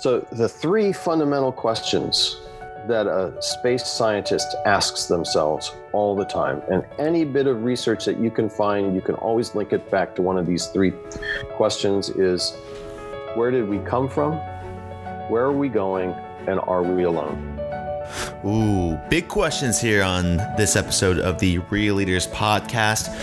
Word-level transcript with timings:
So, 0.00 0.20
the 0.32 0.48
three 0.48 0.94
fundamental 0.94 1.52
questions 1.52 2.40
that 2.88 3.06
a 3.06 3.34
space 3.42 3.86
scientist 3.86 4.56
asks 4.64 5.04
themselves 5.04 5.74
all 5.92 6.16
the 6.16 6.24
time, 6.24 6.62
and 6.72 6.86
any 6.98 7.22
bit 7.26 7.46
of 7.46 7.64
research 7.64 8.06
that 8.06 8.16
you 8.18 8.30
can 8.30 8.48
find, 8.48 8.94
you 8.94 9.02
can 9.02 9.14
always 9.16 9.54
link 9.54 9.74
it 9.74 9.90
back 9.90 10.14
to 10.14 10.22
one 10.22 10.38
of 10.38 10.46
these 10.46 10.68
three 10.68 10.94
questions 11.52 12.08
is 12.08 12.56
where 13.34 13.50
did 13.50 13.68
we 13.68 13.78
come 13.80 14.08
from? 14.08 14.36
Where 15.28 15.44
are 15.44 15.52
we 15.52 15.68
going? 15.68 16.12
And 16.46 16.60
are 16.60 16.82
we 16.82 17.02
alone? 17.02 17.58
Ooh, 18.42 18.98
big 19.10 19.28
questions 19.28 19.82
here 19.82 20.02
on 20.02 20.38
this 20.56 20.76
episode 20.76 21.18
of 21.18 21.38
the 21.40 21.58
Real 21.58 21.96
Leaders 21.96 22.26
podcast. 22.26 23.14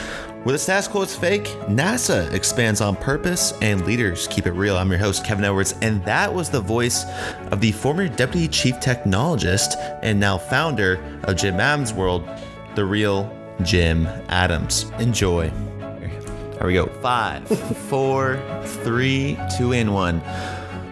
Where 0.43 0.53
the 0.53 0.59
status 0.59 0.87
quo 0.87 1.01
is 1.01 1.13
fake, 1.15 1.45
NASA 1.67 2.31
expands 2.31 2.79
on 2.79 2.95
purpose 2.95 3.53
and 3.61 3.85
leaders 3.85 4.27
keep 4.27 4.45
it 4.45 4.51
real. 4.51 4.77
I'm 4.77 4.89
your 4.89 4.99
host, 4.99 5.25
Kevin 5.25 5.43
Edwards, 5.43 5.75
and 5.81 6.03
that 6.05 6.33
was 6.33 6.49
the 6.49 6.61
voice 6.61 7.03
of 7.51 7.59
the 7.59 7.73
former 7.73 8.07
Deputy 8.07 8.47
Chief 8.47 8.75
Technologist 8.75 9.75
and 10.03 10.19
now 10.19 10.37
founder 10.37 11.03
of 11.23 11.35
Jim 11.35 11.59
Adams 11.59 11.91
World, 11.91 12.27
the 12.75 12.85
real 12.85 13.29
Jim 13.63 14.07
Adams. 14.29 14.89
Enjoy. 14.99 15.49
Here 15.49 16.65
we 16.65 16.73
go. 16.73 16.85
Five, 17.01 17.45
four, 17.89 18.39
three, 18.83 19.37
two, 19.57 19.73
and 19.73 19.93
one. 19.93 20.21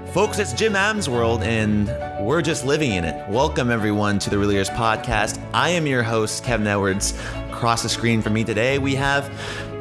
Folks, 0.08 0.40
it's 0.40 0.54
Jim 0.54 0.76
Adams 0.76 1.10
World, 1.10 1.44
and 1.44 1.88
we're 2.26 2.42
just 2.42 2.66
living 2.66 2.92
in 2.92 3.04
it. 3.04 3.30
Welcome, 3.30 3.70
everyone, 3.70 4.20
to 4.20 4.30
the 4.30 4.38
Real 4.38 4.50
Leaders 4.50 4.70
Podcast. 4.70 5.42
I 5.54 5.70
am 5.70 5.86
your 5.88 6.04
host, 6.04 6.44
Kevin 6.44 6.68
Edwards. 6.68 7.14
Across 7.56 7.84
the 7.84 7.90
screen 7.90 8.22
from 8.22 8.34
me 8.34 8.44
today, 8.44 8.80
we 8.80 8.96
have 8.96 9.32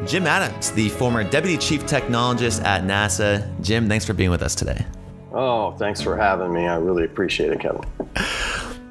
Jim 0.07 0.29
Adams, 0.29 0.71
the 0.71 0.91
former 0.91 1.25
Deputy 1.25 1.59
Chief 1.59 1.85
Technologist 1.85 2.63
at 2.63 2.85
NASA. 2.85 3.51
Jim, 3.63 3.89
thanks 3.89 4.05
for 4.05 4.15
being 4.15 4.31
with 4.31 4.43
us 4.43 4.55
today. 4.55 4.87
Oh, 5.33 5.73
thanks 5.73 6.01
for 6.01 6.17
having 6.17 6.53
me. 6.53 6.69
I 6.69 6.77
really 6.77 7.05
appreciate 7.05 7.51
it, 7.51 7.59
Kevin. 7.59 7.83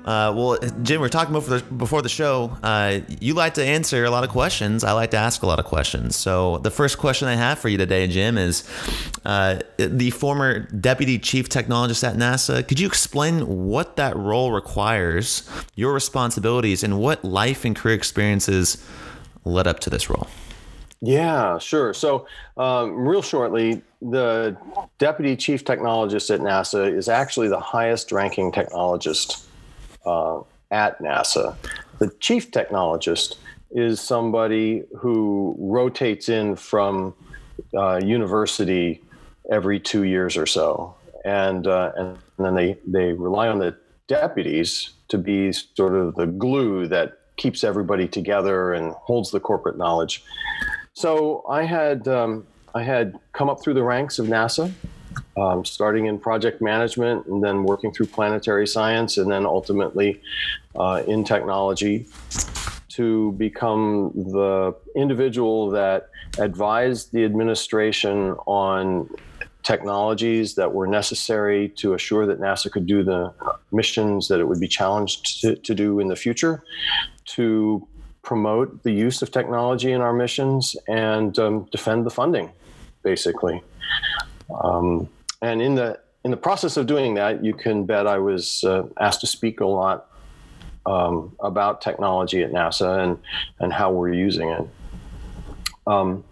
Uh, 0.05 0.33
well, 0.35 0.57
Jim, 0.81 0.99
we 0.99 1.07
are 1.07 1.09
talking 1.09 1.33
before 1.33 1.59
the, 1.59 1.63
before 1.75 2.01
the 2.01 2.09
show. 2.09 2.57
Uh, 2.61 2.99
you 3.21 3.33
like 3.33 3.53
to 3.53 3.63
answer 3.63 4.03
a 4.03 4.09
lot 4.09 4.25
of 4.25 4.29
questions. 4.29 4.83
I 4.83 4.91
like 4.91 5.11
to 5.11 5.17
ask 5.17 5.43
a 5.43 5.45
lot 5.45 5.59
of 5.59 5.65
questions. 5.65 6.17
So 6.17 6.57
the 6.57 6.71
first 6.71 6.97
question 6.97 7.29
I 7.29 7.35
have 7.35 7.57
for 7.57 7.69
you 7.69 7.77
today, 7.77 8.07
Jim, 8.07 8.37
is 8.37 8.69
uh, 9.23 9.59
the 9.77 10.09
former 10.11 10.59
deputy 10.59 11.17
chief 11.19 11.47
technologist 11.47 12.05
at 12.05 12.15
NASA. 12.17 12.67
Could 12.67 12.79
you 12.79 12.87
explain 12.87 13.67
what 13.67 13.95
that 13.95 14.17
role 14.17 14.51
requires, 14.51 15.49
your 15.75 15.93
responsibilities, 15.93 16.83
and 16.83 16.99
what 16.99 17.23
life 17.23 17.63
and 17.63 17.73
career 17.73 17.95
experiences 17.95 18.85
led 19.45 19.67
up 19.67 19.79
to 19.81 19.89
this 19.89 20.09
role? 20.09 20.27
Yeah, 20.99 21.57
sure. 21.59 21.93
So, 21.93 22.27
um, 22.55 22.95
real 22.95 23.21
shortly, 23.21 23.81
the 24.01 24.57
deputy 24.99 25.35
chief 25.35 25.63
technologist 25.63 26.33
at 26.33 26.39
NASA 26.41 26.93
is 26.93 27.09
actually 27.09 27.49
the 27.49 27.59
highest 27.59 28.11
ranking 28.11 28.51
technologist 28.51 29.45
uh, 30.05 30.41
at 30.71 30.99
NASA. 30.99 31.55
The 31.99 32.09
chief 32.19 32.51
technologist 32.51 33.35
is 33.71 33.99
somebody 33.99 34.83
who 34.97 35.55
rotates 35.59 36.29
in 36.29 36.55
from 36.55 37.13
uh, 37.75 37.99
university 38.03 39.01
every 39.51 39.79
two 39.79 40.03
years 40.03 40.37
or 40.37 40.45
so, 40.45 40.95
and 41.25 41.67
uh, 41.67 41.91
and 41.95 42.17
then 42.37 42.55
they 42.55 42.77
they 42.85 43.13
rely 43.13 43.47
on 43.47 43.59
the 43.59 43.75
deputies 44.07 44.91
to 45.07 45.17
be 45.17 45.51
sort 45.51 45.93
of 45.93 46.15
the 46.15 46.27
glue 46.27 46.87
that 46.87 47.19
keeps 47.37 47.63
everybody 47.63 48.07
together 48.07 48.73
and 48.73 48.93
holds 48.93 49.31
the 49.31 49.39
corporate 49.39 49.77
knowledge. 49.77 50.23
So 50.93 51.43
I 51.49 51.63
had 51.63 52.07
um, 52.07 52.45
I 52.75 52.83
had 52.83 53.19
come 53.33 53.49
up 53.49 53.61
through 53.61 53.75
the 53.75 53.83
ranks 53.83 54.19
of 54.19 54.27
NASA 54.27 54.71
um, 55.37 55.65
starting 55.65 56.05
in 56.05 56.19
project 56.19 56.61
management 56.61 57.25
and 57.25 57.43
then 57.43 57.63
working 57.63 57.91
through 57.91 58.05
planetary 58.07 58.67
science 58.67 59.17
and 59.17 59.31
then 59.31 59.45
ultimately 59.45 60.21
uh, 60.75 61.03
in 61.07 61.23
technology 61.23 62.07
to 62.89 63.31
become 63.33 64.11
the 64.13 64.75
individual 64.95 65.71
that 65.71 66.09
advised 66.37 67.11
the 67.11 67.25
administration 67.25 68.31
on 68.45 69.09
technologies 69.63 70.55
that 70.55 70.71
were 70.71 70.85
necessary 70.85 71.69
to 71.69 71.93
assure 71.93 72.25
that 72.25 72.39
NASA 72.39 72.69
could 72.71 72.85
do 72.85 73.01
the 73.01 73.33
missions 73.71 74.27
that 74.27 74.39
it 74.39 74.47
would 74.47 74.59
be 74.59 74.67
challenged 74.67 75.41
to, 75.41 75.55
to 75.55 75.73
do 75.73 75.99
in 75.99 76.07
the 76.07 76.15
future, 76.15 76.63
to 77.25 77.87
promote 78.21 78.83
the 78.83 78.91
use 78.91 79.21
of 79.21 79.31
technology 79.31 79.91
in 79.91 80.01
our 80.01 80.13
missions 80.13 80.75
and 80.87 81.39
um, 81.39 81.63
defend 81.71 82.05
the 82.05 82.09
funding, 82.09 82.51
basically. 83.01 83.61
Um, 84.63 85.09
and 85.43 85.61
in 85.61 85.75
the 85.75 85.99
in 86.23 86.31
the 86.31 86.37
process 86.37 86.77
of 86.77 86.87
doing 86.87 87.15
that, 87.15 87.43
you 87.43 87.53
can 87.53 87.85
bet 87.85 88.07
I 88.07 88.17
was 88.17 88.63
uh, 88.63 88.83
asked 88.99 89.19
to 89.21 89.27
speak 89.27 89.59
a 89.59 89.65
lot 89.65 90.09
um, 90.85 91.35
about 91.41 91.81
technology 91.81 92.41
at 92.41 92.51
NASA 92.51 93.03
and 93.03 93.19
and 93.59 93.73
how 93.73 93.91
we're 93.91 94.13
using 94.13 94.49
it. 94.49 94.67
Um, 95.85 96.23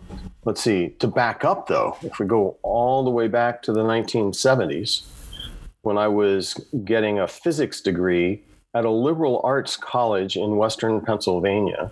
let's 0.46 0.62
see. 0.62 0.96
To 1.00 1.08
back 1.08 1.44
up, 1.44 1.68
though, 1.68 1.98
if 2.02 2.20
we 2.20 2.26
go 2.26 2.58
all 2.64 3.04
the 3.04 3.10
way 3.10 3.28
back 3.28 3.62
to 3.64 3.74
the 3.74 3.84
1970s, 3.84 5.04
when 5.82 5.98
I 5.98 6.08
was 6.08 6.54
getting 6.86 7.20
a 7.20 7.28
physics 7.28 7.82
degree 7.82 8.42
at 8.74 8.86
a 8.86 8.90
liberal 8.90 9.42
arts 9.44 9.76
college 9.76 10.38
in 10.38 10.56
Western 10.56 11.02
Pennsylvania, 11.02 11.92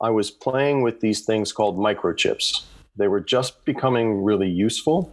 I 0.00 0.10
was 0.10 0.30
playing 0.30 0.82
with 0.82 1.00
these 1.00 1.22
things 1.22 1.52
called 1.52 1.76
microchips. 1.76 2.62
They 2.96 3.08
were 3.08 3.20
just 3.20 3.64
becoming 3.64 4.22
really 4.22 4.48
useful 4.48 5.12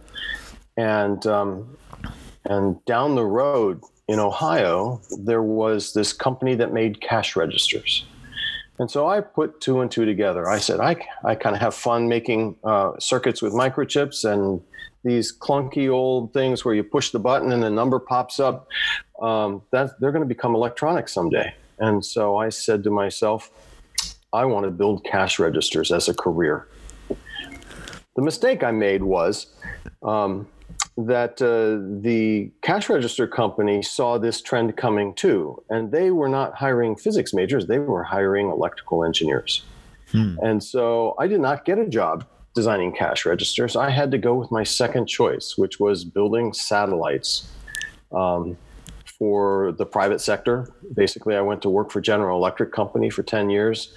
and 0.78 1.26
um, 1.26 1.76
and 2.44 2.82
down 2.86 3.16
the 3.16 3.24
road 3.24 3.82
in 4.06 4.18
Ohio, 4.18 5.02
there 5.18 5.42
was 5.42 5.92
this 5.92 6.14
company 6.14 6.54
that 6.54 6.72
made 6.72 7.00
cash 7.02 7.36
registers. 7.36 8.06
And 8.78 8.90
so 8.90 9.08
I 9.08 9.20
put 9.20 9.60
two 9.60 9.80
and 9.80 9.90
two 9.90 10.06
together. 10.06 10.48
I 10.48 10.58
said, 10.58 10.78
I, 10.78 10.96
I 11.24 11.34
kind 11.34 11.54
of 11.56 11.60
have 11.60 11.74
fun 11.74 12.08
making 12.08 12.56
uh, 12.62 12.92
circuits 13.00 13.42
with 13.42 13.52
microchips 13.52 14.24
and 14.24 14.62
these 15.04 15.36
clunky 15.36 15.90
old 15.92 16.32
things 16.32 16.64
where 16.64 16.74
you 16.74 16.84
push 16.84 17.10
the 17.10 17.18
button 17.18 17.50
and 17.50 17.62
the 17.62 17.70
number 17.70 17.98
pops 17.98 18.38
up. 18.38 18.68
Um, 19.20 19.62
that 19.72 19.98
they're 20.00 20.12
going 20.12 20.22
to 20.22 20.28
become 20.28 20.54
electronic 20.54 21.08
someday. 21.08 21.52
And 21.80 22.04
so 22.04 22.36
I 22.36 22.50
said 22.50 22.84
to 22.84 22.90
myself, 22.90 23.50
I 24.32 24.44
want 24.44 24.64
to 24.64 24.70
build 24.70 25.04
cash 25.04 25.40
registers 25.40 25.90
as 25.90 26.08
a 26.08 26.14
career. 26.14 26.68
The 28.14 28.22
mistake 28.22 28.62
I 28.62 28.70
made 28.70 29.02
was 29.02 29.48
um, 30.02 30.46
that 30.98 31.40
uh, 31.40 31.78
the 32.02 32.50
cash 32.60 32.88
register 32.88 33.28
company 33.28 33.82
saw 33.82 34.18
this 34.18 34.42
trend 34.42 34.76
coming 34.76 35.14
too, 35.14 35.62
and 35.70 35.92
they 35.92 36.10
were 36.10 36.28
not 36.28 36.56
hiring 36.56 36.96
physics 36.96 37.32
majors; 37.32 37.66
they 37.66 37.78
were 37.78 38.02
hiring 38.02 38.50
electrical 38.50 39.04
engineers. 39.04 39.62
Hmm. 40.10 40.36
And 40.42 40.62
so 40.62 41.14
I 41.18 41.28
did 41.28 41.40
not 41.40 41.64
get 41.64 41.78
a 41.78 41.86
job 41.86 42.26
designing 42.54 42.92
cash 42.92 43.24
registers. 43.24 43.76
I 43.76 43.90
had 43.90 44.10
to 44.10 44.18
go 44.18 44.34
with 44.34 44.50
my 44.50 44.64
second 44.64 45.06
choice, 45.06 45.56
which 45.56 45.78
was 45.78 46.04
building 46.04 46.52
satellites 46.52 47.48
um, 48.10 48.56
for 49.04 49.72
the 49.72 49.86
private 49.86 50.20
sector. 50.20 50.68
Basically, 50.94 51.36
I 51.36 51.42
went 51.42 51.62
to 51.62 51.70
work 51.70 51.92
for 51.92 52.00
General 52.00 52.36
Electric 52.38 52.72
Company 52.72 53.08
for 53.08 53.22
ten 53.22 53.50
years 53.50 53.94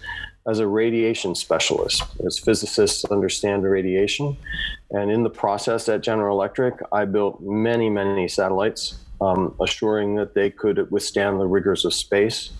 as 0.47 0.59
a 0.59 0.67
radiation 0.67 1.35
specialist. 1.35 2.03
As 2.25 2.39
physicists 2.39 3.05
understand 3.05 3.63
radiation, 3.63 4.37
and 4.91 5.11
in 5.11 5.23
the 5.23 5.29
process 5.29 5.87
at 5.87 6.01
General 6.01 6.35
Electric, 6.35 6.75
I 6.91 7.05
built 7.05 7.41
many, 7.41 7.89
many 7.89 8.27
satellites, 8.27 8.99
um, 9.21 9.55
assuring 9.61 10.15
that 10.15 10.33
they 10.33 10.49
could 10.49 10.89
withstand 10.91 11.39
the 11.39 11.47
rigors 11.47 11.85
of 11.85 11.93
space. 11.93 12.51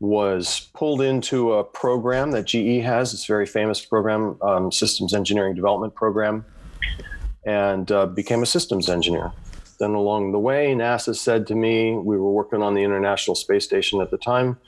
Was 0.00 0.68
pulled 0.74 1.00
into 1.00 1.54
a 1.54 1.64
program 1.64 2.32
that 2.32 2.44
GE 2.46 2.82
has, 2.82 3.14
it's 3.14 3.24
a 3.24 3.32
very 3.32 3.46
famous 3.46 3.82
program, 3.84 4.36
um, 4.42 4.72
Systems 4.72 5.14
Engineering 5.14 5.54
Development 5.54 5.94
Program, 5.94 6.44
and 7.46 7.90
uh, 7.92 8.06
became 8.06 8.42
a 8.42 8.46
systems 8.46 8.88
engineer. 8.88 9.32
Then 9.78 9.90
along 9.90 10.32
the 10.32 10.38
way, 10.38 10.74
NASA 10.74 11.16
said 11.16 11.46
to 11.48 11.54
me, 11.54 11.94
we 11.94 12.16
were 12.18 12.30
working 12.30 12.62
on 12.62 12.74
the 12.74 12.82
International 12.82 13.34
Space 13.34 13.64
Station 13.64 14.00
at 14.00 14.10
the 14.10 14.18
time. 14.18 14.58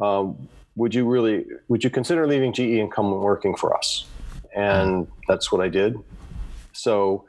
Um, 0.00 0.48
would 0.76 0.94
you 0.94 1.08
really, 1.08 1.46
would 1.68 1.84
you 1.84 1.90
consider 1.90 2.26
leaving 2.26 2.52
GE 2.52 2.60
and 2.60 2.90
come 2.90 3.10
working 3.10 3.54
for 3.54 3.76
us? 3.76 4.06
And 4.54 5.06
that's 5.28 5.50
what 5.52 5.60
I 5.60 5.68
did. 5.68 5.96
So 6.72 7.24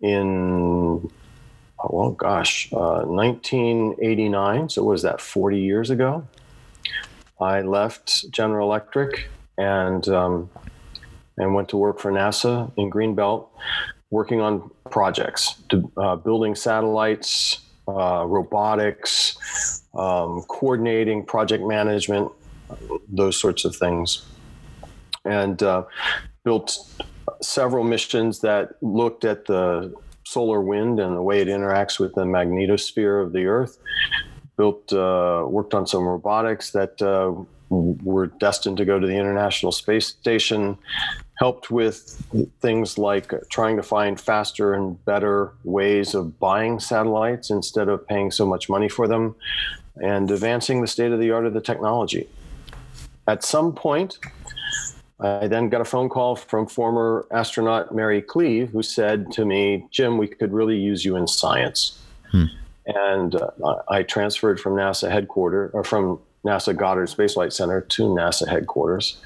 in, 0.00 1.10
oh, 1.80 1.90
well, 1.90 2.10
gosh, 2.12 2.72
uh, 2.72 3.02
1989, 3.02 4.68
so 4.68 4.84
was 4.84 5.02
that 5.02 5.20
40 5.20 5.58
years 5.60 5.90
ago? 5.90 6.26
I 7.40 7.62
left 7.62 8.30
General 8.30 8.68
Electric 8.68 9.28
and 9.56 10.08
um, 10.08 10.50
and 11.38 11.54
went 11.54 11.68
to 11.68 11.76
work 11.76 11.98
for 11.98 12.10
NASA 12.10 12.70
in 12.76 12.90
Greenbelt, 12.90 13.48
working 14.10 14.40
on 14.40 14.70
projects, 14.90 15.54
to, 15.68 15.90
uh, 15.96 16.16
building 16.16 16.54
satellites, 16.54 17.60
uh, 17.86 18.24
robotics, 18.26 19.82
um, 19.94 20.42
coordinating 20.48 21.24
project 21.24 21.64
management, 21.64 22.30
those 23.08 23.38
sorts 23.38 23.64
of 23.64 23.74
things, 23.76 24.26
and 25.24 25.62
uh, 25.62 25.84
built 26.44 26.78
several 27.40 27.84
missions 27.84 28.40
that 28.40 28.74
looked 28.82 29.24
at 29.24 29.44
the 29.46 29.94
solar 30.24 30.60
wind 30.60 31.00
and 31.00 31.16
the 31.16 31.22
way 31.22 31.40
it 31.40 31.48
interacts 31.48 31.98
with 31.98 32.14
the 32.14 32.24
magnetosphere 32.24 33.24
of 33.24 33.32
the 33.32 33.46
Earth. 33.46 33.78
Built, 34.56 34.92
uh, 34.92 35.44
worked 35.46 35.72
on 35.72 35.86
some 35.86 36.04
robotics 36.04 36.72
that 36.72 37.00
uh, 37.00 37.32
were 37.70 38.26
destined 38.26 38.76
to 38.78 38.84
go 38.84 38.98
to 38.98 39.06
the 39.06 39.16
International 39.16 39.72
Space 39.72 40.06
Station. 40.06 40.76
Helped 41.38 41.70
with 41.70 42.20
things 42.60 42.98
like 42.98 43.32
trying 43.48 43.76
to 43.76 43.82
find 43.82 44.20
faster 44.20 44.74
and 44.74 45.02
better 45.04 45.52
ways 45.62 46.14
of 46.14 46.40
buying 46.40 46.80
satellites 46.80 47.48
instead 47.48 47.88
of 47.88 48.04
paying 48.08 48.32
so 48.32 48.44
much 48.44 48.68
money 48.68 48.88
for 48.88 49.06
them, 49.06 49.36
and 50.02 50.28
advancing 50.30 50.80
the 50.80 50.88
state 50.88 51.12
of 51.12 51.20
the 51.20 51.30
art 51.30 51.46
of 51.46 51.54
the 51.54 51.60
technology. 51.60 52.28
At 53.28 53.44
some 53.44 53.74
point, 53.74 54.18
I 55.20 55.48
then 55.48 55.68
got 55.68 55.82
a 55.82 55.84
phone 55.84 56.08
call 56.08 56.34
from 56.34 56.66
former 56.66 57.26
astronaut 57.30 57.94
Mary 57.94 58.22
Cleave, 58.22 58.70
who 58.70 58.82
said 58.82 59.30
to 59.32 59.44
me, 59.44 59.86
Jim, 59.90 60.16
we 60.16 60.26
could 60.26 60.52
really 60.52 60.78
use 60.78 61.04
you 61.04 61.14
in 61.16 61.26
science. 61.26 61.98
Hmm. 62.32 62.44
And 62.86 63.34
uh, 63.34 63.50
I 63.88 64.02
transferred 64.02 64.58
from 64.58 64.74
NASA 64.74 65.10
headquarters, 65.10 65.72
or 65.74 65.84
from 65.84 66.20
NASA 66.46 66.74
Goddard 66.74 67.08
Space 67.08 67.34
Flight 67.34 67.52
Center 67.52 67.82
to 67.82 68.04
NASA 68.04 68.48
headquarters, 68.48 69.20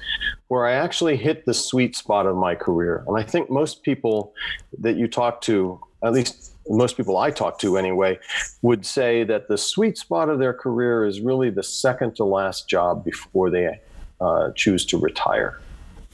where 0.49 0.65
I 0.65 0.73
actually 0.73 1.15
hit 1.15 1.45
the 1.45 1.53
sweet 1.53 1.95
spot 1.95 2.25
of 2.25 2.35
my 2.35 2.55
career. 2.55 3.05
And 3.07 3.17
I 3.17 3.23
think 3.23 3.49
most 3.49 3.83
people 3.83 4.33
that 4.79 4.97
you 4.97 5.07
talk 5.07 5.39
to, 5.41 5.79
at 6.03 6.11
least 6.11 6.51
most 6.67 6.97
people 6.97 7.17
I 7.17 7.29
talk 7.31 7.59
to 7.59 7.77
anyway, 7.77 8.19
would 8.61 8.85
say 8.85 9.23
that 9.25 9.47
the 9.47 9.57
sweet 9.57 9.97
spot 9.97 10.27
of 10.27 10.39
their 10.39 10.53
career 10.53 11.05
is 11.05 11.21
really 11.21 11.49
the 11.49 11.63
second 11.63 12.15
to 12.17 12.25
last 12.25 12.67
job 12.67 13.05
before 13.05 13.49
they 13.49 13.79
uh, 14.23 14.51
choose 14.55 14.85
to 14.85 14.97
retire. 14.97 15.59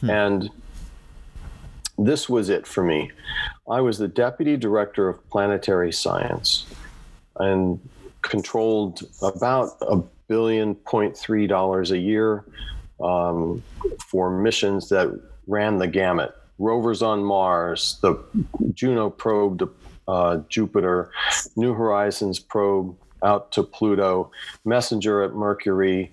Hmm. 0.02 0.10
And 0.10 0.50
this 1.98 2.28
was 2.30 2.50
it 2.50 2.66
for 2.66 2.84
me. 2.84 3.12
I 3.70 3.82
was 3.82 3.98
the 3.98 4.08
deputy 4.08 4.58
director 4.58 5.08
of 5.10 5.30
planetary 5.30 5.92
science 5.92 6.66
and 7.36 7.80
controlled 8.22 9.04
about 9.22 9.78
a 9.82 10.02
billion 10.28 10.76
point 10.76 11.16
three 11.16 11.48
dollars 11.48 11.92
a 11.92 11.98
year 11.98 12.46
um, 13.02 13.64
for 14.10 14.30
missions 14.30 14.90
that 14.90 15.08
ran 15.48 15.78
the 15.78 15.88
gamut. 15.88 16.36
Rovers 16.58 17.02
on 17.02 17.24
Mars, 17.24 17.98
the 18.02 18.22
Juno 18.74 19.10
probe 19.10 19.60
to 19.60 19.72
uh, 20.08 20.42
Jupiter, 20.50 21.12
New 21.56 21.74
Horizons 21.74 22.40
probe 22.40 22.98
out 23.24 23.52
to 23.54 23.64
Pluto, 23.64 24.32
Messenger 24.66 25.24
at 25.24 25.34
Mercury, 25.34 26.12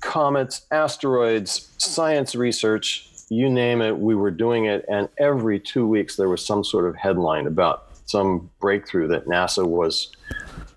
comets, 0.00 0.66
asteroids, 0.70 1.70
science 1.78 2.34
research, 2.34 3.08
you 3.28 3.48
name 3.48 3.80
it, 3.80 3.98
we 3.98 4.14
were 4.14 4.30
doing 4.30 4.64
it. 4.64 4.84
And 4.88 5.08
every 5.18 5.60
two 5.60 5.86
weeks, 5.86 6.16
there 6.16 6.28
was 6.28 6.44
some 6.44 6.64
sort 6.64 6.86
of 6.86 6.96
headline 6.96 7.46
about 7.46 7.86
some 8.06 8.50
breakthrough 8.60 9.06
that 9.08 9.26
NASA 9.26 9.64
was 9.64 10.10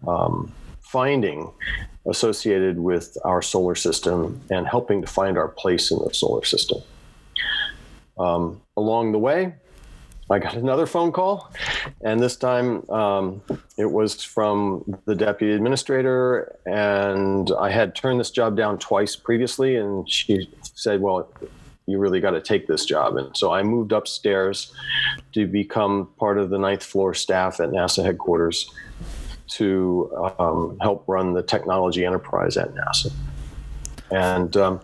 um, 0.07 0.53
finding 0.81 1.51
associated 2.07 2.79
with 2.79 3.17
our 3.23 3.41
solar 3.41 3.75
system 3.75 4.39
and 4.51 4.67
helping 4.67 5.01
to 5.01 5.07
find 5.07 5.37
our 5.37 5.47
place 5.47 5.89
in 5.89 5.97
the 5.99 6.13
solar 6.13 6.43
system. 6.43 6.79
Um, 8.19 8.61
along 8.77 9.13
the 9.13 9.19
way, 9.19 9.55
I 10.29 10.39
got 10.39 10.55
another 10.55 10.85
phone 10.85 11.11
call, 11.11 11.51
and 12.01 12.21
this 12.21 12.37
time 12.37 12.89
um, 12.89 13.41
it 13.77 13.91
was 13.91 14.23
from 14.23 14.99
the 15.05 15.15
deputy 15.15 15.53
administrator. 15.53 16.55
And 16.65 17.51
I 17.59 17.69
had 17.69 17.93
turned 17.93 18.19
this 18.19 18.31
job 18.31 18.55
down 18.55 18.79
twice 18.79 19.15
previously, 19.15 19.75
and 19.75 20.09
she 20.09 20.49
said, 20.75 21.01
Well, 21.01 21.29
you 21.85 21.97
really 21.97 22.19
got 22.19 22.31
to 22.31 22.41
take 22.41 22.67
this 22.67 22.85
job. 22.85 23.17
And 23.17 23.35
so 23.35 23.51
I 23.51 23.63
moved 23.63 23.91
upstairs 23.91 24.73
to 25.33 25.45
become 25.45 26.09
part 26.17 26.37
of 26.37 26.49
the 26.49 26.57
ninth 26.57 26.83
floor 26.83 27.13
staff 27.13 27.59
at 27.59 27.69
NASA 27.69 28.03
headquarters 28.03 28.71
to 29.49 30.33
um, 30.39 30.77
help 30.81 31.03
run 31.07 31.33
the 31.33 31.43
technology 31.43 32.05
enterprise 32.05 32.55
at 32.55 32.73
NASA. 32.73 33.11
And, 34.11 34.55
um, 34.55 34.79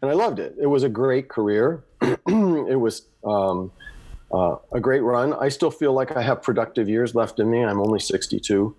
and 0.00 0.10
I 0.10 0.14
loved 0.14 0.38
it. 0.38 0.54
It 0.60 0.66
was 0.66 0.82
a 0.82 0.88
great 0.88 1.28
career. 1.28 1.82
it 2.00 2.78
was 2.78 3.02
um, 3.24 3.72
uh, 4.34 4.56
a 4.72 4.80
great 4.80 5.02
run. 5.02 5.32
I 5.34 5.48
still 5.48 5.70
feel 5.70 5.92
like 5.92 6.16
I 6.16 6.22
have 6.22 6.42
productive 6.42 6.88
years 6.88 7.14
left 7.14 7.38
in 7.38 7.50
me. 7.50 7.62
I'm 7.62 7.80
only 7.80 8.00
62. 8.00 8.74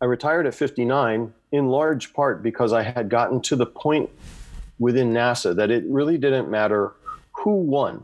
I 0.00 0.06
retired 0.06 0.46
at 0.46 0.54
59 0.54 1.32
in 1.52 1.68
large 1.68 2.14
part 2.14 2.42
because 2.42 2.72
I 2.72 2.82
had 2.82 3.08
gotten 3.08 3.40
to 3.42 3.56
the 3.56 3.66
point 3.66 4.08
within 4.78 5.12
NASA 5.12 5.54
that 5.56 5.70
it 5.70 5.84
really 5.86 6.16
didn't 6.16 6.50
matter 6.50 6.94
who 7.32 7.56
won 7.56 8.02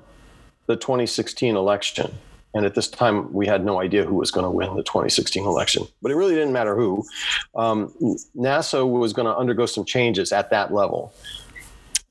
the 0.66 0.76
2016 0.76 1.56
election. 1.56 2.12
And 2.52 2.66
at 2.66 2.74
this 2.74 2.88
time, 2.88 3.32
we 3.32 3.46
had 3.46 3.64
no 3.64 3.80
idea 3.80 4.04
who 4.04 4.16
was 4.16 4.30
going 4.30 4.44
to 4.44 4.50
win 4.50 4.74
the 4.76 4.82
2016 4.82 5.44
election, 5.44 5.86
but 6.02 6.10
it 6.10 6.16
really 6.16 6.34
didn't 6.34 6.52
matter 6.52 6.76
who. 6.76 7.04
Um, 7.54 7.94
NASA 8.36 8.88
was 8.88 9.12
going 9.12 9.26
to 9.26 9.36
undergo 9.36 9.66
some 9.66 9.84
changes 9.84 10.32
at 10.32 10.50
that 10.50 10.72
level. 10.72 11.14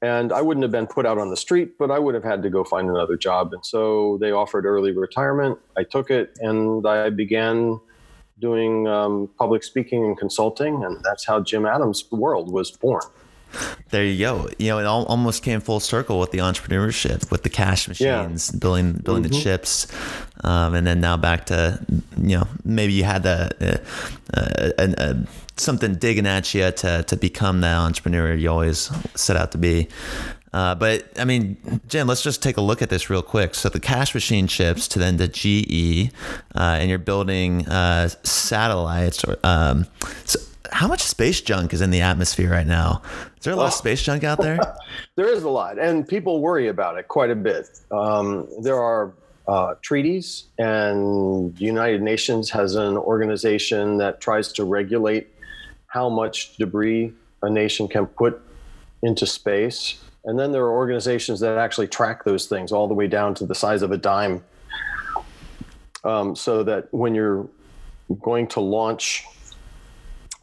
And 0.02 0.32
I 0.32 0.42
wouldn't 0.42 0.64
have 0.64 0.72
been 0.72 0.88
put 0.88 1.06
out 1.06 1.18
on 1.18 1.30
the 1.30 1.36
street, 1.36 1.78
but 1.78 1.92
I 1.92 2.00
would 2.00 2.16
have 2.16 2.24
had 2.24 2.42
to 2.44 2.50
go 2.50 2.64
find 2.64 2.90
another 2.90 3.18
job. 3.18 3.54
And 3.54 3.66
so 3.66 4.18
they 4.22 4.32
offered 4.32 4.66
early 4.66 4.94
retirement. 4.94 5.60
I 5.76 5.84
took 5.84 6.10
it 6.10 6.38
and 6.40 6.88
I 6.88 7.10
began 7.10 7.80
doing 8.40 8.88
um, 8.88 9.30
public 9.38 9.64
speaking 9.64 10.06
and 10.06 10.18
consulting. 10.18 10.86
And 10.86 11.04
that's 11.04 11.26
how 11.26 11.42
Jim 11.42 11.66
Adams' 11.66 12.10
world 12.12 12.52
was 12.52 12.72
born. 12.72 13.04
There 13.90 14.06
you 14.06 14.20
go. 14.20 14.50
You 14.60 14.70
know, 14.70 14.80
it 14.80 14.86
all, 14.86 15.06
almost 15.06 15.44
came 15.44 15.60
full 15.60 15.80
circle 15.80 16.20
with 16.20 16.32
the 16.32 16.38
entrepreneurship, 16.38 17.32
with 17.32 17.44
the 17.44 17.50
cash 17.50 17.88
machines, 17.88 18.52
yeah. 18.54 18.60
building 18.60 18.94
building 18.94 19.24
mm-hmm. 19.24 19.34
the 19.34 19.42
chips, 19.42 19.88
um, 20.44 20.74
and 20.74 20.86
then 20.86 21.02
now 21.02 21.18
back 21.18 21.46
to 21.48 21.80
you 22.18 22.38
know 22.38 22.48
maybe 22.64 22.94
you 22.94 23.04
had 23.04 23.24
the 23.24 23.82
uh, 24.34 25.14
something 25.58 25.96
digging 25.96 26.28
at 26.28 26.54
you 26.54 26.72
to 26.72 27.04
to 27.04 27.16
become 27.16 27.62
that 27.62 27.78
entrepreneur 27.78 28.34
you 28.34 28.50
always 28.50 28.92
set 29.16 29.36
out 29.36 29.52
to 29.52 29.58
be. 29.58 29.88
Uh, 30.52 30.74
but 30.74 31.08
I 31.20 31.26
mean, 31.26 31.58
Jim, 31.88 32.08
let's 32.08 32.24
just 32.24 32.42
take 32.42 32.58
a 32.58 32.62
look 32.62 32.82
at 32.82 32.90
this 32.90 33.10
real 33.10 33.22
quick. 33.22 33.54
So 33.54 33.70
the 33.70 33.80
cash 33.80 34.16
machine 34.16 34.48
chips 34.48 34.88
to 34.90 35.00
then 35.00 35.18
the 35.18 35.28
GE, 35.28 36.12
uh, 36.56 36.78
and 36.80 36.90
you're 36.90 36.98
building 36.98 37.68
uh, 37.68 38.10
satellites. 38.24 39.24
Or 39.24 39.38
um, 39.44 39.86
so 40.26 40.40
how 40.72 40.88
much 40.88 41.02
space 41.02 41.42
junk 41.42 41.74
is 41.74 41.82
in 41.82 41.92
the 41.92 42.02
atmosphere 42.02 42.50
right 42.50 42.66
now? 42.66 43.02
Is 43.38 43.44
there 43.44 43.54
a 43.54 43.58
lot 43.58 43.68
of 43.68 43.74
space 43.74 44.02
junk 44.02 44.24
out 44.24 44.40
there? 44.40 44.60
there 45.16 45.32
is 45.32 45.44
a 45.44 45.50
lot, 45.50 45.78
and 45.78 46.08
people 46.08 46.42
worry 46.42 46.68
about 46.68 46.98
it 46.98 47.08
quite 47.08 47.30
a 47.30 47.36
bit. 47.36 47.68
Um, 47.92 48.48
there 48.62 48.82
are 48.82 49.14
uh, 49.50 49.74
treaties, 49.82 50.46
and 50.60 51.56
the 51.56 51.66
United 51.66 52.02
Nations 52.04 52.52
has 52.52 52.76
an 52.76 52.96
organization 52.96 53.98
that 53.98 54.22
tries 54.22 54.54
to 54.54 54.64
regulate 54.64 55.26
how 55.88 56.08
much 56.08 56.56
debris 56.58 57.12
a 57.42 57.50
nation 57.50 57.88
can 57.88 58.06
put 58.06 58.40
into 59.02 59.26
space. 59.26 59.82
And 60.26 60.38
then 60.38 60.52
there 60.52 60.62
are 60.62 60.72
organizations 60.72 61.40
that 61.40 61.58
actually 61.58 61.88
track 61.88 62.26
those 62.26 62.46
things 62.46 62.72
all 62.72 62.88
the 62.88 62.94
way 62.94 63.08
down 63.08 63.34
to 63.36 63.46
the 63.48 63.56
size 63.56 63.82
of 63.82 63.92
a 63.92 63.98
dime. 63.98 64.44
Um, 66.04 66.36
so 66.36 66.64
that 66.64 66.94
when 66.94 67.16
you're 67.16 67.48
going 68.22 68.48
to 68.50 68.60
launch 68.60 69.26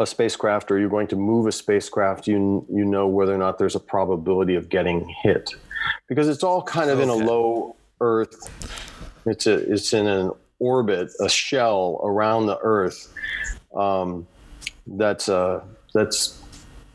a 0.00 0.06
spacecraft 0.06 0.70
or 0.70 0.78
you're 0.78 0.90
going 0.90 1.06
to 1.08 1.16
move 1.16 1.46
a 1.46 1.52
spacecraft, 1.52 2.26
you 2.26 2.66
you 2.68 2.84
know 2.84 3.06
whether 3.06 3.34
or 3.34 3.38
not 3.38 3.58
there's 3.58 3.76
a 3.76 3.80
probability 3.80 4.56
of 4.56 4.68
getting 4.68 5.08
hit, 5.22 5.54
because 6.08 6.28
it's 6.28 6.42
all 6.42 6.60
kind 6.60 6.90
of 6.90 6.98
okay. 6.98 7.04
in 7.04 7.08
a 7.08 7.24
low 7.24 7.76
Earth. 8.00 8.50
It's 9.26 9.46
a 9.46 9.54
it's 9.54 9.92
in 9.92 10.06
an 10.06 10.30
orbit, 10.58 11.10
a 11.20 11.28
shell 11.28 12.00
around 12.02 12.46
the 12.46 12.58
Earth. 12.58 13.12
Um, 13.74 14.26
that's 14.86 15.28
uh 15.28 15.64
that's 15.92 16.42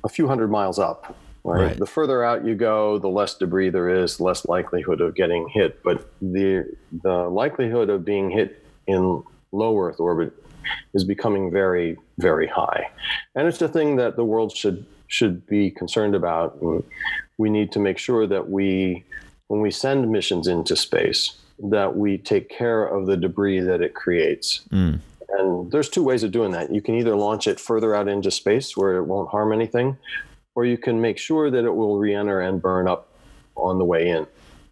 a 0.04 0.10
few 0.10 0.28
hundred 0.28 0.50
miles 0.50 0.80
up. 0.80 1.16
Right? 1.44 1.64
right? 1.64 1.78
The 1.78 1.88
further 1.88 2.24
out 2.24 2.46
you 2.46 2.54
go, 2.54 3.00
the 3.00 3.08
less 3.08 3.36
debris 3.36 3.70
there 3.70 3.90
is, 3.90 4.18
the 4.18 4.24
less 4.24 4.46
likelihood 4.46 5.02
of 5.02 5.16
getting 5.16 5.48
hit. 5.50 5.84
But 5.84 6.10
the 6.22 6.76
the 7.04 7.30
likelihood 7.30 7.90
of 7.90 8.06
being 8.06 8.30
hit 8.30 8.66
in 8.88 9.24
low 9.52 9.80
Earth 9.80 10.00
orbit 10.00 10.34
is 10.94 11.04
becoming 11.04 11.52
very, 11.52 11.98
very 12.18 12.48
high. 12.48 12.90
And 13.36 13.48
it's 13.48 13.62
a 13.62 13.68
thing 13.68 13.96
that 13.98 14.16
the 14.16 14.26
world 14.26 14.56
should 14.56 14.86
should 15.08 15.46
be 15.46 15.70
concerned 15.70 16.16
about. 16.16 16.58
we 17.38 17.50
need 17.50 17.72
to 17.74 17.80
make 17.80 17.98
sure 17.98 18.26
that 18.28 18.50
we, 18.50 19.04
when 19.48 19.60
we 19.60 19.72
send 19.72 20.10
missions 20.10 20.48
into 20.48 20.76
space, 20.76 21.36
that 21.70 21.96
we 21.96 22.18
take 22.18 22.50
care 22.50 22.86
of 22.86 23.06
the 23.06 23.18
debris 23.18 23.60
that 23.62 23.82
it 23.82 23.94
creates. 23.94 24.62
Mm. 24.72 25.00
And 25.30 25.72
there's 25.72 25.90
two 25.90 26.04
ways 26.04 26.24
of 26.24 26.32
doing 26.32 26.52
that. 26.52 26.74
You 26.74 26.82
can 26.82 26.96
either 26.96 27.16
launch 27.16 27.48
it 27.48 27.60
further 27.60 27.96
out 27.96 28.08
into 28.08 28.32
space 28.32 28.76
where 28.76 28.98
it 28.98 29.04
won't 29.04 29.30
harm 29.30 29.54
anything, 29.54 29.98
or 30.56 30.66
you 30.66 30.78
can 30.78 31.00
make 31.00 31.18
sure 31.18 31.50
that 31.50 31.64
it 31.64 31.74
will 31.74 31.98
re-enter 31.98 32.42
and 32.42 32.62
burn 32.62 32.88
up 32.88 33.08
on 33.56 33.78
the 33.78 33.86
way 33.86 34.10
in. 34.10 34.28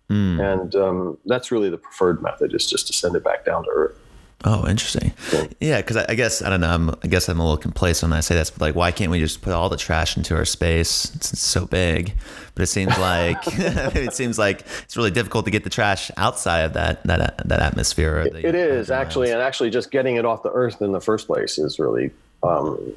Mm. 0.09 0.53
And 0.53 0.75
um, 0.75 1.17
that's 1.25 1.51
really 1.51 1.69
the 1.69 1.77
preferred 1.77 2.21
method 2.21 2.53
is 2.53 2.65
just 2.65 2.87
to 2.87 2.93
send 2.93 3.15
it 3.15 3.23
back 3.23 3.45
down 3.45 3.63
to 3.63 3.69
Earth. 3.69 3.99
Oh, 4.45 4.65
interesting. 4.69 5.11
Yeah, 5.59 5.77
because 5.77 5.97
I, 5.97 6.05
I, 6.09 6.15
guess 6.15 6.41
I 6.41 6.49
don't 6.49 6.61
know. 6.61 6.69
I'm, 6.69 6.89
I 7.03 7.07
guess 7.07 7.27
I'm 7.27 7.39
a 7.39 7.43
little 7.43 7.57
complacent 7.57 8.09
when 8.09 8.17
I 8.17 8.21
say 8.21 8.35
this, 8.35 8.49
but 8.49 8.61
like, 8.61 8.75
why 8.75 8.91
can't 8.91 9.11
we 9.11 9.19
just 9.19 9.41
put 9.41 9.51
all 9.51 9.67
the 9.67 9.75
trash 9.75 10.15
into 10.15 10.33
our 10.33 10.45
space? 10.45 11.13
It's, 11.13 11.33
it's 11.33 11.41
so 11.41 11.65
big, 11.65 12.13
but 12.55 12.63
it 12.63 12.67
seems 12.67 12.97
like 12.97 13.37
it 13.47 14.13
seems 14.13 14.39
like 14.39 14.61
it's 14.83 14.95
really 14.95 15.11
difficult 15.11 15.43
to 15.45 15.51
get 15.51 15.65
the 15.65 15.69
trash 15.69 16.09
outside 16.15 16.61
of 16.61 16.73
that 16.73 17.03
that 17.03 17.41
that 17.47 17.59
atmosphere. 17.59 18.29
The, 18.29 18.47
it 18.47 18.55
is 18.55 18.89
actually, 18.89 19.31
and 19.31 19.41
actually, 19.41 19.71
just 19.71 19.91
getting 19.91 20.15
it 20.15 20.23
off 20.23 20.41
the 20.41 20.51
earth 20.51 20.81
in 20.81 20.93
the 20.93 21.01
first 21.01 21.27
place 21.27 21.57
is 21.57 21.77
really 21.77 22.11
um, 22.41 22.93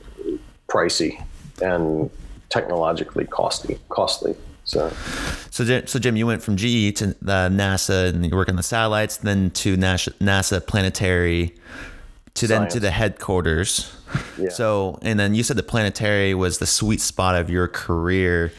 pricey 0.69 1.25
and 1.61 2.09
technologically 2.51 3.25
costly. 3.27 3.79
Costly. 3.89 4.37
So, 4.73 4.91
so, 5.51 5.83
so 5.85 5.99
Jim, 5.99 6.17
you 6.17 6.27
went 6.27 6.43
from 6.43 6.57
GE 6.57 6.97
to 6.97 7.09
the 7.21 7.51
NASA, 7.53 8.09
and 8.09 8.25
you 8.25 8.35
work 8.35 8.49
on 8.49 8.57
the 8.57 8.63
satellites, 8.63 9.19
then 9.19 9.51
to 9.51 9.77
NASA, 9.77 10.15
NASA 10.15 10.67
planetary, 10.67 11.55
to 12.33 12.47
Science. 12.47 12.49
then 12.49 12.69
to 12.71 12.81
the 12.81 12.91
headquarters. 12.91 13.95
Yeah. 14.39 14.49
So, 14.49 14.99
and 15.03 15.21
then 15.21 15.35
you 15.35 15.43
said 15.43 15.59
the 15.59 15.63
planetary 15.63 16.33
was 16.33 16.57
the 16.57 16.67
sweet 16.67 17.03
spot 17.03 17.35
of 17.35 17.51
your 17.51 17.69
career. 17.69 18.51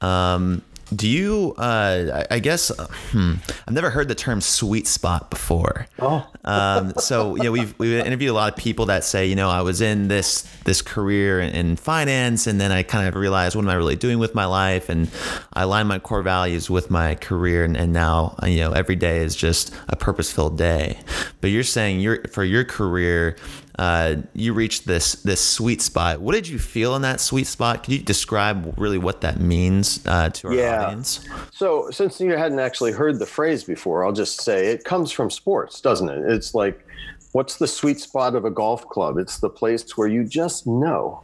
Um, 0.00 0.62
do 0.94 1.08
you? 1.08 1.54
Uh, 1.56 2.24
I 2.30 2.38
guess 2.38 2.70
hmm, 3.10 3.34
I've 3.66 3.74
never 3.74 3.90
heard 3.90 4.08
the 4.08 4.14
term 4.14 4.40
"sweet 4.40 4.86
spot" 4.86 5.30
before. 5.30 5.86
Oh, 5.98 6.26
um, 6.44 6.94
so 6.96 7.36
you 7.36 7.44
know 7.44 7.52
we've 7.52 7.78
we've 7.78 7.98
interviewed 7.98 8.30
a 8.30 8.34
lot 8.34 8.52
of 8.52 8.58
people 8.58 8.86
that 8.86 9.04
say 9.04 9.26
you 9.26 9.36
know 9.36 9.50
I 9.50 9.62
was 9.62 9.80
in 9.80 10.08
this 10.08 10.42
this 10.64 10.80
career 10.80 11.40
in 11.40 11.76
finance 11.76 12.46
and 12.46 12.60
then 12.60 12.72
I 12.72 12.82
kind 12.82 13.06
of 13.06 13.14
realized 13.14 13.54
what 13.54 13.62
am 13.62 13.68
I 13.68 13.74
really 13.74 13.96
doing 13.96 14.18
with 14.18 14.34
my 14.34 14.46
life 14.46 14.88
and 14.88 15.10
I 15.52 15.62
align 15.62 15.86
my 15.86 15.98
core 15.98 16.22
values 16.22 16.70
with 16.70 16.90
my 16.90 17.14
career 17.16 17.64
and, 17.64 17.76
and 17.76 17.92
now 17.92 18.36
you 18.44 18.58
know 18.58 18.72
every 18.72 18.96
day 18.96 19.18
is 19.18 19.36
just 19.36 19.74
a 19.88 19.96
purpose 19.96 20.32
filled 20.32 20.56
day. 20.56 20.98
But 21.40 21.50
you're 21.50 21.64
saying 21.64 22.00
you're 22.00 22.24
for 22.28 22.44
your 22.44 22.64
career 22.64 23.36
uh, 23.78 24.16
you 24.34 24.52
reached 24.54 24.86
this 24.86 25.14
this 25.22 25.40
sweet 25.40 25.80
spot. 25.80 26.20
What 26.20 26.34
did 26.34 26.48
you 26.48 26.58
feel 26.58 26.96
in 26.96 27.02
that 27.02 27.20
sweet 27.20 27.46
spot? 27.46 27.84
Can 27.84 27.94
you 27.94 28.00
describe 28.00 28.74
really 28.76 28.98
what 28.98 29.20
that 29.20 29.38
means 29.38 30.04
uh, 30.04 30.30
to 30.30 30.48
our 30.48 30.54
yeah. 30.54 30.86
audience? 30.86 31.24
So, 31.52 31.88
since 31.90 32.20
you 32.20 32.36
hadn't 32.36 32.58
actually 32.58 32.92
heard 32.92 33.20
the 33.20 33.26
phrase 33.26 33.62
before, 33.62 34.04
I'll 34.04 34.12
just 34.12 34.40
say 34.40 34.66
it 34.72 34.84
comes 34.84 35.12
from 35.12 35.30
sports, 35.30 35.80
doesn't 35.80 36.08
it? 36.08 36.28
It's 36.28 36.54
like, 36.54 36.84
what's 37.32 37.58
the 37.58 37.68
sweet 37.68 38.00
spot 38.00 38.34
of 38.34 38.44
a 38.44 38.50
golf 38.50 38.88
club? 38.88 39.16
It's 39.16 39.38
the 39.38 39.50
place 39.50 39.96
where 39.96 40.08
you 40.08 40.24
just 40.24 40.66
know 40.66 41.22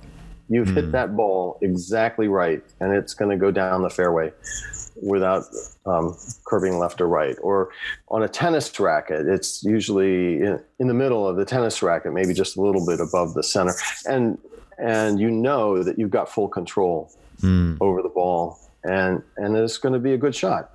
you've 0.48 0.68
mm. 0.68 0.74
hit 0.74 0.84
hmm. 0.84 0.90
that 0.92 1.16
ball 1.16 1.58
exactly 1.60 2.28
right, 2.28 2.62
and 2.78 2.94
it's 2.94 3.14
going 3.14 3.30
to 3.30 3.36
go 3.36 3.50
down 3.50 3.82
the 3.82 3.90
fairway 3.90 4.32
without 5.02 5.44
um, 5.86 6.16
curving 6.44 6.78
left 6.78 7.00
or 7.00 7.08
right. 7.08 7.36
Or 7.42 7.70
on 8.08 8.22
a 8.22 8.28
tennis 8.28 8.78
racket, 8.78 9.26
it's 9.26 9.62
usually 9.62 10.40
in, 10.40 10.60
in, 10.78 10.88
the 10.88 10.94
middle 10.94 11.28
of 11.28 11.36
the 11.36 11.44
tennis 11.44 11.82
racket, 11.82 12.12
maybe 12.12 12.34
just 12.34 12.56
a 12.56 12.60
little 12.60 12.84
bit 12.86 13.00
above 13.00 13.34
the 13.34 13.42
center, 13.42 13.74
and 14.06 14.38
and 14.78 15.20
you 15.20 15.30
know 15.30 15.82
that 15.82 15.98
you've 15.98 16.10
got 16.10 16.28
full 16.28 16.48
control 16.48 17.12
mm. 17.40 17.76
over 17.80 18.02
the 18.02 18.08
ball, 18.08 18.58
and 18.84 19.22
and 19.36 19.56
it's 19.56 19.78
going 19.78 19.92
to 19.92 19.98
be 19.98 20.12
a 20.12 20.18
good 20.18 20.34
shot. 20.34 20.72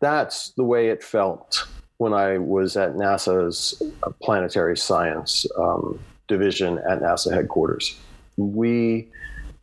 That's 0.00 0.50
the 0.50 0.64
way 0.64 0.88
it 0.88 1.02
felt 1.02 1.66
when 1.98 2.12
I 2.12 2.38
was 2.38 2.76
at 2.76 2.94
NASA's 2.94 3.82
planetary 4.22 4.76
science 4.76 5.46
um, 5.58 5.98
division 6.28 6.78
at 6.78 7.00
NASA 7.00 7.32
headquarters. 7.32 7.98
We 8.36 9.08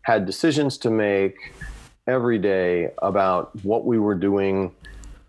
had 0.02 0.26
decisions 0.26 0.78
to 0.80 0.90
make 0.90 1.36
every 2.08 2.38
day 2.38 2.92
about 3.02 3.52
what 3.64 3.86
we 3.86 3.98
were 3.98 4.16
doing 4.16 4.74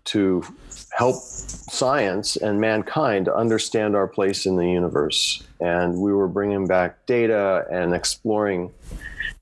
to 0.05 0.43
help 0.91 1.15
science 1.15 2.35
and 2.35 2.61
mankind 2.61 3.27
understand 3.27 3.95
our 3.95 4.07
place 4.07 4.45
in 4.45 4.55
the 4.55 4.69
universe. 4.69 5.41
And 5.59 5.99
we 5.99 6.13
were 6.13 6.27
bringing 6.27 6.67
back 6.67 7.05
data 7.05 7.65
and 7.71 7.93
exploring 7.93 8.71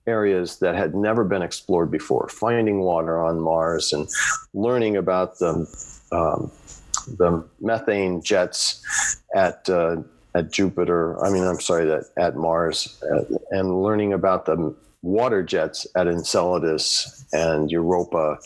areas 0.07 0.59
that 0.59 0.75
had 0.75 0.95
never 0.95 1.23
been 1.23 1.41
explored 1.41 1.91
before, 1.91 2.27
finding 2.29 2.79
water 2.79 3.21
on 3.21 3.39
Mars 3.39 3.93
and 3.93 4.07
learning 4.53 4.97
about 4.97 5.39
the, 5.39 5.67
um, 6.11 6.51
the 7.17 7.43
methane 7.59 8.21
jets 8.21 9.21
at, 9.35 9.69
uh, 9.69 9.97
at 10.35 10.51
Jupiter. 10.51 11.23
I 11.23 11.29
mean, 11.29 11.43
I'm 11.43 11.59
sorry, 11.59 11.85
that 11.85 12.05
at 12.17 12.35
Mars, 12.35 13.01
uh, 13.03 13.23
and 13.51 13.83
learning 13.83 14.13
about 14.13 14.45
the 14.45 14.75
water 15.03 15.43
jets 15.43 15.85
at 15.95 16.07
Enceladus 16.07 17.25
and 17.33 17.69
Europa, 17.69 18.39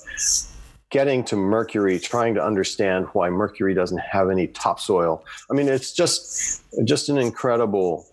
getting 0.89 1.23
to 1.25 1.35
Mercury, 1.37 1.99
trying 1.99 2.33
to 2.33 2.43
understand 2.43 3.07
why 3.13 3.29
Mercury 3.29 3.73
doesn't 3.73 3.99
have 3.99 4.29
any 4.29 4.47
topsoil. 4.47 5.23
I 5.49 5.53
mean, 5.53 5.69
it's 5.69 5.93
just 5.93 6.63
just 6.83 7.07
an 7.07 7.17
incredible 7.17 8.05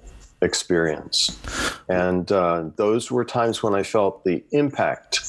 experience, 0.42 1.36
and 1.88 2.30
uh, 2.30 2.64
those 2.76 3.10
were 3.10 3.24
times 3.24 3.62
when 3.62 3.74
I 3.74 3.82
felt 3.82 4.22
the 4.24 4.44
impact 4.52 5.20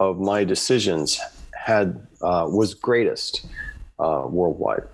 of 0.00 0.18
my 0.18 0.44
decisions 0.44 1.20
had 1.52 2.06
uh, 2.22 2.46
was 2.48 2.74
greatest 2.74 3.46
uh, 3.98 4.26
worldwide. 4.28 4.84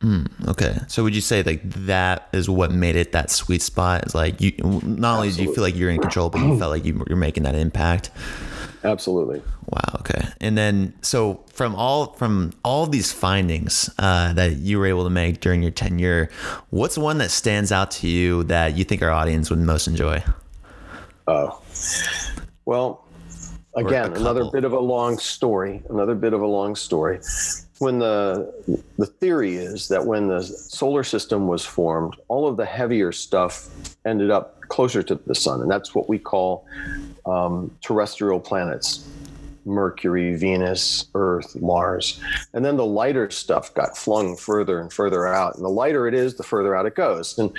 Mm, 0.00 0.48
okay, 0.48 0.78
so 0.88 1.02
would 1.04 1.14
you 1.14 1.22
say 1.22 1.42
like 1.42 1.62
that 1.70 2.28
is 2.32 2.50
what 2.50 2.70
made 2.70 2.96
it 2.96 3.12
that 3.12 3.30
sweet 3.30 3.62
spot? 3.62 4.06
Is 4.06 4.14
like 4.14 4.40
you 4.40 4.52
not 4.60 5.16
only 5.16 5.28
Absolutely. 5.28 5.32
do 5.32 5.42
you 5.42 5.54
feel 5.54 5.64
like 5.64 5.76
you're 5.76 5.90
in 5.90 6.00
control, 6.00 6.28
but 6.28 6.40
you 6.42 6.58
felt 6.58 6.70
like 6.70 6.84
you, 6.84 7.02
you're 7.08 7.16
making 7.16 7.44
that 7.44 7.54
impact. 7.54 8.10
Absolutely. 8.84 9.42
Wow. 9.68 10.00
Okay. 10.00 10.28
And 10.40 10.56
then, 10.56 10.94
so 11.00 11.42
from 11.52 11.74
all 11.74 12.12
from 12.12 12.52
all 12.62 12.86
these 12.86 13.10
findings 13.10 13.90
uh, 13.98 14.34
that 14.34 14.56
you 14.56 14.78
were 14.78 14.86
able 14.86 15.04
to 15.04 15.10
make 15.10 15.40
during 15.40 15.62
your 15.62 15.72
tenure, 15.72 16.28
what's 16.70 16.98
one 16.98 17.16
that 17.18 17.30
stands 17.30 17.72
out 17.72 17.90
to 17.92 18.06
you 18.06 18.44
that 18.44 18.76
you 18.76 18.84
think 18.84 19.02
our 19.02 19.10
audience 19.10 19.48
would 19.48 19.58
most 19.58 19.88
enjoy? 19.88 20.22
Oh, 21.26 21.60
well, 22.66 23.08
again, 23.74 24.12
another 24.12 24.50
bit 24.52 24.64
of 24.64 24.72
a 24.72 24.78
long 24.78 25.18
story. 25.18 25.82
Another 25.88 26.14
bit 26.14 26.34
of 26.34 26.42
a 26.42 26.46
long 26.46 26.76
story 26.76 27.18
when 27.78 27.98
the 27.98 28.52
the 28.98 29.06
theory 29.06 29.56
is 29.56 29.88
that 29.88 30.06
when 30.06 30.28
the 30.28 30.42
solar 30.42 31.04
system 31.04 31.46
was 31.46 31.64
formed, 31.64 32.16
all 32.28 32.48
of 32.48 32.56
the 32.56 32.64
heavier 32.64 33.12
stuff 33.12 33.68
ended 34.04 34.30
up 34.30 34.60
closer 34.68 35.02
to 35.02 35.14
the 35.14 35.34
sun, 35.34 35.60
and 35.60 35.70
that's 35.70 35.94
what 35.94 36.08
we 36.08 36.18
call 36.18 36.66
um, 37.26 37.70
terrestrial 37.82 38.40
planets: 38.40 39.06
Mercury, 39.66 40.36
Venus, 40.36 41.06
Earth, 41.14 41.60
Mars. 41.60 42.20
And 42.54 42.64
then 42.64 42.76
the 42.76 42.86
lighter 42.86 43.30
stuff 43.30 43.74
got 43.74 43.96
flung 43.96 44.36
further 44.36 44.80
and 44.80 44.90
further 44.92 45.26
out, 45.26 45.56
and 45.56 45.64
the 45.64 45.68
lighter 45.68 46.08
it 46.08 46.14
is, 46.14 46.36
the 46.36 46.44
further 46.44 46.74
out 46.74 46.86
it 46.86 46.94
goes. 46.94 47.38
And 47.38 47.52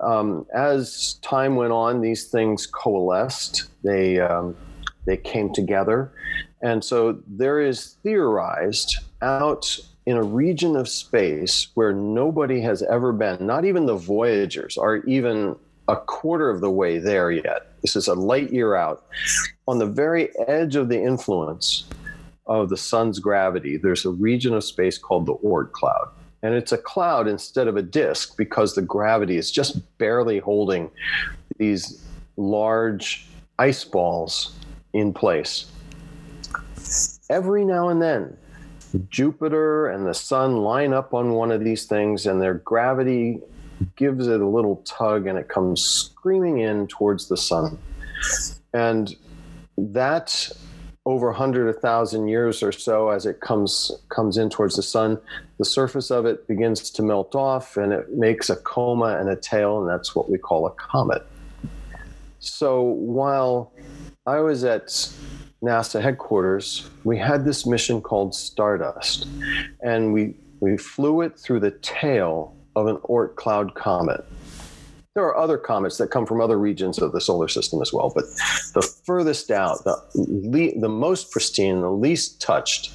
um, 0.00 0.46
as 0.54 1.14
time 1.20 1.56
went 1.56 1.72
on, 1.72 2.00
these 2.00 2.24
things 2.24 2.66
coalesced. 2.66 3.68
They 3.84 4.18
um, 4.18 4.56
they 5.04 5.18
came 5.18 5.52
together, 5.52 6.10
and 6.62 6.82
so 6.82 7.20
there 7.26 7.60
is 7.60 7.96
theorized 8.02 8.96
out 9.22 9.78
in 10.06 10.16
a 10.16 10.22
region 10.22 10.76
of 10.76 10.88
space 10.88 11.68
where 11.74 11.92
nobody 11.92 12.60
has 12.60 12.82
ever 12.82 13.12
been, 13.12 13.46
not 13.46 13.64
even 13.64 13.86
the 13.86 13.96
Voyagers 13.96 14.78
are 14.78 14.96
even 15.04 15.54
a 15.88 15.96
quarter 15.96 16.50
of 16.50 16.60
the 16.60 16.70
way 16.70 16.98
there 16.98 17.30
yet. 17.30 17.72
This 17.82 17.96
is 17.96 18.08
a 18.08 18.14
light 18.14 18.52
year 18.52 18.74
out. 18.74 19.06
On 19.66 19.78
the 19.78 19.86
very 19.86 20.30
edge 20.46 20.76
of 20.76 20.88
the 20.88 21.02
influence 21.02 21.84
of 22.46 22.68
the 22.68 22.76
sun's 22.76 23.18
gravity, 23.18 23.76
there's 23.76 24.04
a 24.04 24.10
region 24.10 24.54
of 24.54 24.64
space 24.64 24.98
called 24.98 25.26
the 25.26 25.34
Oort 25.36 25.72
cloud. 25.72 26.08
And 26.42 26.54
it's 26.54 26.72
a 26.72 26.78
cloud 26.78 27.26
instead 27.26 27.68
of 27.68 27.76
a 27.76 27.82
disk 27.82 28.36
because 28.36 28.74
the 28.74 28.82
gravity 28.82 29.36
is 29.36 29.50
just 29.50 29.98
barely 29.98 30.38
holding 30.38 30.90
these 31.58 32.02
large 32.36 33.26
ice 33.58 33.84
balls 33.84 34.54
in 34.92 35.12
place. 35.12 35.66
Every 37.28 37.64
now 37.64 37.88
and 37.88 38.00
then, 38.00 38.36
Jupiter 39.08 39.88
and 39.88 40.06
the 40.06 40.14
sun 40.14 40.58
line 40.58 40.92
up 40.92 41.14
on 41.14 41.32
one 41.32 41.50
of 41.50 41.62
these 41.62 41.86
things, 41.86 42.26
and 42.26 42.40
their 42.40 42.54
gravity 42.54 43.40
gives 43.96 44.26
it 44.26 44.40
a 44.40 44.46
little 44.46 44.76
tug 44.84 45.26
and 45.26 45.38
it 45.38 45.48
comes 45.48 45.82
screaming 45.82 46.58
in 46.58 46.86
towards 46.88 47.28
the 47.28 47.36
sun. 47.36 47.78
And 48.72 49.14
that 49.76 50.50
over 51.06 51.28
100 51.28 51.66
1000 51.66 52.28
years 52.28 52.62
or 52.62 52.70
so 52.70 53.08
as 53.08 53.24
it 53.24 53.40
comes 53.40 53.90
comes 54.10 54.36
in 54.36 54.50
towards 54.50 54.76
the 54.76 54.82
sun 54.82 55.18
the 55.58 55.64
surface 55.64 56.10
of 56.10 56.26
it 56.26 56.46
begins 56.46 56.90
to 56.90 57.02
melt 57.02 57.34
off 57.34 57.78
and 57.78 57.94
it 57.94 58.12
makes 58.12 58.50
a 58.50 58.56
coma 58.56 59.16
and 59.18 59.30
a 59.30 59.36
tail 59.36 59.80
and 59.80 59.88
that's 59.88 60.14
what 60.14 60.30
we 60.30 60.36
call 60.36 60.66
a 60.66 60.70
comet 60.72 61.24
so 62.40 62.82
while 62.82 63.72
i 64.26 64.38
was 64.38 64.64
at 64.64 65.10
NASA 65.62 66.00
headquarters, 66.00 66.88
we 67.04 67.18
had 67.18 67.44
this 67.44 67.66
mission 67.66 68.00
called 68.00 68.34
Stardust, 68.34 69.26
and 69.82 70.12
we 70.12 70.34
we 70.60 70.76
flew 70.76 71.20
it 71.22 71.38
through 71.38 71.60
the 71.60 71.70
tail 71.70 72.54
of 72.76 72.86
an 72.86 72.96
Oort 73.08 73.36
cloud 73.36 73.74
comet. 73.74 74.24
There 75.14 75.24
are 75.24 75.36
other 75.36 75.58
comets 75.58 75.98
that 75.98 76.10
come 76.10 76.26
from 76.26 76.40
other 76.40 76.58
regions 76.58 76.98
of 76.98 77.12
the 77.12 77.20
solar 77.20 77.48
system 77.48 77.82
as 77.82 77.92
well, 77.92 78.12
but 78.14 78.24
the 78.74 78.82
furthest 79.04 79.50
out, 79.50 79.82
the 79.84 80.00
le- 80.14 80.78
the 80.80 80.88
most 80.88 81.32
pristine, 81.32 81.80
the 81.80 81.90
least 81.90 82.40
touched, 82.40 82.92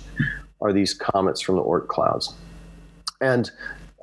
are 0.61 0.71
these 0.71 0.93
comets 0.93 1.41
from 1.41 1.55
the 1.55 1.63
Oort 1.63 1.87
clouds. 1.87 2.33
And 3.19 3.51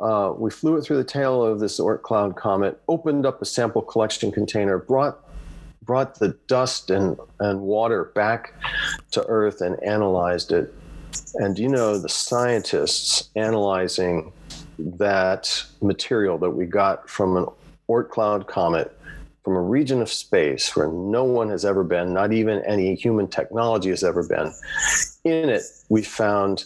uh, 0.03 0.35
we 0.37 0.51
flew 0.51 0.77
it 0.77 0.83
through 0.83 0.99
the 0.99 1.05
tail 1.05 1.43
of 1.43 1.61
this 1.61 1.81
Oort 1.81 2.03
cloud 2.03 2.37
comet, 2.37 2.79
opened 2.89 3.25
up 3.25 3.41
a 3.41 3.47
sample 3.47 3.83
collection 3.83 4.31
container, 4.33 4.79
brought 4.79 5.19
brought 5.91 6.21
the 6.21 6.29
dust 6.47 6.89
and, 6.89 7.19
and 7.41 7.63
water 7.63 8.13
back 8.15 8.55
to 9.11 9.27
Earth 9.27 9.61
and 9.61 9.75
analyzed 9.83 10.53
it. 10.53 10.73
And 11.35 11.59
you 11.59 11.69
know, 11.69 11.99
the 11.99 12.09
scientists 12.09 13.29
analyzing 13.35 14.33
that 14.79 15.65
material 15.83 16.39
that 16.39 16.51
we 16.51 16.67
got 16.67 17.11
from 17.11 17.37
an 17.37 17.47
Oort 17.89 18.09
cloud 18.09 18.47
comet 18.47 18.97
from 19.43 19.57
a 19.57 19.61
region 19.61 20.01
of 20.01 20.09
space 20.09 20.77
where 20.77 20.87
no 20.87 21.25
one 21.25 21.51
has 21.51 21.65
ever 21.65 21.83
been, 21.83 22.15
not 22.15 22.33
even 22.33 22.63
any 22.67 22.95
human 22.95 23.27
technology 23.27 23.89
has 23.89 24.05
ever 24.05 24.23
been. 24.23 24.53
In 25.25 25.49
it, 25.49 25.65
we 25.89 26.03
found 26.05 26.59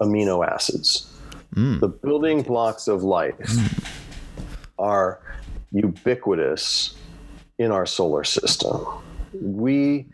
amino 0.00 0.44
acids. 0.44 1.08
Mm. 1.54 1.78
The 1.78 1.86
building 1.86 2.42
blocks 2.42 2.88
of 2.88 3.04
life 3.04 3.38
mm. 3.38 3.86
are 4.76 5.20
ubiquitous 5.70 6.96
in 7.62 7.70
our 7.70 7.86
solar 7.86 8.24
system. 8.24 8.84
We, 9.40 10.06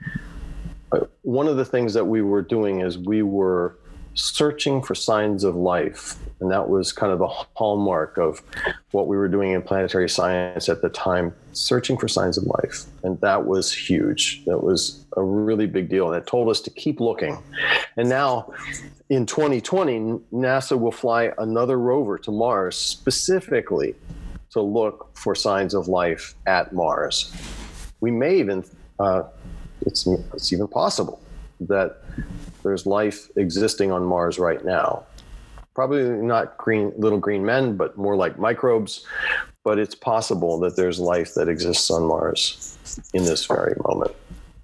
uh, 0.93 1.01
one 1.23 1.49
of 1.49 1.57
the 1.57 1.65
things 1.65 1.95
that 1.95 2.05
we 2.05 2.23
were 2.23 2.43
doing 2.43 2.81
is 2.81 2.99
we 2.99 3.23
were 3.23 3.77
searching 4.15 4.83
for 4.83 4.95
signs 4.95 5.45
of 5.45 5.55
life. 5.55 6.17
And 6.41 6.51
that 6.51 6.69
was 6.69 6.93
kind 6.93 7.13
of 7.13 7.19
the 7.19 7.27
hallmark 7.27 8.17
of 8.17 8.43
what 8.93 9.07
we 9.07 9.17
were 9.17 9.29
doing 9.29 9.53
in 9.53 9.63
planetary 9.63 10.09
science 10.09 10.69
at 10.69 10.83
the 10.83 10.89
time, 10.89 11.35
searching 11.53 11.97
for 11.97 12.07
signs 12.07 12.39
of 12.39 12.45
life. 12.45 12.85
And 13.03 13.21
that 13.21 13.47
was 13.47 13.73
huge. 13.73 14.45
That 14.45 14.63
was 14.63 15.05
a 15.17 15.23
really 15.23 15.67
big 15.67 15.89
deal. 15.89 16.13
And 16.13 16.17
it 16.17 16.27
told 16.27 16.49
us 16.49 16.61
to 16.63 16.71
keep 16.71 17.01
looking. 17.01 17.39
And 17.97 18.09
now 18.09 18.53
in 19.09 19.27
2020, 19.27 20.21
NASA 20.33 20.79
will 20.79 20.93
fly 20.93 21.33
another 21.39 21.79
rover 21.79 22.19
to 22.19 22.31
Mars 22.31 22.77
specifically 22.77 23.95
to 24.51 24.61
look 24.61 25.11
for 25.15 25.35
signs 25.35 25.75
of 25.75 25.89
life 25.89 26.35
at 26.47 26.73
Mars. 26.73 27.33
We 28.01 28.11
may 28.11 28.39
even, 28.39 28.65
uh, 28.99 29.25
it's, 29.83 30.07
it's 30.07 30.53
even 30.53 30.69
possible 30.69 31.21
that 31.61 32.03
there's 32.63 32.87
life 32.87 33.29
existing 33.37 33.93
on 33.93 34.05
Mars 34.05 34.39
right 34.39 34.65
now. 34.65 35.05
Probably 35.75 36.03
not 36.03 36.57
green 36.57 36.93
little 36.97 37.19
green 37.19 37.45
men, 37.45 37.77
but 37.77 37.97
more 37.97 38.17
like 38.17 38.39
microbes. 38.39 39.07
But 39.65 39.79
it's 39.79 39.95
possible 39.95 40.59
that 40.61 40.77
there's 40.77 40.99
life 40.99 41.35
that 41.35 41.49
exists 41.49 41.91
on 41.91 42.05
Mars 42.05 42.79
in 43.13 43.25
this 43.25 43.45
very 43.45 43.75
moment. 43.87 44.13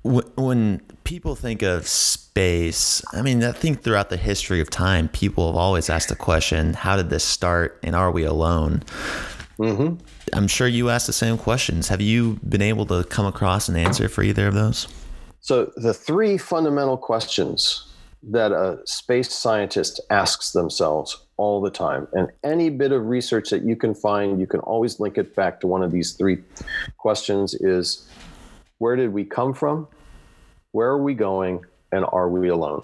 When 0.02 0.80
people 1.04 1.34
think 1.34 1.62
of 1.62 1.86
space, 1.86 3.02
I 3.12 3.22
mean, 3.22 3.42
I 3.42 3.52
think 3.52 3.82
throughout 3.82 4.10
the 4.10 4.16
history 4.16 4.60
of 4.60 4.70
time, 4.70 5.08
people 5.08 5.46
have 5.46 5.56
always 5.56 5.88
asked 5.88 6.08
the 6.08 6.16
question, 6.16 6.74
how 6.74 6.96
did 6.96 7.10
this 7.10 7.24
start 7.24 7.78
and 7.82 7.94
are 7.94 8.10
we 8.10 8.24
alone? 8.24 8.82
Mm-hmm. 9.58 10.04
I'm 10.32 10.48
sure 10.48 10.66
you 10.66 10.90
asked 10.90 11.06
the 11.06 11.12
same 11.12 11.38
questions. 11.38 11.88
Have 11.88 12.00
you 12.00 12.38
been 12.48 12.62
able 12.62 12.86
to 12.86 13.04
come 13.04 13.26
across 13.26 13.68
an 13.68 13.76
answer 13.76 14.08
for 14.08 14.22
either 14.22 14.48
of 14.48 14.54
those? 14.54 14.88
So, 15.40 15.72
the 15.76 15.94
three 15.94 16.38
fundamental 16.38 16.96
questions 16.96 17.92
that 18.30 18.52
a 18.52 18.80
space 18.86 19.32
scientist 19.32 20.00
asks 20.10 20.52
themselves 20.52 21.24
all 21.36 21.60
the 21.60 21.70
time, 21.70 22.08
and 22.14 22.30
any 22.42 22.70
bit 22.70 22.92
of 22.92 23.06
research 23.06 23.50
that 23.50 23.62
you 23.62 23.76
can 23.76 23.94
find, 23.94 24.40
you 24.40 24.46
can 24.46 24.60
always 24.60 24.98
link 25.00 25.18
it 25.18 25.36
back 25.36 25.60
to 25.60 25.66
one 25.66 25.82
of 25.82 25.92
these 25.92 26.12
three 26.12 26.38
questions 26.96 27.54
is 27.54 28.08
where 28.78 28.96
did 28.96 29.12
we 29.12 29.24
come 29.24 29.52
from? 29.52 29.86
Where 30.72 30.88
are 30.88 31.02
we 31.02 31.14
going? 31.14 31.64
And 31.92 32.04
are 32.12 32.28
we 32.28 32.48
alone? 32.48 32.82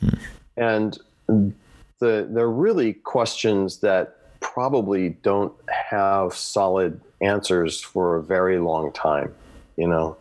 Hmm. 0.00 0.08
And 0.56 0.98
the, 1.26 2.28
they're 2.30 2.50
really 2.50 2.92
questions 2.92 3.80
that 3.80 4.18
probably 4.54 5.08
don't 5.08 5.52
have 5.66 6.32
solid 6.32 7.00
answers 7.20 7.80
for 7.80 8.14
a 8.14 8.22
very 8.22 8.60
long 8.60 8.92
time, 8.92 9.34
you 9.76 9.88
know. 9.88 10.16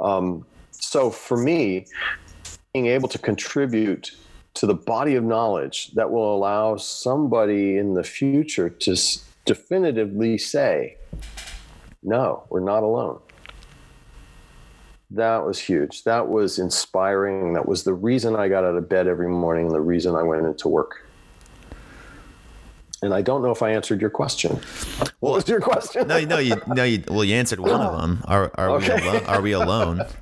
Um, 0.00 0.44
so 0.72 1.10
for 1.10 1.36
me, 1.36 1.86
being 2.72 2.86
able 2.86 3.08
to 3.08 3.18
contribute 3.20 4.10
to 4.54 4.66
the 4.66 4.74
body 4.74 5.14
of 5.14 5.22
knowledge 5.22 5.92
that 5.92 6.10
will 6.10 6.34
allow 6.34 6.76
somebody 6.76 7.78
in 7.78 7.94
the 7.94 8.02
future 8.02 8.68
to 8.68 8.96
definitively 9.44 10.38
say, 10.38 10.96
no, 12.02 12.42
we're 12.50 12.58
not 12.58 12.82
alone. 12.82 13.20
That 15.12 15.46
was 15.46 15.60
huge. 15.60 16.02
That 16.02 16.28
was 16.28 16.58
inspiring. 16.58 17.52
That 17.52 17.68
was 17.68 17.84
the 17.84 17.94
reason 17.94 18.34
I 18.34 18.48
got 18.48 18.64
out 18.64 18.74
of 18.74 18.88
bed 18.88 19.06
every 19.06 19.28
morning, 19.28 19.68
the 19.68 19.80
reason 19.80 20.16
I 20.16 20.24
went 20.24 20.46
into 20.46 20.66
work 20.66 21.01
and 23.02 23.12
I 23.12 23.20
don't 23.20 23.42
know 23.42 23.50
if 23.50 23.62
I 23.62 23.70
answered 23.70 24.00
your 24.00 24.10
question. 24.10 24.52
What 24.98 25.12
well, 25.20 25.32
was 25.34 25.48
your 25.48 25.60
question? 25.60 26.06
no, 26.08 26.20
no, 26.20 26.38
you, 26.38 26.60
no, 26.68 26.84
you. 26.84 27.02
Well, 27.08 27.24
you 27.24 27.34
answered 27.34 27.60
one 27.60 27.80
of 27.80 28.00
them. 28.00 28.22
Are, 28.26 28.50
are 28.54 28.70
okay. 28.70 28.94
we 28.94 29.08
alone? 29.08 29.24
Are 29.26 29.42
we 29.42 29.52
alone? 29.52 30.02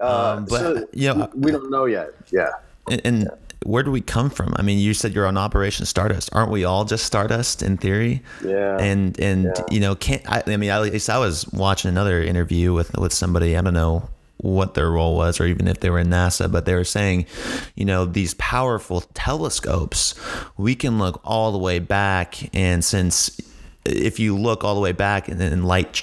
Uh, 0.00 0.36
um, 0.36 0.44
but 0.44 0.60
so 0.60 0.86
you 0.92 1.12
know, 1.12 1.28
we 1.34 1.50
don't 1.50 1.72
know 1.72 1.84
yet. 1.84 2.10
Yeah. 2.30 2.50
And, 2.88 3.00
and 3.04 3.22
yeah. 3.22 3.30
where 3.64 3.82
do 3.82 3.90
we 3.90 4.00
come 4.00 4.30
from? 4.30 4.54
I 4.56 4.62
mean, 4.62 4.78
you 4.78 4.94
said 4.94 5.12
you're 5.12 5.26
on 5.26 5.36
Operation 5.36 5.86
Stardust. 5.86 6.30
Aren't 6.32 6.52
we 6.52 6.62
all 6.62 6.84
just 6.84 7.04
Stardust 7.04 7.64
in 7.64 7.78
theory? 7.78 8.22
Yeah. 8.44 8.78
And 8.78 9.18
and 9.18 9.46
yeah. 9.46 9.64
you 9.72 9.80
know, 9.80 9.96
can't 9.96 10.22
I, 10.30 10.44
I 10.46 10.56
mean, 10.56 10.70
at 10.70 10.82
least 10.82 11.10
I 11.10 11.18
was 11.18 11.48
watching 11.48 11.88
another 11.88 12.22
interview 12.22 12.72
with 12.72 12.96
with 12.96 13.12
somebody. 13.12 13.56
I 13.56 13.60
don't 13.60 13.74
know 13.74 14.08
what 14.38 14.74
their 14.74 14.90
role 14.90 15.16
was 15.16 15.40
or 15.40 15.46
even 15.46 15.68
if 15.68 15.80
they 15.80 15.90
were 15.90 15.98
in 15.98 16.08
NASA, 16.08 16.50
but 16.50 16.64
they 16.64 16.74
were 16.74 16.84
saying, 16.84 17.26
you 17.74 17.84
know, 17.84 18.04
these 18.04 18.34
powerful 18.34 19.02
telescopes, 19.14 20.14
we 20.56 20.74
can 20.74 20.98
look 20.98 21.20
all 21.24 21.52
the 21.52 21.58
way 21.58 21.78
back. 21.78 22.54
And 22.54 22.84
since 22.84 23.40
if 23.84 24.18
you 24.18 24.36
look 24.36 24.64
all 24.64 24.74
the 24.74 24.80
way 24.80 24.92
back 24.92 25.28
and 25.28 25.40
then 25.40 25.64
light, 25.64 26.02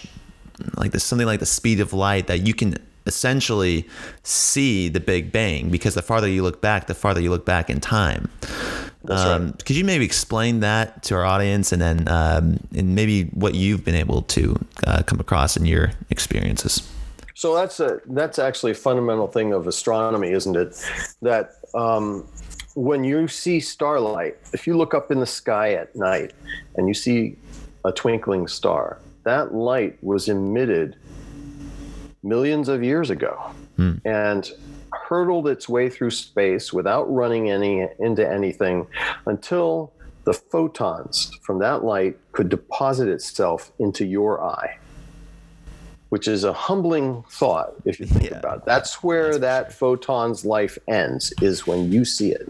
like 0.77 0.91
this, 0.91 1.03
something 1.03 1.27
like 1.27 1.39
the 1.39 1.45
speed 1.45 1.79
of 1.79 1.93
light, 1.93 2.27
that 2.27 2.45
you 2.45 2.53
can 2.53 2.77
essentially 3.05 3.87
see 4.23 4.89
the 4.89 4.99
Big 4.99 5.31
Bang 5.31 5.69
because 5.69 5.93
the 5.93 6.01
farther 6.01 6.27
you 6.27 6.43
look 6.43 6.61
back, 6.61 6.87
the 6.87 6.95
farther 6.95 7.21
you 7.21 7.29
look 7.29 7.45
back 7.45 7.69
in 7.69 7.79
time. 7.79 8.29
Um, 9.07 9.45
right. 9.45 9.65
Could 9.65 9.75
you 9.75 9.85
maybe 9.85 10.03
explain 10.03 10.61
that 10.61 11.03
to 11.03 11.15
our 11.15 11.23
audience, 11.23 11.71
and 11.71 11.79
then 11.79 12.07
um, 12.07 12.59
and 12.75 12.95
maybe 12.95 13.25
what 13.25 13.53
you've 13.53 13.85
been 13.85 13.95
able 13.95 14.23
to 14.23 14.59
uh, 14.87 15.03
come 15.03 15.19
across 15.19 15.55
in 15.55 15.65
your 15.65 15.91
experiences? 16.09 16.89
So 17.35 17.53
that's 17.53 17.81
a 17.81 17.99
that's 18.07 18.39
actually 18.39 18.71
a 18.71 18.75
fundamental 18.75 19.27
thing 19.27 19.51
of 19.51 19.67
astronomy, 19.67 20.31
isn't 20.31 20.55
it? 20.55 20.81
That 21.21 21.51
um, 21.75 22.25
when 22.75 23.03
you 23.03 23.27
see 23.27 23.59
starlight, 23.59 24.37
if 24.53 24.65
you 24.65 24.77
look 24.77 24.93
up 24.93 25.11
in 25.11 25.19
the 25.19 25.25
sky 25.25 25.73
at 25.73 25.93
night 25.95 26.31
and 26.75 26.87
you 26.87 26.93
see 26.93 27.35
a 27.83 27.91
twinkling 27.91 28.47
star, 28.47 28.99
that 29.23 29.53
light 29.53 30.01
was 30.01 30.29
emitted 30.29 30.95
millions 32.23 32.69
of 32.69 32.81
years 32.81 33.09
ago 33.09 33.51
hmm. 33.75 33.95
and 34.05 34.53
hurtled 34.93 35.49
its 35.49 35.67
way 35.67 35.89
through 35.89 36.11
space 36.11 36.71
without 36.71 37.03
running 37.13 37.49
any 37.49 37.85
into 37.99 38.27
anything 38.27 38.87
until 39.25 39.91
the 40.23 40.33
photons 40.33 41.31
from 41.41 41.59
that 41.59 41.83
light 41.83 42.17
could 42.31 42.47
deposit 42.47 43.09
itself 43.09 43.73
into 43.77 44.05
your 44.05 44.41
eye 44.41 44.77
which 46.15 46.29
is 46.29 46.45
a 46.45 46.53
humbling 46.53 47.21
thought 47.29 47.73
if 47.83 47.99
you 47.99 48.05
think 48.05 48.31
yeah. 48.31 48.37
about 48.37 48.59
it. 48.59 48.65
That's 48.65 49.03
where 49.03 49.37
that 49.37 49.73
photon's 49.73 50.45
life 50.45 50.77
ends, 50.87 51.33
is 51.41 51.67
when 51.67 51.91
you 51.91 52.05
see 52.05 52.31
it. 52.31 52.47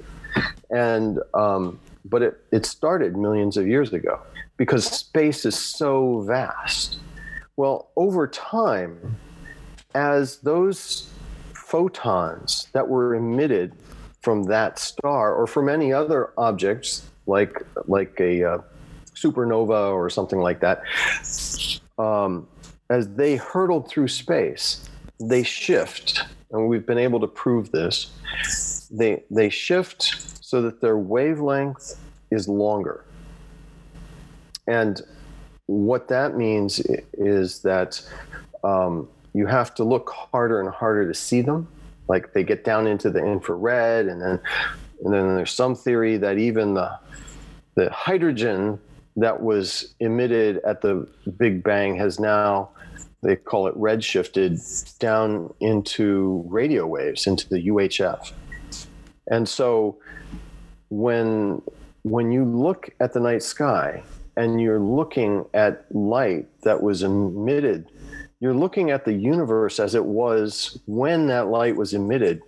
And 0.70 1.18
um, 1.34 1.80
but 2.08 2.22
it, 2.22 2.40
it 2.52 2.68
started 2.68 3.18
millions 3.18 3.58
of 3.58 3.68
years 3.68 3.92
ago 3.92 4.22
because 4.58 4.86
space 4.86 5.48
is 5.48 5.58
so 5.58 6.20
vast. 6.28 7.00
Well, 7.58 7.90
over 7.96 8.28
time, 8.28 9.18
as 9.96 10.38
those 10.42 11.10
photons 11.56 12.68
that 12.74 12.88
were 12.88 13.16
emitted 13.16 13.74
from 14.22 14.44
that 14.44 14.78
star 14.78 15.34
or 15.34 15.48
from 15.48 15.70
any 15.70 15.92
other 15.92 16.34
objects 16.38 17.10
like 17.26 17.64
like 17.88 18.16
a 18.20 18.44
uh, 18.44 18.58
supernova 19.16 19.92
or 19.92 20.12
something 20.12 20.38
like 20.38 20.60
that, 20.60 20.84
um, 21.98 22.48
as 22.90 23.08
they 23.16 23.36
hurtled 23.36 23.88
through 23.90 24.08
space, 24.08 24.90
they 25.20 25.44
shift, 25.44 26.24
and 26.52 26.68
we've 26.68 26.86
been 26.86 26.98
able 26.98 27.20
to 27.20 27.28
prove 27.28 27.72
this. 27.72 28.88
They 28.92 29.24
they 29.32 29.50
shift 29.50 30.44
so 30.44 30.62
that 30.62 30.82
their 30.82 30.98
wavelength 30.98 32.00
is 32.32 32.48
longer. 32.48 33.06
And 34.68 35.02
what 35.68 36.08
that 36.10 36.36
means 36.36 36.80
is 37.14 37.62
that 37.62 38.02
um, 38.64 39.08
you 39.34 39.48
have 39.48 39.74
to 39.76 39.84
look 39.84 40.12
harder 40.12 40.60
and 40.60 40.70
harder 40.70 41.08
to 41.08 41.14
see 41.14 41.42
them. 41.42 41.68
Like 42.08 42.34
they 42.34 42.44
get 42.44 42.64
down 42.64 42.88
into 42.88 43.10
the 43.10 43.20
infrared, 43.20 44.08
and 44.08 44.22
then 44.22 44.40
and 45.04 45.14
then 45.14 45.36
there's 45.36 45.52
some 45.52 45.76
theory 45.76 46.18
that 46.18 46.38
even 46.38 46.76
the 46.76 47.00
the 47.76 47.90
hydrogen 47.90 48.80
that 49.16 49.42
was 49.42 49.96
emitted 50.00 50.60
at 50.66 50.82
the 50.82 51.08
Big 51.38 51.64
Bang 51.64 51.96
has 51.96 52.20
now 52.20 52.70
they 53.24 53.36
call 53.36 53.68
it 53.68 53.76
redshifted 53.76 55.00
down 55.00 55.52
into 55.60 56.44
radio 56.48 56.86
waves 56.86 57.26
into 57.26 57.50
the 57.50 57.68
UHF. 57.68 58.32
And 59.28 59.50
so 59.50 59.98
when 60.90 61.62
when 62.04 62.32
you 62.32 62.46
look 62.46 62.90
at 63.00 63.14
the 63.14 63.20
night 63.20 63.42
sky 63.42 64.04
and 64.38 64.62
you're 64.62 64.80
looking 64.80 65.46
at 65.56 65.86
light 65.96 66.46
that 66.62 66.84
was 66.84 67.02
emitted, 67.02 67.90
you're 68.40 68.54
looking 68.54 68.92
at 68.92 69.06
the 69.06 69.14
universe 69.14 69.80
as 69.80 69.96
it 69.96 70.06
was 70.06 70.80
when 70.86 71.28
that 71.28 71.48
light 71.48 71.76
was 71.76 71.94
emitted 71.94 72.42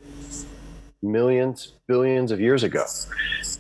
millions, 1.02 1.74
billions 1.88 2.32
of 2.32 2.40
years 2.40 2.64
ago. 2.64 2.86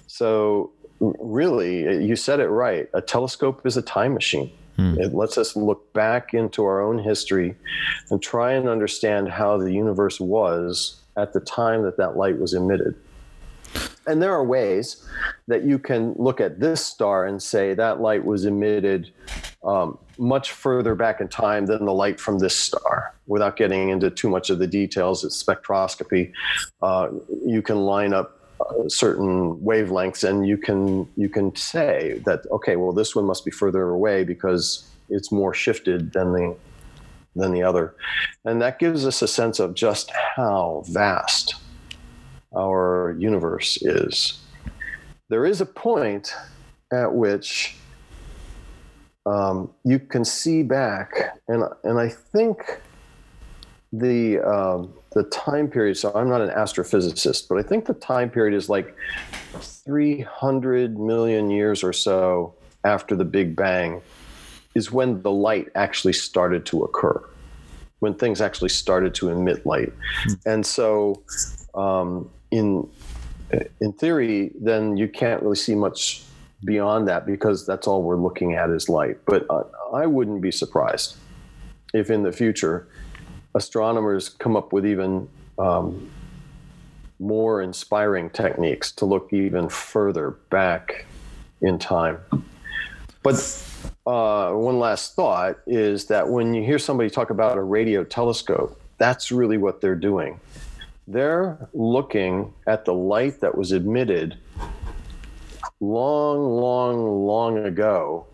So, 0.07 0.71
really, 0.99 2.05
you 2.05 2.15
said 2.15 2.39
it 2.39 2.47
right. 2.47 2.89
A 2.93 3.01
telescope 3.01 3.65
is 3.65 3.77
a 3.77 3.81
time 3.81 4.13
machine. 4.13 4.51
Hmm. 4.75 4.99
It 4.99 5.13
lets 5.13 5.37
us 5.37 5.55
look 5.55 5.91
back 5.93 6.33
into 6.33 6.63
our 6.63 6.81
own 6.81 6.99
history 6.99 7.55
and 8.09 8.21
try 8.21 8.53
and 8.53 8.69
understand 8.69 9.29
how 9.29 9.57
the 9.57 9.71
universe 9.71 10.19
was 10.19 11.01
at 11.17 11.33
the 11.33 11.39
time 11.39 11.83
that 11.83 11.97
that 11.97 12.15
light 12.15 12.39
was 12.39 12.53
emitted. 12.53 12.95
And 14.05 14.21
there 14.21 14.33
are 14.33 14.43
ways 14.43 15.05
that 15.47 15.63
you 15.63 15.77
can 15.77 16.13
look 16.13 16.39
at 16.39 16.59
this 16.59 16.85
star 16.85 17.25
and 17.25 17.41
say 17.41 17.73
that 17.73 17.99
light 17.99 18.23
was 18.23 18.45
emitted 18.45 19.11
um, 19.65 19.97
much 20.17 20.51
further 20.51 20.95
back 20.95 21.19
in 21.19 21.27
time 21.27 21.65
than 21.65 21.85
the 21.85 21.93
light 21.93 22.19
from 22.19 22.39
this 22.39 22.55
star. 22.55 23.13
Without 23.25 23.57
getting 23.57 23.89
into 23.89 24.09
too 24.09 24.29
much 24.29 24.49
of 24.49 24.59
the 24.59 24.67
details, 24.67 25.25
it's 25.25 25.43
spectroscopy. 25.43 26.31
Uh, 26.81 27.09
you 27.45 27.61
can 27.61 27.77
line 27.77 28.13
up 28.13 28.36
uh, 28.59 28.87
certain 28.89 29.55
wavelengths, 29.57 30.27
and 30.27 30.47
you 30.47 30.57
can 30.57 31.07
you 31.15 31.29
can 31.29 31.55
say 31.55 32.21
that 32.25 32.41
okay, 32.51 32.75
well, 32.75 32.93
this 32.93 33.15
one 33.15 33.25
must 33.25 33.45
be 33.45 33.51
further 33.51 33.89
away 33.89 34.23
because 34.23 34.87
it's 35.09 35.31
more 35.31 35.53
shifted 35.53 36.13
than 36.13 36.33
the 36.33 36.55
than 37.35 37.51
the 37.51 37.63
other, 37.63 37.95
and 38.45 38.61
that 38.61 38.79
gives 38.79 39.05
us 39.05 39.21
a 39.21 39.27
sense 39.27 39.59
of 39.59 39.73
just 39.73 40.11
how 40.35 40.83
vast 40.87 41.55
our 42.55 43.15
universe 43.19 43.77
is. 43.81 44.39
There 45.29 45.45
is 45.45 45.61
a 45.61 45.65
point 45.65 46.33
at 46.91 47.13
which 47.13 47.75
um, 49.25 49.71
you 49.83 49.99
can 49.99 50.23
see 50.23 50.63
back, 50.63 51.37
and 51.47 51.63
and 51.83 51.99
I 51.99 52.09
think 52.09 52.81
the 53.93 54.39
um, 54.39 54.93
the 55.17 55.23
time 55.23 55.67
period. 55.67 55.97
So 55.97 56.11
I'm 56.13 56.29
not 56.29 56.41
an 56.41 56.49
astrophysicist, 56.49 57.47
but 57.47 57.57
I 57.57 57.63
think 57.63 57.85
the 57.85 57.95
time 57.95 58.29
period 58.29 58.55
is 58.55 58.69
like 58.69 58.95
300 59.59 60.99
million 60.99 61.49
years 61.49 61.83
or 61.83 61.91
so 61.91 62.53
after 62.83 63.15
the 63.15 63.25
Big 63.25 63.55
Bang, 63.55 64.01
is 64.75 64.91
when 64.91 65.23
the 65.23 65.31
light 65.31 65.69
actually 65.73 66.13
started 66.13 66.67
to 66.67 66.83
occur, 66.83 67.19
when 67.97 68.13
things 68.13 68.41
actually 68.41 68.69
started 68.69 69.15
to 69.15 69.29
emit 69.29 69.65
light, 69.65 69.91
hmm. 70.23 70.33
and 70.45 70.65
so 70.65 71.23
um, 71.73 72.29
in 72.51 72.87
in 73.81 73.93
theory, 73.93 74.51
then 74.61 74.97
you 74.97 75.07
can't 75.07 75.41
really 75.41 75.55
see 75.55 75.73
much 75.73 76.23
beyond 76.63 77.07
that 77.07 77.25
because 77.25 77.65
that's 77.65 77.87
all 77.87 78.03
we're 78.03 78.17
looking 78.17 78.53
at 78.53 78.69
is 78.69 78.87
light. 78.87 79.17
But 79.25 79.47
I 79.93 80.05
wouldn't 80.05 80.41
be 80.41 80.51
surprised 80.51 81.15
if 81.93 82.11
in 82.11 82.21
the 82.21 82.31
future 82.31 82.87
astronomers 83.55 84.29
come 84.29 84.55
up 84.55 84.73
with 84.73 84.85
even 84.85 85.27
um, 85.57 86.09
more 87.19 87.61
inspiring 87.61 88.29
techniques 88.29 88.91
to 88.91 89.05
look 89.05 89.33
even 89.33 89.69
further 89.69 90.31
back 90.49 91.05
in 91.61 91.79
time. 91.79 92.19
But 93.23 93.35
uh, 94.05 94.51
one 94.51 94.79
last 94.79 95.15
thought 95.15 95.57
is 95.65 96.05
that 96.05 96.29
when 96.29 96.53
you 96.53 96.63
hear 96.63 96.79
somebody 96.79 97.09
talk 97.09 97.29
about 97.29 97.57
a 97.57 97.63
radio 97.63 98.03
telescope, 98.03 98.79
that's 98.97 99.31
really 99.31 99.57
what 99.57 99.81
they're 99.81 99.95
doing. 99.95 100.39
They're 101.07 101.67
looking 101.73 102.53
at 102.67 102.85
the 102.85 102.93
light 102.93 103.39
that 103.41 103.57
was 103.57 103.71
emitted 103.71 104.37
long, 105.79 106.49
long, 106.49 107.25
long 107.25 107.57
ago. 107.59 108.27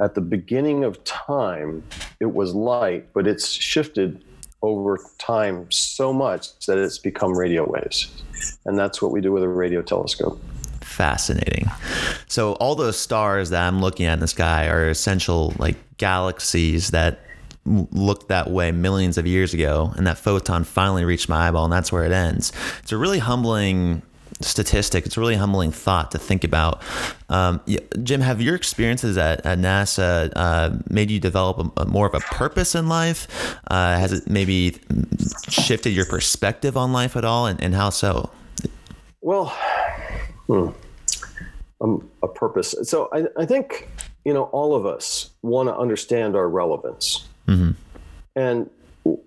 At 0.00 0.14
the 0.14 0.20
beginning 0.20 0.84
of 0.84 1.02
time, 1.04 1.82
it 2.20 2.32
was 2.32 2.54
light, 2.54 3.12
but 3.12 3.26
it's 3.26 3.48
shifted 3.48 4.22
over 4.62 4.98
time 5.18 5.70
so 5.70 6.12
much 6.12 6.58
that 6.66 6.78
it's 6.78 6.98
become 6.98 7.36
radio 7.36 7.68
waves. 7.68 8.10
And 8.64 8.78
that's 8.78 9.00
what 9.00 9.12
we 9.12 9.20
do 9.20 9.32
with 9.32 9.42
a 9.42 9.48
radio 9.48 9.82
telescope. 9.82 10.40
Fascinating. 10.80 11.66
So, 12.28 12.52
all 12.54 12.74
those 12.74 12.98
stars 12.98 13.50
that 13.50 13.66
I'm 13.66 13.80
looking 13.80 14.06
at 14.06 14.14
in 14.14 14.20
the 14.20 14.28
sky 14.28 14.68
are 14.68 14.88
essential 14.88 15.52
like 15.58 15.76
galaxies 15.98 16.90
that 16.90 17.20
looked 17.64 18.28
that 18.28 18.50
way 18.50 18.72
millions 18.72 19.18
of 19.18 19.26
years 19.26 19.54
ago, 19.54 19.92
and 19.96 20.06
that 20.06 20.18
photon 20.18 20.64
finally 20.64 21.04
reached 21.04 21.28
my 21.28 21.48
eyeball, 21.48 21.64
and 21.64 21.72
that's 21.72 21.92
where 21.92 22.04
it 22.04 22.12
ends. 22.12 22.52
It's 22.82 22.92
a 22.92 22.96
really 22.96 23.18
humbling 23.18 24.02
statistic. 24.40 25.06
It's 25.06 25.16
a 25.16 25.20
really 25.20 25.36
humbling 25.36 25.72
thought 25.72 26.10
to 26.12 26.18
think 26.18 26.44
about. 26.44 26.82
Um, 27.28 27.60
Jim, 28.02 28.20
have 28.20 28.40
your 28.40 28.54
experiences 28.54 29.16
at, 29.16 29.44
at 29.44 29.58
NASA 29.58 30.32
uh, 30.36 30.76
made 30.88 31.10
you 31.10 31.20
develop 31.20 31.72
a, 31.76 31.82
a 31.82 31.84
more 31.86 32.06
of 32.06 32.14
a 32.14 32.20
purpose 32.20 32.74
in 32.74 32.88
life? 32.88 33.56
Uh, 33.70 33.98
has 33.98 34.12
it 34.12 34.28
maybe 34.28 34.78
shifted 35.48 35.90
your 35.90 36.06
perspective 36.06 36.76
on 36.76 36.92
life 36.92 37.16
at 37.16 37.24
all, 37.24 37.46
and, 37.46 37.62
and 37.62 37.74
how 37.74 37.90
so? 37.90 38.30
Well, 39.20 39.46
hmm, 40.46 40.68
um, 41.80 42.08
a 42.22 42.28
purpose. 42.28 42.74
So 42.84 43.08
I, 43.12 43.24
I 43.36 43.46
think 43.46 43.88
you 44.24 44.32
know 44.32 44.44
all 44.44 44.74
of 44.74 44.86
us 44.86 45.30
want 45.42 45.68
to 45.68 45.76
understand 45.76 46.36
our 46.36 46.48
relevance. 46.48 47.26
Mm-hmm. 47.46 47.72
And 48.36 48.70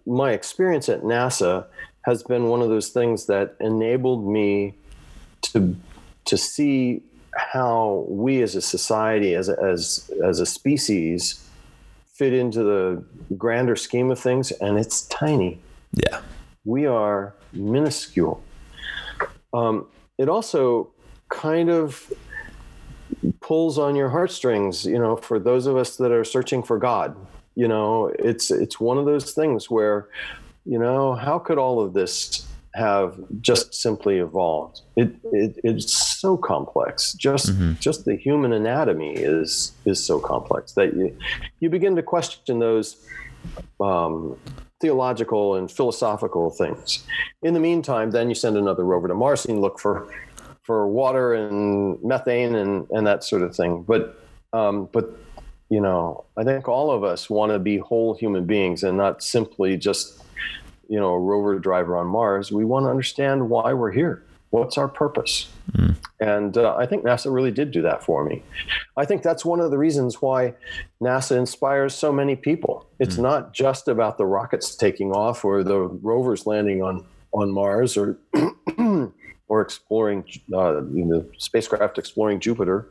my 0.05 0.31
experience 0.31 0.89
at 0.89 1.01
NASA 1.01 1.65
has 2.03 2.23
been 2.23 2.47
one 2.47 2.61
of 2.61 2.69
those 2.69 2.89
things 2.89 3.25
that 3.27 3.55
enabled 3.59 4.27
me 4.27 4.75
to 5.41 5.75
to 6.25 6.37
see 6.37 7.03
how 7.35 8.05
we 8.07 8.41
as 8.41 8.55
a 8.55 8.61
society, 8.61 9.35
as 9.35 9.49
a, 9.49 9.59
as 9.61 10.09
as 10.23 10.39
a 10.39 10.45
species, 10.45 11.47
fit 12.13 12.33
into 12.33 12.63
the 12.63 13.03
grander 13.37 13.75
scheme 13.75 14.11
of 14.11 14.19
things, 14.19 14.51
and 14.51 14.77
it's 14.77 15.03
tiny. 15.03 15.59
Yeah, 15.93 16.21
we 16.65 16.85
are 16.85 17.33
minuscule. 17.53 18.43
Um, 19.53 19.87
it 20.17 20.29
also 20.29 20.91
kind 21.29 21.69
of 21.69 22.11
pulls 23.41 23.77
on 23.77 23.95
your 23.95 24.09
heartstrings, 24.09 24.85
you 24.85 24.97
know, 24.97 25.17
for 25.17 25.39
those 25.39 25.65
of 25.65 25.75
us 25.75 25.97
that 25.97 26.11
are 26.11 26.23
searching 26.23 26.63
for 26.63 26.77
God 26.77 27.15
you 27.55 27.67
know 27.67 28.07
it's 28.17 28.51
it's 28.51 28.79
one 28.79 28.97
of 28.97 29.05
those 29.05 29.33
things 29.33 29.69
where 29.69 30.07
you 30.65 30.79
know 30.79 31.13
how 31.13 31.37
could 31.37 31.57
all 31.57 31.81
of 31.81 31.93
this 31.93 32.47
have 32.73 33.17
just 33.41 33.73
simply 33.73 34.19
evolved. 34.19 34.81
It, 34.95 35.13
it 35.31 35.59
it's 35.63 35.93
so 35.93 36.37
complex. 36.37 37.13
Just 37.13 37.47
mm-hmm. 37.47 37.73
just 37.79 38.05
the 38.05 38.15
human 38.15 38.53
anatomy 38.53 39.13
is 39.13 39.73
is 39.85 40.03
so 40.03 40.19
complex 40.19 40.73
that 40.73 40.93
you 40.95 41.17
you 41.59 41.69
begin 41.69 41.95
to 41.95 42.03
question 42.03 42.59
those 42.59 43.05
um, 43.79 44.37
theological 44.79 45.55
and 45.55 45.69
philosophical 45.71 46.49
things. 46.49 47.03
In 47.43 47.53
the 47.53 47.59
meantime 47.59 48.11
then 48.11 48.29
you 48.29 48.35
send 48.35 48.57
another 48.57 48.83
rover 48.83 49.07
to 49.07 49.15
mars 49.15 49.45
and 49.45 49.61
look 49.61 49.79
for 49.79 50.13
for 50.63 50.87
water 50.87 51.33
and 51.33 52.01
methane 52.03 52.55
and 52.55 52.87
and 52.91 53.05
that 53.07 53.23
sort 53.23 53.41
of 53.41 53.55
thing. 53.55 53.83
But 53.83 54.17
um, 54.53 54.89
but 54.91 55.17
you 55.71 55.79
know, 55.79 56.25
I 56.35 56.43
think 56.43 56.67
all 56.67 56.91
of 56.91 57.05
us 57.05 57.29
want 57.29 57.53
to 57.53 57.57
be 57.57 57.77
whole 57.77 58.13
human 58.13 58.45
beings 58.45 58.83
and 58.83 58.97
not 58.97 59.23
simply 59.23 59.77
just, 59.77 60.21
you 60.91 60.99
know, 60.99 61.13
a 61.13 61.19
rover 61.19 61.57
driver 61.57 61.95
on 61.95 62.07
Mars. 62.07 62.51
We 62.51 62.65
want 62.65 62.85
to 62.85 62.89
understand 62.89 63.49
why 63.49 63.71
we're 63.71 63.93
here. 63.93 64.25
What's 64.49 64.77
our 64.77 64.89
purpose? 64.89 65.47
Mm. 65.71 65.95
And 66.19 66.57
uh, 66.57 66.75
I 66.75 66.85
think 66.85 67.05
NASA 67.05 67.33
really 67.33 67.49
did 67.49 67.71
do 67.71 67.81
that 67.83 68.03
for 68.03 68.25
me. 68.25 68.43
I 68.97 69.05
think 69.05 69.23
that's 69.23 69.45
one 69.45 69.61
of 69.61 69.71
the 69.71 69.77
reasons 69.77 70.21
why 70.21 70.53
NASA 71.01 71.37
inspires 71.37 71.95
so 71.95 72.11
many 72.11 72.35
people. 72.35 72.85
It's 72.99 73.15
mm. 73.15 73.21
not 73.21 73.53
just 73.53 73.87
about 73.87 74.17
the 74.17 74.25
rockets 74.25 74.75
taking 74.75 75.13
off 75.13 75.45
or 75.45 75.63
the 75.63 75.79
rovers 75.79 76.45
landing 76.45 76.83
on 76.83 77.05
on 77.31 77.49
Mars 77.53 77.95
or 77.95 78.17
or 79.47 79.61
exploring 79.61 80.25
uh, 80.53 80.83
you 80.87 81.05
know, 81.05 81.25
spacecraft 81.37 81.97
exploring 81.97 82.41
Jupiter 82.41 82.89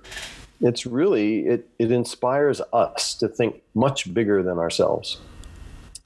it's 0.63 0.85
really 0.85 1.47
it 1.47 1.69
it 1.79 1.91
inspires 1.91 2.61
us 2.73 3.15
to 3.15 3.29
think 3.29 3.63
much 3.75 4.13
bigger 4.13 4.43
than 4.43 4.59
ourselves 4.59 5.19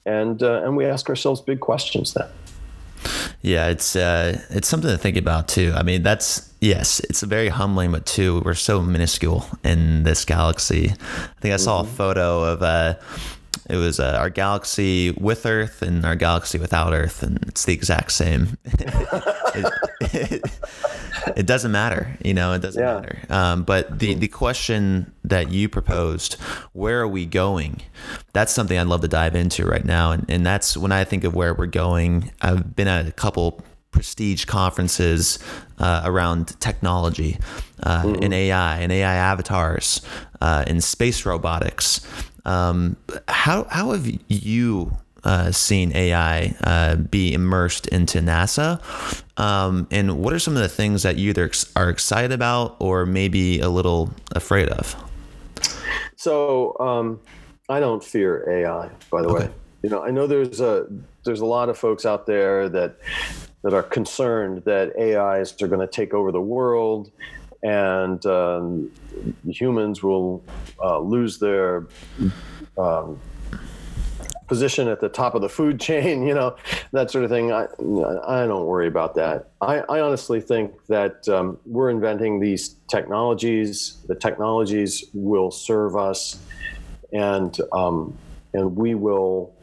and 0.05 0.41
uh, 0.43 0.61
and 0.63 0.77
we 0.77 0.85
ask 0.85 1.09
ourselves 1.09 1.41
big 1.41 1.59
questions 1.59 2.13
then. 2.13 2.27
Yeah 3.41 3.67
it's 3.67 3.95
uh, 3.95 4.41
it's 4.49 4.67
something 4.67 4.89
to 4.89 4.97
think 4.97 5.17
about 5.17 5.47
too. 5.47 5.73
I 5.75 5.83
mean 5.83 6.03
that's 6.03 6.53
yes 6.61 6.99
it's 7.01 7.21
very 7.21 7.49
humbling 7.49 7.91
but 7.91 8.05
too 8.05 8.41
we're 8.43 8.55
so 8.55 8.81
minuscule 8.81 9.45
in 9.63 10.03
this 10.03 10.25
galaxy. 10.25 10.91
I 10.91 11.39
think 11.41 11.53
i 11.53 11.57
saw 11.57 11.81
mm-hmm. 11.81 11.91
a 11.91 11.95
photo 11.95 12.43
of 12.43 12.61
uh 12.63 12.95
it 13.69 13.77
was 13.77 13.99
uh, 13.99 14.17
our 14.19 14.29
galaxy 14.29 15.11
with 15.11 15.45
Earth 15.45 15.81
and 15.81 16.05
our 16.05 16.15
galaxy 16.15 16.57
without 16.57 16.93
Earth, 16.93 17.23
and 17.23 17.41
it's 17.47 17.65
the 17.65 17.73
exact 17.73 18.11
same. 18.11 18.57
it, 18.65 19.73
it, 20.01 20.41
it, 21.35 21.45
doesn't 21.45 21.71
matter, 21.71 22.17
you 22.23 22.33
know. 22.33 22.53
It 22.53 22.61
doesn't 22.61 22.81
yeah. 22.81 22.95
matter. 22.95 23.19
Um, 23.29 23.63
but 23.63 23.99
the 23.99 24.13
the 24.13 24.27
question 24.27 25.13
that 25.23 25.51
you 25.51 25.69
proposed, 25.69 26.33
where 26.73 27.01
are 27.01 27.07
we 27.07 27.25
going? 27.25 27.81
That's 28.33 28.53
something 28.53 28.77
I'd 28.77 28.87
love 28.87 29.01
to 29.01 29.07
dive 29.07 29.35
into 29.35 29.65
right 29.65 29.85
now, 29.85 30.11
and 30.11 30.25
and 30.29 30.45
that's 30.45 30.77
when 30.77 30.91
I 30.91 31.03
think 31.03 31.23
of 31.23 31.35
where 31.35 31.53
we're 31.53 31.65
going. 31.65 32.31
I've 32.41 32.75
been 32.75 32.87
at 32.87 33.07
a 33.07 33.11
couple 33.11 33.63
prestige 33.95 34.43
conferences 34.43 35.39
uh, 35.79 36.01
around 36.03 36.59
technology 36.59 37.39
uh, 37.81 38.03
mm-hmm. 38.03 38.23
and 38.23 38.33
AI 38.33 38.79
and 38.79 38.91
AI 38.91 39.15
avatars 39.15 40.01
uh, 40.41 40.65
and 40.67 40.83
space 40.83 41.25
robotics. 41.25 42.05
Um, 42.45 42.97
how 43.27 43.65
how 43.69 43.91
have 43.91 44.09
you 44.27 44.91
uh, 45.23 45.51
seen 45.51 45.91
AI 45.95 46.55
uh, 46.63 46.95
be 46.95 47.33
immersed 47.33 47.87
into 47.87 48.19
NASA? 48.19 48.79
Um, 49.37 49.87
and 49.91 50.19
what 50.19 50.33
are 50.33 50.39
some 50.39 50.55
of 50.55 50.61
the 50.61 50.69
things 50.69 51.03
that 51.03 51.17
you 51.17 51.31
either 51.31 51.51
are 51.75 51.89
excited 51.89 52.31
about 52.31 52.77
or 52.79 53.05
maybe 53.05 53.59
a 53.59 53.69
little 53.69 54.13
afraid 54.33 54.69
of? 54.69 54.95
So 56.15 56.77
um, 56.79 57.19
I 57.67 57.79
don't 57.79 58.03
fear 58.03 58.49
AI, 58.49 58.89
by 59.09 59.21
the 59.21 59.29
okay. 59.29 59.45
way. 59.45 59.51
You 59.83 59.89
know, 59.89 60.03
I 60.03 60.11
know 60.11 60.27
there's 60.27 60.61
a 60.61 60.87
there's 61.25 61.41
a 61.41 61.45
lot 61.45 61.69
of 61.69 61.77
folks 61.77 62.05
out 62.05 62.25
there 62.25 62.69
that 62.69 62.97
that 63.63 63.73
are 63.73 63.83
concerned 63.83 64.63
that 64.65 64.95
AIs 64.95 65.59
are 65.61 65.67
going 65.67 65.81
to 65.81 65.91
take 65.91 66.13
over 66.13 66.31
the 66.31 66.41
world 66.41 67.11
and 67.63 68.25
um, 68.25 68.91
humans 69.47 70.03
will 70.03 70.43
uh, 70.83 70.99
lose 70.99 71.39
their 71.39 71.87
um, 72.77 73.19
position 74.47 74.87
at 74.87 74.99
the 74.99 75.09
top 75.09 75.35
of 75.35 75.41
the 75.41 75.49
food 75.49 75.79
chain, 75.87 76.25
you 76.27 76.33
know, 76.33 76.55
that 76.91 77.11
sort 77.11 77.23
of 77.23 77.29
thing. 77.29 77.51
I, 77.51 77.63
I 77.63 78.45
don't 78.45 78.65
worry 78.65 78.87
about 78.87 79.15
that. 79.15 79.49
I, 79.61 79.79
I 79.79 80.01
honestly 80.01 80.41
think 80.41 80.73
that 80.87 81.27
um, 81.29 81.57
we're 81.65 81.89
inventing 81.89 82.39
these 82.39 82.75
technologies. 82.87 83.97
The 84.07 84.15
technologies 84.15 85.05
will 85.13 85.51
serve 85.51 85.95
us, 85.95 86.39
and 87.11 87.57
um, 87.71 88.17
and 88.53 88.75
we 88.75 88.95
will 88.95 89.53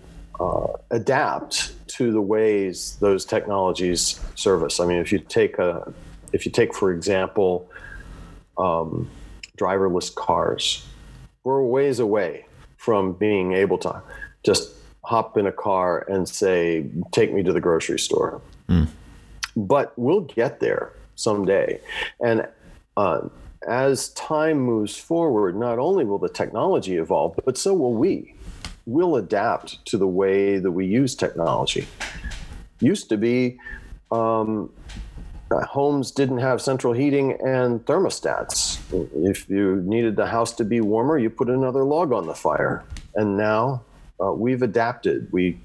uh, 0.41 0.73
adapt 0.91 1.73
to 1.89 2.11
the 2.11 2.21
ways 2.21 2.97
those 3.01 3.25
technologies 3.25 4.21
serve 4.35 4.63
us. 4.63 4.81
I 4.81 4.87
mean, 4.87 4.99
if 4.99 5.13
you 5.13 5.19
take 5.19 5.59
a, 5.59 5.93
if 6.33 6.45
you 6.47 6.53
take 6.53 6.75
for 6.75 6.93
example, 6.93 7.71
um, 8.59 9.11
driverless 9.57 10.15
cars, 10.15 10.87
we're 11.45 11.63
ways 11.63 11.99
away 11.99 12.47
from 12.77 13.13
being 13.13 13.53
able 13.53 13.79
to 13.79 14.03
just 14.45 14.73
hop 15.05 15.37
in 15.37 15.47
a 15.47 15.53
car 15.53 16.05
and 16.09 16.29
say, 16.29 16.87
take 17.11 17.33
me 17.33 17.43
to 17.43 17.53
the 17.53 17.61
grocery 17.61 17.99
store. 17.99 18.41
Mm. 18.69 18.89
But 19.57 19.93
we'll 19.97 20.23
get 20.23 20.61
there 20.61 20.93
someday. 21.17 21.81
And 22.21 22.47
uh, 22.97 23.29
as 23.69 24.11
time 24.11 24.59
moves 24.61 24.97
forward, 24.97 25.57
not 25.57 25.79
only 25.79 26.05
will 26.05 26.19
the 26.19 26.29
technology 26.29 26.97
evolve, 26.97 27.39
but 27.45 27.59
so 27.59 27.75
will 27.75 27.95
we. 27.95 28.35
We'll 28.87 29.17
adapt 29.17 29.85
to 29.87 29.99
the 29.99 30.07
way 30.07 30.59
that 30.59 30.71
we 30.73 30.87
use 30.87 31.15
technology. 31.15 31.87
Used 32.81 33.09
to 33.11 33.17
be, 33.17 33.59
um, 34.11 34.73
homes 35.61 36.11
didn't 36.11 36.39
have 36.39 36.61
central 36.61 36.93
heating 36.93 37.33
and 37.45 37.85
thermostats. 37.87 38.79
If 39.15 39.49
you 39.49 39.83
needed 39.85 40.17
the 40.17 40.27
house 40.27 40.53
to 40.53 40.65
be 40.65 40.81
warmer, 40.81 41.19
you 41.19 41.31
put 41.31 41.49
another 41.49 41.85
log 41.85 42.13
on 42.13 42.27
the 42.27 42.35
fire. 42.35 42.85
And 43.15 43.37
now 43.37 43.83
uh, 44.23 44.33
we've 44.33 44.63
adapted. 44.63 45.29
We 45.33 45.59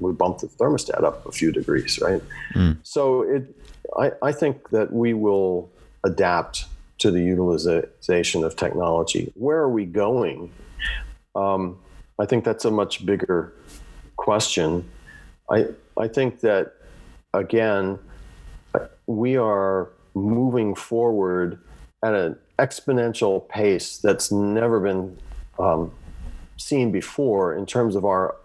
we 0.00 0.12
bumped 0.12 0.40
the 0.40 0.48
thermostat 0.48 1.02
up 1.04 1.24
a 1.26 1.32
few 1.32 1.52
degrees, 1.52 1.98
right? 2.00 2.22
Mm. 2.54 2.78
So 2.82 3.22
it, 3.22 3.56
I, 3.96 4.12
I 4.22 4.32
think 4.32 4.70
that 4.70 4.92
we 4.92 5.14
will 5.14 5.70
adapt 6.04 6.66
to 6.98 7.10
the 7.10 7.22
utilization 7.22 8.44
of 8.44 8.56
technology. 8.56 9.32
Where 9.34 9.58
are 9.58 9.70
we 9.70 9.84
going? 9.84 10.52
Um, 11.34 11.78
I 12.18 12.26
think 12.26 12.44
that's 12.44 12.64
a 12.64 12.70
much 12.70 13.04
bigger 13.06 13.52
question. 14.16 14.88
I 15.50 15.66
I 15.98 16.08
think 16.08 16.40
that 16.40 16.74
again, 17.32 17.98
we 19.06 19.36
are 19.36 19.90
moving 20.14 20.74
forward 20.74 21.60
at 22.02 22.14
an 22.14 22.36
exponential 22.58 23.48
pace 23.48 23.98
that's 23.98 24.30
never 24.30 24.80
been 24.80 25.18
um, 25.58 25.90
seen 26.56 26.92
before 26.92 27.54
in 27.54 27.66
terms 27.66 27.96
of 27.96 28.04
our 28.04 28.36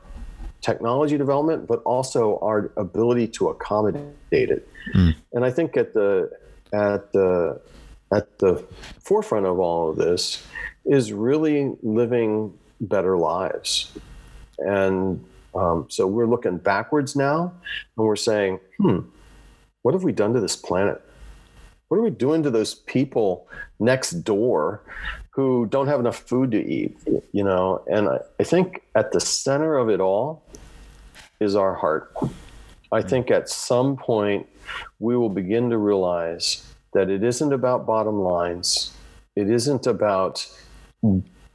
technology 0.62 1.18
development, 1.18 1.68
but 1.68 1.82
also 1.84 2.40
our 2.40 2.72
ability 2.78 3.28
to 3.28 3.50
accommodate 3.50 4.14
it. 4.32 4.68
Mm. 4.94 5.16
And 5.34 5.46
I 5.46 5.52
think 5.52 5.78
at 5.78 5.94
the 5.94 6.32
at 6.74 7.12
the 7.14 7.62
at 8.14 8.40
the 8.40 8.66
forefront 9.00 9.46
of 9.46 9.60
all 9.60 9.90
of 9.90 9.98
this 9.98 10.46
is 10.86 11.14
really 11.14 11.76
living 11.82 12.54
better 12.82 13.18
lives. 13.18 13.92
And 14.58 15.24
um, 15.56 15.86
so 15.90 16.08
we're 16.08 16.28
looking 16.28 16.58
backwards 16.58 17.16
now, 17.16 17.54
and 17.98 18.06
we're 18.06 18.16
saying, 18.16 18.60
"Hmm, 18.80 19.00
what 19.82 19.94
have 19.94 20.04
we 20.04 20.12
done 20.12 20.34
to 20.34 20.40
this 20.40 20.56
planet? 20.56 21.02
What 21.88 21.98
are 21.98 22.04
we 22.04 22.12
doing 22.12 22.44
to 22.44 22.52
those 22.52 22.76
people 22.76 23.48
next 23.80 24.12
door 24.12 24.84
who 25.32 25.66
don't 25.68 25.88
have 25.88 26.00
enough 26.00 26.18
food 26.18 26.52
to 26.52 26.64
eat, 26.64 26.98
you 27.32 27.44
know. 27.44 27.82
And 27.88 28.10
I, 28.10 28.20
I 28.40 28.44
think 28.44 28.82
at 28.94 29.12
the 29.12 29.22
center 29.22 29.78
of 29.78 29.90
it 29.90 30.02
all 30.02 30.44
is 31.40 31.56
our 31.56 31.74
heart. 31.76 32.14
I 32.92 33.02
think 33.02 33.32
at 33.32 33.48
some 33.48 33.96
point 33.96 34.48
we 35.00 35.16
will 35.16 35.30
begin 35.30 35.70
to 35.70 35.78
realize 35.78 36.66
that 36.94 37.10
it 37.10 37.24
isn't 37.24 37.54
about 37.54 37.86
bottom 37.86 38.20
lines, 38.20 38.94
it 39.36 39.50
isn't 39.50 39.88
about 39.88 40.46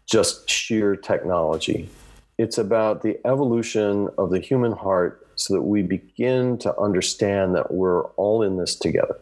just 0.07 0.49
sheer 0.49 0.97
technology. 0.97 1.91
It's 2.39 2.57
about 2.59 3.03
the 3.03 3.19
evolution 3.27 4.09
of 4.17 4.31
the 4.31 4.41
human 4.41 4.73
heart 4.73 5.24
so 5.37 5.55
that 5.55 5.63
we 5.63 5.83
begin 5.83 6.59
to 6.59 6.77
understand 6.79 7.55
that 7.55 7.73
we're 7.73 8.03
all 8.03 8.43
in 8.43 8.57
this 8.57 8.75
together. 8.75 9.17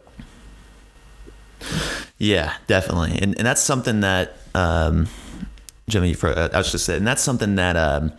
Yeah, 2.17 2.53
definitely. 2.67 3.19
And, 3.21 3.37
and 3.37 3.45
that's 3.45 3.61
something 3.61 4.01
that 4.01 4.37
um, 4.55 5.07
Jimmy, 5.89 6.13
for 6.13 6.29
uh, 6.29 6.49
I 6.53 6.57
was 6.57 6.71
just 6.71 6.85
saying, 6.85 6.99
and 6.99 7.07
that's 7.07 7.21
something 7.21 7.55
that 7.55 7.75
um, 7.75 8.13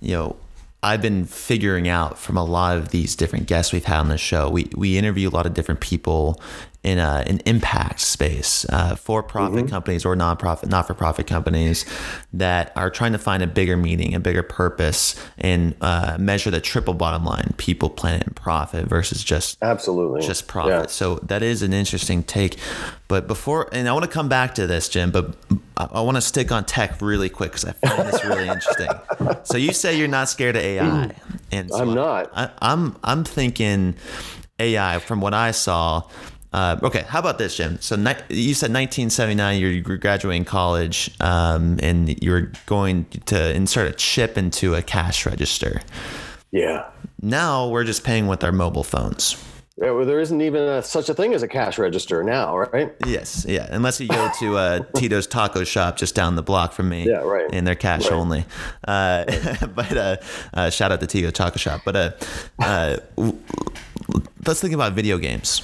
you 0.00 0.12
know 0.12 0.36
I've 0.82 1.02
been 1.02 1.26
figuring 1.26 1.88
out 1.88 2.18
from 2.18 2.36
a 2.36 2.44
lot 2.44 2.78
of 2.78 2.88
these 2.88 3.14
different 3.14 3.46
guests 3.46 3.72
we've 3.72 3.84
had 3.84 4.00
on 4.00 4.08
the 4.08 4.18
show. 4.18 4.48
We 4.48 4.70
we 4.74 4.96
interview 4.96 5.28
a 5.28 5.30
lot 5.30 5.46
of 5.46 5.54
different 5.54 5.80
people 5.80 6.40
in 6.82 6.98
a, 6.98 7.24
an 7.26 7.40
impact 7.44 8.00
space, 8.00 8.64
uh, 8.70 8.94
for 8.94 9.22
profit 9.22 9.58
mm-hmm. 9.58 9.68
companies 9.68 10.04
or 10.04 10.16
nonprofit, 10.16 10.68
not 10.68 10.86
for 10.86 10.94
profit 10.94 11.26
companies 11.26 11.84
that 12.32 12.72
are 12.74 12.88
trying 12.88 13.12
to 13.12 13.18
find 13.18 13.42
a 13.42 13.46
bigger 13.46 13.76
meaning, 13.76 14.14
a 14.14 14.20
bigger 14.20 14.42
purpose, 14.42 15.14
and 15.36 15.74
uh, 15.82 16.16
measure 16.18 16.50
the 16.50 16.60
triple 16.60 16.94
bottom 16.94 17.24
line: 17.24 17.52
people, 17.58 17.90
planet, 17.90 18.26
and 18.26 18.34
profit 18.34 18.86
versus 18.86 19.22
just 19.22 19.58
absolutely 19.62 20.22
just 20.22 20.48
profit. 20.48 20.72
Yeah. 20.72 20.86
So 20.86 21.16
that 21.16 21.42
is 21.42 21.62
an 21.62 21.74
interesting 21.74 22.22
take. 22.22 22.56
But 23.08 23.26
before, 23.26 23.68
and 23.72 23.86
I 23.86 23.92
want 23.92 24.04
to 24.04 24.10
come 24.10 24.28
back 24.28 24.54
to 24.54 24.66
this, 24.66 24.88
Jim, 24.88 25.10
but 25.10 25.36
I, 25.76 25.88
I 25.92 26.00
want 26.00 26.16
to 26.16 26.22
stick 26.22 26.50
on 26.50 26.64
tech 26.64 27.02
really 27.02 27.28
quick 27.28 27.52
because 27.52 27.66
I 27.66 27.72
find 27.72 28.08
this 28.08 28.24
really 28.24 28.48
interesting. 28.48 28.88
So 29.42 29.56
you 29.56 29.72
say 29.72 29.96
you're 29.96 30.08
not 30.08 30.28
scared 30.28 30.56
of 30.56 30.62
AI, 30.62 31.10
and 31.50 31.70
so 31.70 31.78
I'm 31.78 31.94
not. 31.94 32.30
I, 32.34 32.50
I'm 32.60 32.96
I'm 33.02 33.24
thinking 33.24 33.96
AI 34.58 34.98
from 34.98 35.20
what 35.20 35.34
I 35.34 35.50
saw 35.50 36.02
uh, 36.52 36.76
okay, 36.82 37.02
how 37.02 37.20
about 37.20 37.38
this, 37.38 37.56
Jim? 37.56 37.78
So 37.80 37.96
ni- 37.96 38.14
you 38.28 38.54
said 38.54 38.72
1979, 38.72 39.60
you're 39.60 39.98
graduating 39.98 40.44
college, 40.44 41.10
um, 41.20 41.78
and 41.82 42.20
you're 42.22 42.50
going 42.66 43.04
to 43.26 43.54
insert 43.54 43.88
a 43.88 43.94
chip 43.94 44.36
into 44.36 44.74
a 44.74 44.82
cash 44.82 45.26
register. 45.26 45.80
Yeah. 46.50 46.88
Now 47.22 47.68
we're 47.68 47.84
just 47.84 48.02
paying 48.02 48.26
with 48.26 48.42
our 48.42 48.50
mobile 48.50 48.82
phones. 48.82 49.36
Yeah, 49.80 49.92
well, 49.92 50.04
there 50.04 50.20
isn't 50.20 50.42
even 50.42 50.62
a, 50.62 50.82
such 50.82 51.08
a 51.08 51.14
thing 51.14 51.32
as 51.32 51.42
a 51.42 51.48
cash 51.48 51.78
register 51.78 52.22
now, 52.22 52.58
right? 52.58 52.92
Yes, 53.06 53.46
yeah. 53.48 53.66
Unless 53.70 54.00
you 54.00 54.08
go 54.08 54.30
to 54.40 54.56
uh, 54.56 54.80
Tito's 54.94 55.26
Taco 55.26 55.64
Shop 55.64 55.96
just 55.96 56.14
down 56.14 56.34
the 56.34 56.42
block 56.42 56.72
from 56.72 56.90
me. 56.90 57.06
Yeah, 57.06 57.20
right. 57.22 57.48
And 57.50 57.66
they're 57.66 57.74
cash 57.74 58.04
right. 58.04 58.12
only. 58.12 58.44
Uh, 58.86 59.24
but 59.74 59.96
uh, 59.96 60.16
uh, 60.52 60.68
shout 60.68 60.92
out 60.92 61.00
to 61.00 61.06
Tito 61.06 61.30
Taco 61.30 61.56
Shop. 61.56 61.80
But 61.84 61.96
uh, 61.96 62.10
uh, 62.58 62.96
let's 64.44 64.60
think 64.60 64.74
about 64.74 64.92
video 64.92 65.16
games 65.16 65.62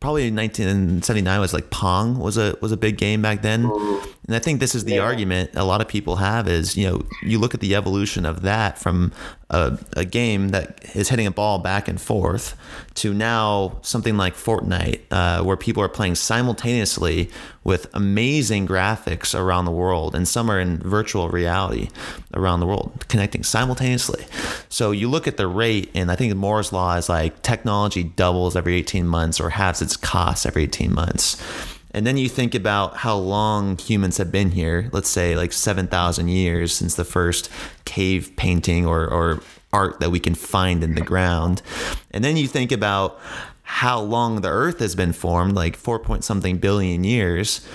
probably 0.00 0.30
1979 0.30 1.40
was 1.40 1.52
like 1.52 1.70
Pong 1.70 2.18
was 2.18 2.36
a 2.36 2.56
was 2.60 2.72
a 2.72 2.76
big 2.76 2.98
game 2.98 3.22
back 3.22 3.42
then. 3.42 3.64
Mm-hmm. 3.64 4.10
And 4.26 4.36
I 4.36 4.38
think 4.38 4.60
this 4.60 4.74
is 4.74 4.84
the 4.84 4.96
yeah. 4.96 5.00
argument 5.02 5.50
a 5.54 5.64
lot 5.64 5.80
of 5.80 5.88
people 5.88 6.16
have 6.16 6.46
is, 6.46 6.76
you 6.76 6.86
know, 6.86 7.02
you 7.22 7.38
look 7.38 7.54
at 7.54 7.60
the 7.60 7.74
evolution 7.74 8.24
of 8.24 8.42
that 8.42 8.78
from 8.78 9.12
a, 9.50 9.78
a, 9.96 10.04
game 10.04 10.50
that 10.50 10.84
is 10.94 11.08
hitting 11.08 11.26
a 11.26 11.30
ball 11.30 11.58
back 11.58 11.88
and 11.88 11.98
forth 11.98 12.54
to 12.94 13.14
now 13.14 13.78
something 13.82 14.16
like 14.16 14.34
Fortnite, 14.34 15.00
uh, 15.10 15.42
where 15.42 15.56
people 15.56 15.82
are 15.82 15.88
playing 15.88 16.16
simultaneously 16.16 17.30
with 17.64 17.88
amazing 17.94 18.68
graphics 18.68 19.38
around 19.38 19.64
the 19.64 19.70
world, 19.70 20.14
and 20.14 20.28
some 20.28 20.50
are 20.50 20.60
in 20.60 20.78
virtual 20.78 21.30
reality 21.30 21.88
around 22.34 22.60
the 22.60 22.66
world, 22.66 23.06
connecting 23.08 23.42
simultaneously. 23.42 24.24
So 24.68 24.90
you 24.90 25.08
look 25.08 25.26
at 25.26 25.38
the 25.38 25.46
rate, 25.46 25.90
and 25.94 26.10
I 26.10 26.16
think 26.16 26.34
Moore's 26.34 26.72
law 26.72 26.96
is 26.96 27.08
like 27.08 27.42
technology 27.42 28.02
doubles 28.02 28.54
every 28.54 28.76
18 28.76 29.06
months 29.06 29.40
or 29.40 29.50
halves 29.50 29.80
its 29.80 29.96
cost 29.96 30.44
every 30.44 30.64
18 30.64 30.94
months. 30.94 31.42
And 31.92 32.06
then 32.06 32.16
you 32.16 32.28
think 32.28 32.54
about 32.54 32.98
how 32.98 33.16
long 33.16 33.78
humans 33.78 34.18
have 34.18 34.30
been 34.30 34.50
here, 34.50 34.90
let's 34.92 35.08
say 35.08 35.36
like 35.36 35.52
7,000 35.52 36.28
years 36.28 36.74
since 36.74 36.94
the 36.94 37.04
first 37.04 37.50
cave 37.84 38.32
painting 38.36 38.86
or, 38.86 39.06
or 39.06 39.42
art 39.72 40.00
that 40.00 40.10
we 40.10 40.20
can 40.20 40.34
find 40.34 40.82
in 40.82 40.94
the 40.94 41.00
ground. 41.00 41.62
And 42.10 42.22
then 42.22 42.36
you 42.36 42.46
think 42.46 42.72
about 42.72 43.18
how 43.62 44.00
long 44.00 44.40
the 44.40 44.48
Earth 44.48 44.80
has 44.80 44.94
been 44.94 45.12
formed, 45.12 45.54
like 45.54 45.76
four 45.76 45.98
point 45.98 46.24
something 46.24 46.56
billion 46.58 47.04
years, 47.04 47.66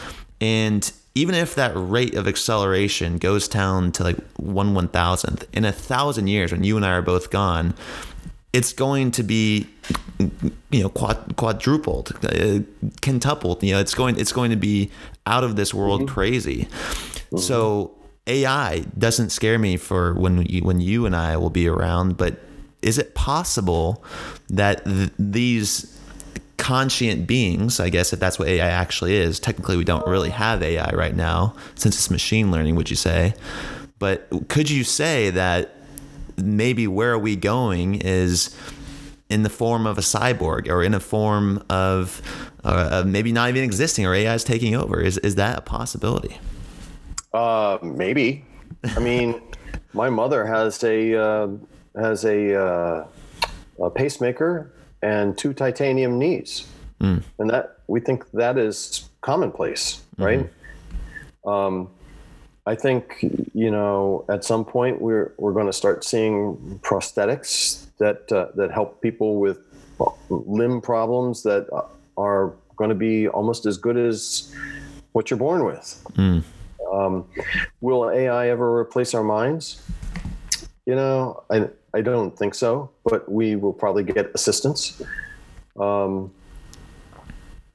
and 0.42 0.92
even 1.16 1.36
if 1.36 1.54
that 1.54 1.72
rate 1.76 2.16
of 2.16 2.28
acceleration 2.28 3.20
goes 3.20 3.48
down 3.48 3.92
to 3.92 4.04
like 4.04 4.18
one 4.38 4.74
one 4.74 4.88
thousandth 4.88 5.48
in 5.54 5.64
a 5.64 5.72
thousand 5.72 6.28
years, 6.28 6.52
when 6.52 6.64
you 6.64 6.76
and 6.76 6.86
I 6.86 6.94
are 6.94 7.04
both 7.04 7.30
gone, 7.30 7.76
it's 8.54 8.72
going 8.72 9.12
to 9.12 9.24
be 9.24 9.68
you 10.70 10.82
know 10.82 10.90
quad, 10.90 11.36
quadrupled 11.36 12.14
uh, 12.24 12.60
quintupled 13.02 13.62
you 13.64 13.74
know 13.74 13.80
it's 13.80 13.94
going 13.96 14.18
it's 14.20 14.32
going 14.32 14.52
to 14.52 14.58
be 14.58 14.90
out 15.26 15.44
of 15.44 15.56
this 15.56 15.74
world 15.74 16.02
mm-hmm. 16.02 16.14
crazy 16.14 16.66
mm-hmm. 16.66 17.38
so 17.38 17.92
ai 18.28 18.86
doesn't 18.98 19.32
scare 19.32 19.60
me 19.60 19.76
for 19.76 20.14
when 20.14 20.46
you 20.46 20.62
when 20.62 20.80
you 20.80 21.06
and 21.06 21.16
i 21.16 21.36
will 21.36 21.50
be 21.50 21.68
around 21.68 22.16
but 22.16 22.40
is 22.82 22.98
it 22.98 23.16
possible 23.16 24.04
that 24.50 24.84
th- 24.86 25.12
these 25.18 25.90
conscient 26.58 27.28
beings, 27.28 27.82
I 27.82 27.90
guess 27.90 28.14
if 28.14 28.22
that's 28.22 28.40
what 28.40 28.48
AI 28.48 28.66
actually 28.66 29.16
is. 29.16 29.38
Technically, 29.38 29.76
we 29.76 29.84
don't 29.84 30.08
really 30.08 30.30
have 30.30 30.64
AI 30.64 30.90
right 30.92 31.14
now 31.14 31.56
since 31.76 31.96
it's 31.96 32.10
machine 32.10 32.52
learning, 32.52 32.76
would 32.76 32.90
you 32.90 32.96
say? 32.96 33.34
But 34.00 34.30
could 34.48 34.70
you 34.70 34.86
say 34.86 35.30
that 35.32 35.76
maybe 36.38 36.88
where 36.88 37.14
are 37.14 37.20
we 37.20 37.36
going 37.36 37.96
is 37.96 38.56
in 39.30 39.44
the 39.44 39.50
form 39.50 39.88
of 39.88 39.98
a 39.98 40.02
cyborg 40.02 40.68
or 40.70 40.84
in 40.84 40.94
a 40.94 41.00
form 41.00 41.64
of 41.70 42.22
uh, 42.64 43.04
maybe 43.06 43.32
not 43.32 43.50
even 43.50 43.64
existing 43.64 44.06
or 44.06 44.14
AI 44.14 44.34
is 44.34 44.44
taking 44.44 44.76
over? 44.76 45.02
Is, 45.02 45.18
is 45.20 45.36
that 45.36 45.58
a 45.58 45.62
possibility? 45.62 46.38
Uh, 47.34 47.80
maybe. 47.82 48.46
I 48.84 49.00
mean, 49.00 49.42
my 49.94 50.10
mother 50.10 50.46
has 50.46 50.84
a 50.84 51.20
uh, 51.20 51.48
has 51.96 52.26
a, 52.26 52.60
uh, 52.60 53.08
a 53.80 53.90
pacemaker 53.90 54.72
and 55.02 55.38
two 55.38 55.54
titanium 55.54 56.18
knees, 56.18 56.68
mm. 57.00 57.22
and 57.40 57.50
that 57.50 57.80
we 57.88 58.00
think 58.00 58.30
that 58.32 58.58
is 58.58 59.10
commonplace, 59.22 60.02
right? 60.18 60.40
Mm-hmm. 61.44 61.50
Um, 61.50 61.90
I 62.66 62.76
think 62.76 63.18
you 63.54 63.70
know 63.70 64.26
at 64.30 64.44
some 64.44 64.64
point 64.64 65.02
we're 65.02 65.34
we're 65.38 65.52
going 65.52 65.66
to 65.66 65.74
start 65.74 66.04
seeing 66.04 66.80
prosthetics 66.82 67.88
that 67.98 68.32
uh, 68.32 68.48
that 68.56 68.72
help 68.72 69.02
people 69.02 69.40
with 69.40 69.60
limb 70.30 70.82
problems 70.82 71.44
that 71.44 71.68
are 72.18 72.54
going 72.76 72.90
to 72.90 72.96
be 72.96 73.28
almost 73.28 73.66
as 73.66 73.78
good 73.78 73.98
as 73.98 74.54
what 75.12 75.30
you're 75.30 75.38
born 75.38 75.66
with. 75.66 76.04
Mm. 76.14 76.44
Um, 76.92 77.26
will 77.82 78.10
AI 78.10 78.50
ever 78.50 78.78
replace 78.78 79.14
our 79.14 79.24
minds? 79.24 79.82
You 80.86 80.96
know, 80.96 81.44
I 81.50 81.70
I 81.94 82.02
don't 82.02 82.38
think 82.38 82.56
so, 82.56 82.90
but 83.04 83.30
we 83.32 83.56
will 83.56 83.74
probably 83.74 84.04
get 84.04 84.32
assistance. 84.34 85.02
Um, 85.80 86.32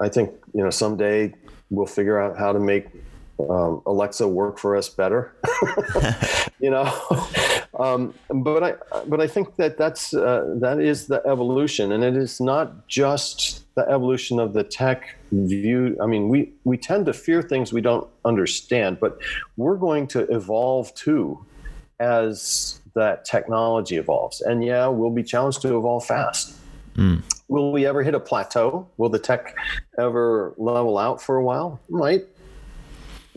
I 0.01 0.09
think 0.09 0.31
you 0.55 0.63
know 0.63 0.71
someday 0.71 1.35
we'll 1.71 1.87
figure 1.87 2.19
out 2.21 2.39
how 2.39 2.53
to 2.53 2.59
make 2.59 2.87
um, 3.49 3.83
Alexa 3.87 4.27
work 4.27 4.59
for 4.59 4.77
us 4.77 4.89
better. 4.89 5.35
you 6.61 6.71
know, 6.71 6.93
um, 7.79 8.15
but 8.31 8.63
I 8.63 8.75
but 9.07 9.21
I 9.21 9.27
think 9.27 9.57
that 9.57 9.79
that's 9.79 10.15
uh, 10.15 10.55
that 10.61 10.81
is 10.81 11.07
the 11.07 11.23
evolution, 11.27 11.93
and 11.93 12.03
it 12.03 12.17
is 12.17 12.41
not 12.41 12.89
just 12.89 13.65
the 13.75 13.89
evolution 13.89 14.41
of 14.41 14.53
the 14.53 14.65
tech 14.65 15.17
view. 15.33 15.97
I 16.03 16.07
mean, 16.07 16.29
we 16.29 16.53
we 16.65 16.77
tend 16.77 17.07
to 17.07 17.13
fear 17.13 17.43
things 17.43 17.73
we 17.73 17.81
don't 17.81 18.09
understand, 18.25 18.99
but 19.01 19.19
we're 19.57 19.77
going 19.77 20.07
to 20.09 20.21
evolve 20.35 20.95
too 20.95 21.45
as 22.01 22.81
that 22.95 23.25
technology 23.25 23.97
evolves. 23.97 24.41
And 24.41 24.65
yeah, 24.65 24.87
we'll 24.89 25.11
be 25.11 25.23
challenged 25.23 25.63
to 25.63 25.77
evolve 25.77 26.05
fast. 26.05 26.55
Mm. 26.97 27.23
Will 27.49 27.73
we 27.73 27.87
ever 27.87 28.03
hit 28.03 28.15
a 28.15 28.21
plateau? 28.21 28.89
Will 28.97 29.09
the 29.09 29.19
tech 29.19 29.57
ever 29.99 30.55
level 30.59 30.99
out 30.99 31.23
for 31.23 31.37
a 31.37 31.45
while? 31.45 31.81
Might. 31.89 32.27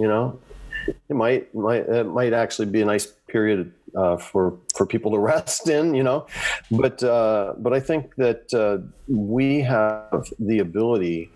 You 0.02 0.08
know, 0.08 0.40
it 0.88 1.16
might 1.16 1.54
might 1.54 1.86
it 1.88 2.08
might 2.08 2.34
actually 2.34 2.70
be 2.78 2.82
a 2.82 2.86
nice 2.86 3.06
period 3.28 3.72
uh, 3.96 4.18
for 4.18 4.58
for 4.76 4.86
people 4.86 5.12
to 5.12 5.20
rest 5.20 5.70
in. 5.70 5.94
You 5.94 6.04
know, 6.04 6.26
but 6.72 7.04
uh, 7.04 7.54
but 7.58 7.72
I 7.74 7.80
think 7.80 8.16
that 8.16 8.52
uh, 8.54 8.80
we 9.08 9.62
have 9.62 10.28
the 10.40 10.60
ability 10.60 11.30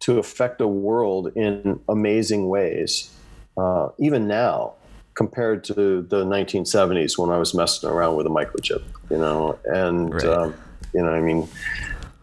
to 0.00 0.18
affect 0.18 0.60
a 0.60 0.68
world 0.68 1.32
in 1.36 1.80
amazing 1.88 2.48
ways, 2.48 3.10
uh, 3.56 3.88
even 3.98 4.28
now 4.28 4.74
compared 5.14 5.62
to 5.62 6.02
the 6.02 6.24
1970s 6.24 7.18
when 7.18 7.30
I 7.30 7.38
was 7.38 7.54
messing 7.54 7.88
around 7.88 8.16
with 8.16 8.26
a 8.26 8.30
microchip, 8.30 8.82
you 9.10 9.18
know, 9.18 9.58
and 9.66 10.14
right. 10.14 10.24
um, 10.24 10.54
you 10.94 11.02
know, 11.02 11.10
I 11.10 11.20
mean, 11.20 11.48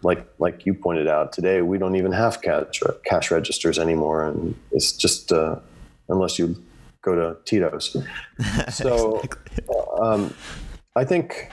like 0.02 0.26
like 0.40 0.66
you 0.66 0.74
pointed 0.74 1.08
out 1.08 1.34
today, 1.34 1.62
we 1.62 1.78
don't 1.78 1.96
even 1.96 2.12
have 2.12 2.42
cash 2.42 2.82
cash 3.06 3.32
registers 3.32 3.78
anymore, 3.78 4.28
and 4.28 4.56
it's 4.72 4.92
just 4.92 5.32
uh, 5.32 5.58
unless 6.10 6.38
you 6.38 6.56
go 7.02 7.16
to 7.16 7.38
Tito's. 7.46 7.96
So, 8.72 9.22
um, 10.02 10.34
I 10.96 11.04
think, 11.04 11.52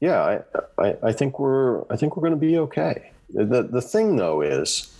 yeah, 0.00 0.20
I, 0.22 0.82
I, 0.82 0.96
I 1.02 1.12
think 1.12 1.38
we're 1.38 1.82
I 1.90 1.96
think 1.96 2.16
we're 2.16 2.28
going 2.28 2.40
to 2.40 2.46
be 2.46 2.58
okay. 2.58 3.12
The 3.30 3.62
the 3.62 3.82
thing 3.82 4.16
though 4.16 4.42
is, 4.42 4.92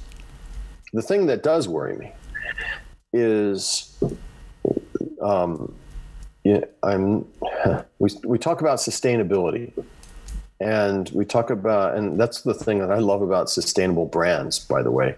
the 0.92 1.02
thing 1.02 1.26
that 1.26 1.42
does 1.42 1.68
worry 1.68 1.96
me 1.96 2.12
is 3.12 3.96
um, 5.22 5.74
yeah, 6.44 6.64
I'm. 6.82 7.26
We 8.00 8.10
we 8.24 8.38
talk 8.38 8.60
about 8.60 8.78
sustainability, 8.78 9.72
and 10.60 11.08
we 11.10 11.24
talk 11.24 11.48
about, 11.48 11.96
and 11.96 12.20
that's 12.20 12.42
the 12.42 12.52
thing 12.52 12.80
that 12.80 12.90
I 12.90 12.98
love 12.98 13.22
about 13.22 13.48
sustainable 13.48 14.04
brands. 14.04 14.58
By 14.58 14.82
the 14.82 14.90
way, 14.90 15.16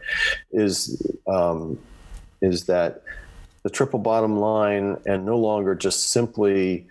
is 0.52 1.02
um, 1.26 1.78
is 2.40 2.66
that 2.66 3.02
the 3.66 3.70
triple 3.70 3.98
bottom 3.98 4.38
line, 4.38 4.96
and 5.06 5.26
no 5.26 5.36
longer 5.36 5.74
just 5.74 6.12
simply 6.12 6.86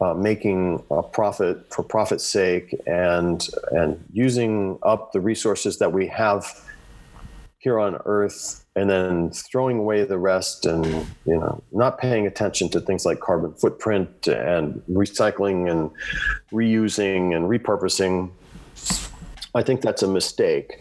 uh, 0.00 0.14
making 0.14 0.80
a 0.88 1.02
profit 1.02 1.68
for 1.74 1.82
profit's 1.82 2.24
sake, 2.24 2.72
and 2.86 3.48
and 3.72 4.04
using 4.12 4.78
up 4.84 5.10
the 5.10 5.20
resources 5.20 5.78
that 5.78 5.92
we 5.92 6.06
have 6.06 6.46
here 7.58 7.80
on 7.80 8.00
Earth 8.04 8.64
and 8.76 8.88
then 8.88 9.30
throwing 9.30 9.78
away 9.78 10.04
the 10.04 10.16
rest 10.16 10.64
and 10.64 10.86
you 11.24 11.36
know 11.40 11.60
not 11.72 11.98
paying 11.98 12.24
attention 12.24 12.68
to 12.68 12.80
things 12.80 13.04
like 13.04 13.18
carbon 13.18 13.52
footprint 13.54 14.28
and 14.28 14.80
recycling 14.88 15.68
and 15.68 15.90
reusing 16.52 17.34
and 17.34 17.46
repurposing 17.50 18.30
i 19.56 19.62
think 19.62 19.80
that's 19.80 20.02
a 20.02 20.08
mistake. 20.08 20.78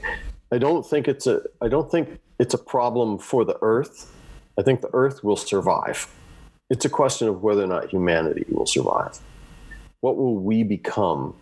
I 0.51 0.59
don't 0.59 0.85
think 0.85 1.07
it's 1.07 1.25
a 1.25 1.41
i 1.61 1.67
don't 1.67 1.89
think 1.89 2.19
it's 2.37 2.53
a 2.53 2.59
problem 2.59 3.17
for 3.17 3.43
the 3.43 3.57
earth 3.63 4.11
i 4.57 4.61
think 4.61 4.81
the 4.81 4.89
earth 4.93 5.23
will 5.23 5.35
survive 5.35 6.07
it's 6.69 6.85
a 6.85 6.89
question 6.89 7.27
of 7.27 7.43
whether 7.43 7.63
or 7.63 7.67
not 7.67 7.89
humanity 7.89 8.45
will 8.49 8.65
survive 8.65 9.19
what 10.01 10.17
will 10.17 10.37
we 10.37 10.63
become 10.63 11.35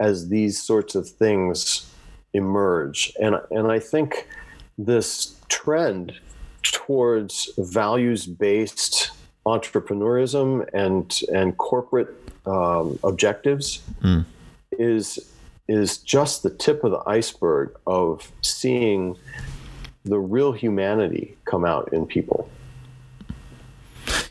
as 0.00 0.28
these 0.28 0.62
sorts 0.62 0.94
of 0.94 1.08
things 1.08 1.92
emerge 2.34 3.12
and 3.20 3.36
and 3.50 3.70
i 3.70 3.78
think 3.78 4.28
this 4.78 5.36
trend 5.48 6.14
towards 6.62 7.50
values 7.58 8.26
based 8.26 9.10
entrepreneurism 9.46 10.68
and 10.72 11.20
and 11.32 11.56
corporate 11.56 12.14
um, 12.46 12.98
objectives 13.04 13.82
mm. 14.02 14.24
is 14.72 15.18
is 15.68 15.98
just 15.98 16.42
the 16.42 16.50
tip 16.50 16.82
of 16.82 16.90
the 16.90 17.02
iceberg 17.06 17.74
of 17.86 18.32
seeing 18.42 19.16
the 20.04 20.18
real 20.18 20.52
humanity 20.52 21.36
come 21.44 21.64
out 21.64 21.92
in 21.92 22.06
people. 22.06 22.50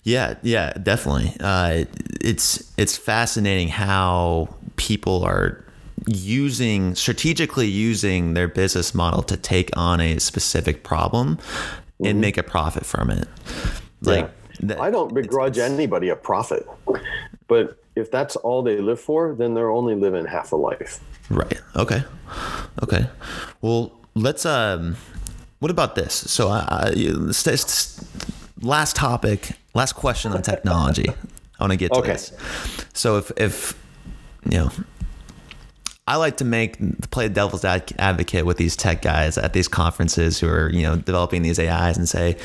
Yeah, 0.10 0.36
yeah, 0.42 0.74
definitely. 0.74 1.36
Uh, 1.40 1.86
it's 2.20 2.74
it's 2.78 2.98
fascinating 2.98 3.68
how 3.68 4.56
people 4.76 5.24
are 5.24 5.64
using 6.08 6.96
strategically 6.96 7.68
using 7.68 8.34
their 8.34 8.48
business 8.48 8.96
model 8.96 9.22
to 9.22 9.38
take 9.38 9.70
on 9.78 10.02
a 10.02 10.18
specific 10.18 10.84
problem 10.84 11.38
mm-hmm. 11.38 12.06
and 12.08 12.22
make 12.22 12.40
a 12.40 12.44
profit 12.44 12.88
from 12.88 13.12
it. 13.12 13.28
Like 14.02 14.32
yeah. 14.60 14.82
I 14.82 14.90
don't 14.90 15.14
begrudge 15.14 15.60
it's, 15.60 15.72
anybody 15.72 16.10
a 16.10 16.16
profit, 16.16 16.68
but 17.48 17.78
if 17.96 18.10
that's 18.10 18.36
all 18.38 18.64
they 18.64 18.80
live 18.80 19.00
for, 19.00 19.36
then 19.36 19.54
they're 19.54 19.70
only 19.70 19.94
living 19.94 20.26
half 20.26 20.52
a 20.54 20.56
life. 20.56 21.00
Right. 21.30 21.62
Okay. 21.76 22.04
Okay. 22.82 23.06
Well, 23.62 23.92
let's 24.16 24.44
um 24.44 24.96
what 25.60 25.70
about 25.70 25.94
this? 25.94 26.16
So 26.16 26.50
uh, 26.50 26.94
last 28.62 28.96
topic, 28.96 29.52
last 29.74 29.94
question 29.94 30.32
on 30.32 30.42
technology. 30.42 31.10
I 31.10 31.64
want 31.64 31.72
to 31.72 31.78
get 31.78 31.94
to 31.94 32.00
okay. 32.00 32.14
this. 32.14 32.34
So 32.94 33.18
if 33.18 33.32
if 33.38 33.84
you 34.50 34.58
know 34.58 34.72
I 36.10 36.16
like 36.16 36.38
to 36.38 36.46
make 36.46 36.80
play 37.12 37.30
devil's 37.30 37.64
advocate 37.64 38.44
with 38.44 38.58
these 38.58 38.76
tech 38.76 39.04
guys 39.04 39.38
at 39.38 39.54
these 39.54 39.68
conferences 39.68 40.40
who 40.40 40.50
are 40.50 40.70
you 40.70 40.82
know 40.82 40.96
developing 40.96 41.44
these 41.44 41.60
AIs 41.60 41.98
and 41.98 42.10
say, 42.10 42.36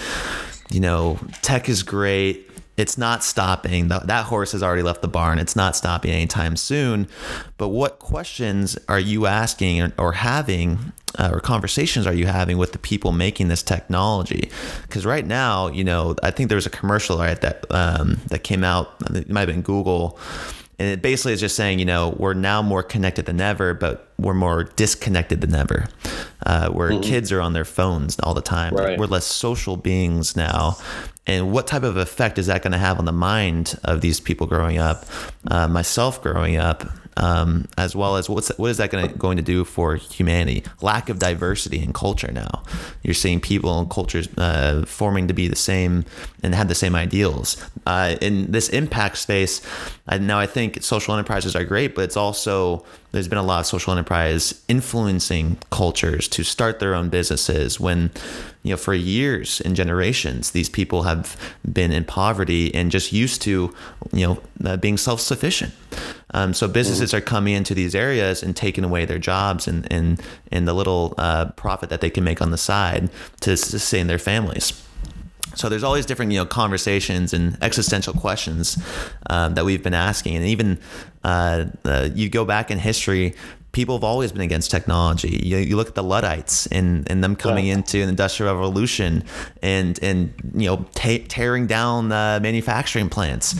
you 0.71 0.81
know, 0.81 1.19
tech 1.41 1.69
is 1.71 1.83
great. 1.83 2.51
It's 2.77 2.99
not 2.99 3.23
stopping. 3.23 3.89
That 3.89 4.25
horse 4.27 4.53
has 4.53 4.63
already 4.63 4.83
left 4.83 5.03
the 5.03 5.09
barn. 5.09 5.39
It's 5.39 5.55
not 5.55 5.77
stopping 5.77 6.11
anytime 6.11 6.57
soon. 6.57 7.09
But 7.57 7.69
what 7.69 7.99
questions 7.99 8.77
are 8.89 8.99
you 8.99 9.27
asking 9.27 9.93
or 9.97 10.13
having 10.13 10.93
uh, 11.17 11.31
or 11.33 11.41
conversations 11.41 12.07
are 12.07 12.15
you 12.15 12.27
having 12.27 12.59
with 12.59 12.73
the 12.73 12.79
people 12.79 13.13
making 13.13 13.49
this 13.49 13.63
technology? 13.63 14.51
Because 14.83 15.07
right 15.07 15.25
now, 15.25 15.69
you 15.69 15.85
know, 15.85 16.17
I 16.23 16.33
think 16.33 16.49
there 16.49 16.57
was 16.57 16.67
a 16.67 16.71
commercial 16.71 17.19
right 17.19 17.41
that 17.41 17.65
um, 17.71 18.21
that 18.29 18.43
came 18.43 18.65
out. 18.65 18.95
It 19.11 19.31
might 19.31 19.41
have 19.41 19.49
been 19.49 19.63
Google, 19.63 20.19
and 20.79 20.89
it 20.89 21.03
basically 21.03 21.33
is 21.33 21.41
just 21.41 21.55
saying, 21.55 21.79
you 21.79 21.85
know, 21.85 22.17
we're 22.19 22.35
now 22.35 22.61
more 22.61 22.83
connected 22.83 23.27
than 23.27 23.41
ever, 23.41 23.75
but 23.75 24.09
we're 24.19 24.35
more 24.35 24.65
disconnected 24.65 25.41
than 25.41 25.55
ever. 25.55 25.87
Uh, 26.45 26.69
where 26.71 26.91
mm-hmm. 26.91 27.01
kids 27.01 27.31
are 27.31 27.41
on 27.41 27.53
their 27.53 27.65
phones 27.65 28.19
all 28.21 28.35
the 28.35 28.43
time. 28.43 28.75
Right. 28.75 28.99
We're 28.99 29.07
less 29.07 29.25
social 29.25 29.77
beings 29.77 30.37
now. 30.37 30.77
And 31.27 31.53
what 31.53 31.67
type 31.67 31.83
of 31.85 31.97
effect 31.97 32.39
is 32.39 32.47
that 32.47 32.63
going 32.63 32.73
to 32.73 32.79
have 32.79 32.99
on 32.99 33.07
the 33.07 33.13
mind 33.13 33.79
of 33.85 34.03
these 34.03 34.21
people 34.21 34.47
growing 34.47 34.79
up, 34.79 35.07
uh, 35.51 35.69
myself 35.69 36.23
growing 36.23 36.57
up? 36.57 36.85
Um, 37.17 37.67
as 37.79 37.95
well 37.95 38.17
as 38.17 38.29
what's 38.29 38.57
what 38.59 38.71
is 38.71 38.79
that 38.79 38.91
going 38.91 39.09
to, 39.09 39.19
going 39.19 39.37
to 39.37 39.43
do 39.43 39.65
for 39.65 39.97
humanity? 39.97 40.65
Lack 40.83 41.09
of 41.09 41.19
diversity 41.19 41.83
in 41.83 41.93
culture 41.93 42.33
now. 42.33 42.63
You're 43.03 43.15
seeing 43.15 43.41
people 43.41 43.79
and 43.79 43.91
cultures 43.91 44.29
uh, 44.39 44.85
forming 44.87 45.29
to 45.29 45.35
be 45.35 45.49
the 45.49 45.57
same 45.57 46.05
and 46.43 46.55
have 46.55 46.69
the 46.69 46.75
same 46.75 46.95
ideals. 46.95 47.57
Uh, 47.87 48.17
in 48.21 48.51
this 48.51 48.69
impact 48.69 49.19
space, 49.19 49.61
I, 50.09 50.19
now 50.19 50.39
I 50.39 50.47
think 50.47 50.83
social 50.83 51.15
enterprises 51.15 51.55
are 51.57 51.65
great, 51.65 51.95
but 51.95 52.05
it's 52.05 52.17
also 52.17 52.85
there's 53.13 53.29
been 53.29 53.39
a 53.39 53.43
lot 53.43 53.61
of 53.61 53.67
social 53.67 53.93
enterprise 53.93 54.63
influencing 54.67 55.57
cultures 55.71 56.27
to 56.29 56.43
start 56.43 56.81
their 56.81 56.95
own 56.95 57.09
businesses 57.09 57.79
when 57.79 58.11
you 58.65 58.71
know 58.71 58.77
for 58.77 58.93
years 58.93 59.61
and 59.61 59.77
generations 59.77 60.51
these 60.51 60.69
people 60.69 61.05
have 61.05 61.37
been 61.71 61.93
in 61.93 62.05
poverty 62.05 62.75
and 62.75 62.91
just 62.91 63.13
used 63.13 63.41
to 63.43 63.73
you 64.13 64.27
know 64.27 64.43
uh, 64.65 64.77
being 64.77 64.97
self-sufficient 64.97 65.73
um, 66.35 66.53
so 66.53 66.69
businesses 66.69 67.13
mm. 67.13 67.19
are 67.19 67.21
coming 67.23 67.55
into 67.55 67.75
these 67.75 67.95
areas 67.95 68.43
and 68.43 68.55
taking 68.55 68.85
away 68.85 69.07
their 69.07 69.19
jobs 69.19 69.67
and 69.67 69.91
and, 69.91 70.21
and 70.53 70.69
the 70.69 70.75
little 70.75 71.15
uh, 71.17 71.47
profit 71.53 71.89
that 71.89 72.01
they 72.01 72.11
can 72.11 72.25
make 72.25 72.43
on 72.43 72.51
the 72.51 72.59
side 72.59 73.09
to 73.41 73.57
sustain 73.57 74.07
their 74.07 74.19
families 74.19 74.85
so 75.57 75.69
there's 75.69 75.85
all 75.85 75.95
these 75.95 76.07
different 76.07 76.33
you 76.33 76.39
know 76.39 76.47
conversations 76.47 77.33
and 77.33 77.57
existential 77.63 78.13
questions 78.13 78.79
um, 79.31 79.55
that 79.55 79.65
we've 79.65 79.83
been 79.83 79.95
asking, 79.95 80.37
and 80.37 80.45
even 80.47 80.79
uh, 81.23 81.67
uh, 81.85 82.09
you 82.15 82.29
go 82.29 82.45
back 82.45 82.71
in 82.71 82.79
history. 82.79 83.35
People 83.73 83.97
have 83.97 84.05
always 84.05 84.31
been 84.31 84.43
against 84.43 84.71
technology. 84.71 85.41
You, 85.43 85.57
you 85.57 85.75
look 85.75 85.89
at 85.89 85.97
the 85.97 86.03
Luddites 86.05 86.69
and, 86.69 87.11
and 87.11 87.25
them 87.25 87.35
coming 87.35 87.67
yeah. 87.67 87.75
into 87.75 88.01
an 88.01 88.09
industrial 88.09 88.55
revolution 88.55 89.25
and 89.63 89.99
and 90.01 90.33
you 90.55 90.67
know 90.67 90.87
ta- 90.95 91.25
tearing 91.29 91.67
down 91.67 92.13
uh, 92.13 92.39
manufacturing 92.41 93.09
plants. 93.09 93.55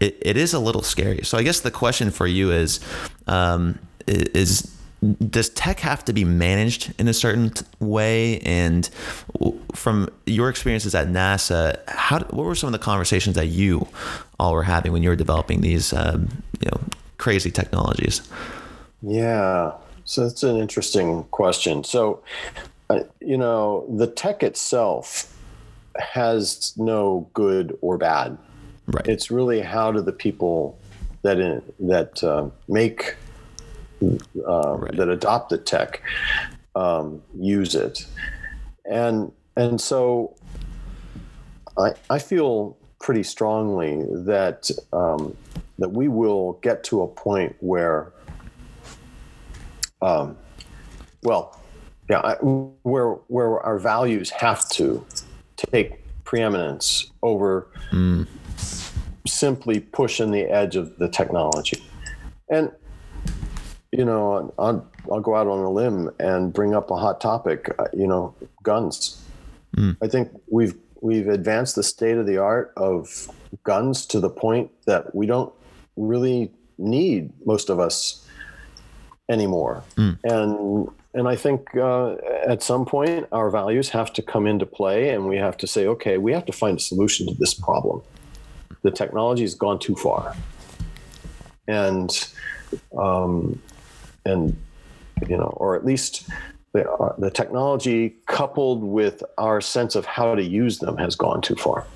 It, 0.00 0.18
it 0.20 0.36
is 0.36 0.54
a 0.54 0.58
little 0.58 0.82
scary. 0.82 1.24
So 1.24 1.38
I 1.38 1.42
guess 1.42 1.60
the 1.60 1.70
question 1.70 2.10
for 2.10 2.26
you 2.26 2.52
is 2.52 2.80
um, 3.26 3.78
is 4.06 4.74
does 5.30 5.48
tech 5.50 5.80
have 5.80 6.04
to 6.06 6.12
be 6.12 6.24
managed 6.24 6.92
in 6.98 7.06
a 7.06 7.14
certain 7.14 7.52
way? 7.78 8.40
And 8.40 8.88
from 9.74 10.08
your 10.26 10.48
experiences 10.48 10.94
at 10.94 11.08
NASA, 11.08 11.78
how 11.88 12.20
what 12.20 12.44
were 12.44 12.54
some 12.54 12.68
of 12.68 12.72
the 12.72 12.84
conversations 12.84 13.36
that 13.36 13.46
you 13.46 13.86
all 14.40 14.52
were 14.52 14.64
having 14.64 14.92
when 14.92 15.02
you 15.02 15.08
were 15.08 15.16
developing 15.16 15.60
these 15.60 15.92
um, 15.92 16.28
you 16.60 16.70
know 16.70 16.80
crazy 17.18 17.50
technologies? 17.50 18.28
Yeah, 19.02 19.72
so 20.04 20.22
that's 20.22 20.42
an 20.42 20.56
interesting 20.56 21.24
question. 21.24 21.84
So, 21.84 22.22
uh, 22.90 23.00
you 23.20 23.36
know, 23.36 23.86
the 23.94 24.06
tech 24.06 24.42
itself 24.42 25.32
has 25.98 26.72
no 26.76 27.28
good 27.34 27.76
or 27.80 27.98
bad. 27.98 28.38
Right. 28.88 29.06
It's 29.06 29.30
really 29.30 29.60
how 29.60 29.92
do 29.92 30.00
the 30.00 30.12
people 30.12 30.78
that 31.22 31.38
in, 31.38 31.62
that 31.80 32.24
uh, 32.24 32.48
make 32.68 33.16
uh, 34.02 34.78
right. 34.78 34.96
that 34.96 35.08
adopt 35.10 35.50
the 35.50 35.58
tech 35.58 36.02
um, 36.74 37.22
use 37.38 37.74
it, 37.74 38.06
and 38.90 39.30
and 39.56 39.78
so 39.78 40.34
I 41.76 41.92
I 42.08 42.18
feel 42.18 42.78
pretty 42.98 43.24
strongly 43.24 44.04
that 44.24 44.70
um, 44.94 45.36
that 45.78 45.90
we 45.90 46.08
will 46.08 46.54
get 46.62 46.82
to 46.84 47.02
a 47.02 47.08
point 47.08 47.56
where, 47.60 48.10
um, 50.00 50.36
well, 51.22 51.60
yeah, 52.08 52.20
I, 52.20 52.34
where 52.36 53.10
where 53.28 53.60
our 53.60 53.78
values 53.78 54.30
have 54.30 54.66
to 54.70 55.04
take 55.56 56.02
preeminence 56.24 57.10
over 57.22 57.68
mm. 57.90 58.26
Simply 59.28 59.80
pushing 59.80 60.30
the 60.30 60.44
edge 60.44 60.76
of 60.76 60.98
the 60.98 61.08
technology, 61.08 61.82
and 62.50 62.70
you 63.92 64.04
know, 64.04 64.52
I'll, 64.58 64.86
I'll 65.10 65.20
go 65.20 65.34
out 65.34 65.46
on 65.46 65.60
a 65.60 65.70
limb 65.70 66.10
and 66.18 66.52
bring 66.52 66.74
up 66.74 66.90
a 66.90 66.96
hot 66.96 67.20
topic. 67.20 67.74
Uh, 67.78 67.86
you 67.92 68.06
know, 68.06 68.34
guns. 68.62 69.22
Mm. 69.76 69.96
I 70.02 70.08
think 70.08 70.30
we've 70.50 70.74
we've 71.00 71.28
advanced 71.28 71.76
the 71.76 71.82
state 71.82 72.16
of 72.16 72.26
the 72.26 72.38
art 72.38 72.72
of 72.76 73.28
guns 73.64 74.04
to 74.06 74.20
the 74.20 74.30
point 74.30 74.70
that 74.86 75.14
we 75.14 75.26
don't 75.26 75.52
really 75.96 76.52
need 76.76 77.32
most 77.46 77.70
of 77.70 77.80
us 77.80 78.26
anymore. 79.28 79.82
Mm. 79.96 80.18
And 80.24 80.88
and 81.14 81.28
I 81.28 81.36
think 81.36 81.74
uh, 81.74 82.16
at 82.46 82.62
some 82.62 82.84
point 82.84 83.26
our 83.32 83.50
values 83.50 83.88
have 83.90 84.12
to 84.14 84.22
come 84.22 84.46
into 84.46 84.66
play, 84.66 85.10
and 85.10 85.28
we 85.28 85.36
have 85.36 85.56
to 85.58 85.66
say, 85.66 85.86
okay, 85.86 86.18
we 86.18 86.32
have 86.32 86.44
to 86.46 86.52
find 86.52 86.78
a 86.78 86.80
solution 86.80 87.26
to 87.26 87.34
this 87.34 87.54
problem. 87.54 88.02
The 88.82 88.90
technology 88.90 89.42
has 89.42 89.54
gone 89.54 89.78
too 89.78 89.96
far, 89.96 90.34
and 91.66 92.28
um, 92.96 93.60
and 94.24 94.56
you 95.28 95.36
know, 95.36 95.52
or 95.56 95.74
at 95.74 95.84
least 95.84 96.28
the, 96.72 96.88
uh, 96.90 97.14
the 97.18 97.30
technology 97.30 98.16
coupled 98.26 98.82
with 98.82 99.22
our 99.36 99.60
sense 99.60 99.94
of 99.94 100.04
how 100.06 100.34
to 100.34 100.42
use 100.42 100.78
them 100.78 100.96
has 100.98 101.16
gone 101.16 101.40
too 101.40 101.56
far. 101.56 101.86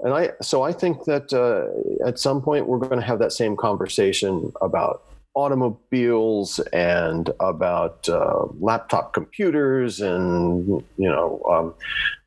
And 0.00 0.14
I, 0.14 0.30
so 0.40 0.62
I 0.62 0.72
think 0.72 1.04
that 1.04 1.32
uh, 1.32 2.06
at 2.06 2.18
some 2.18 2.40
point 2.40 2.66
we're 2.66 2.78
going 2.78 3.00
to 3.00 3.06
have 3.06 3.18
that 3.18 3.32
same 3.32 3.56
conversation 3.56 4.52
about 4.62 5.02
automobiles 5.34 6.58
and 6.72 7.30
about 7.38 8.08
uh, 8.08 8.46
laptop 8.58 9.12
computers 9.12 10.00
and 10.00 10.66
you 10.96 11.08
know 11.08 11.40
um, 11.48 11.74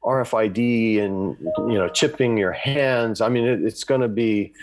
RFID 0.03 1.01
and 1.01 1.37
you 1.71 1.77
know 1.77 1.89
chipping 1.89 2.37
your 2.37 2.53
hands. 2.53 3.21
I 3.21 3.29
mean, 3.29 3.45
it, 3.45 3.63
it's 3.63 3.83
going 3.83 4.01
to 4.01 4.07
be 4.07 4.53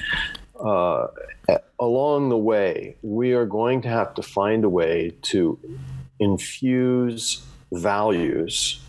uh, 0.58 1.06
along 1.78 2.28
the 2.28 2.36
way, 2.36 2.96
we 3.02 3.32
are 3.32 3.46
going 3.46 3.82
to 3.82 3.88
have 3.88 4.14
to 4.14 4.22
find 4.22 4.64
a 4.64 4.68
way 4.68 5.12
to 5.22 5.58
infuse 6.18 7.44
values 7.72 8.80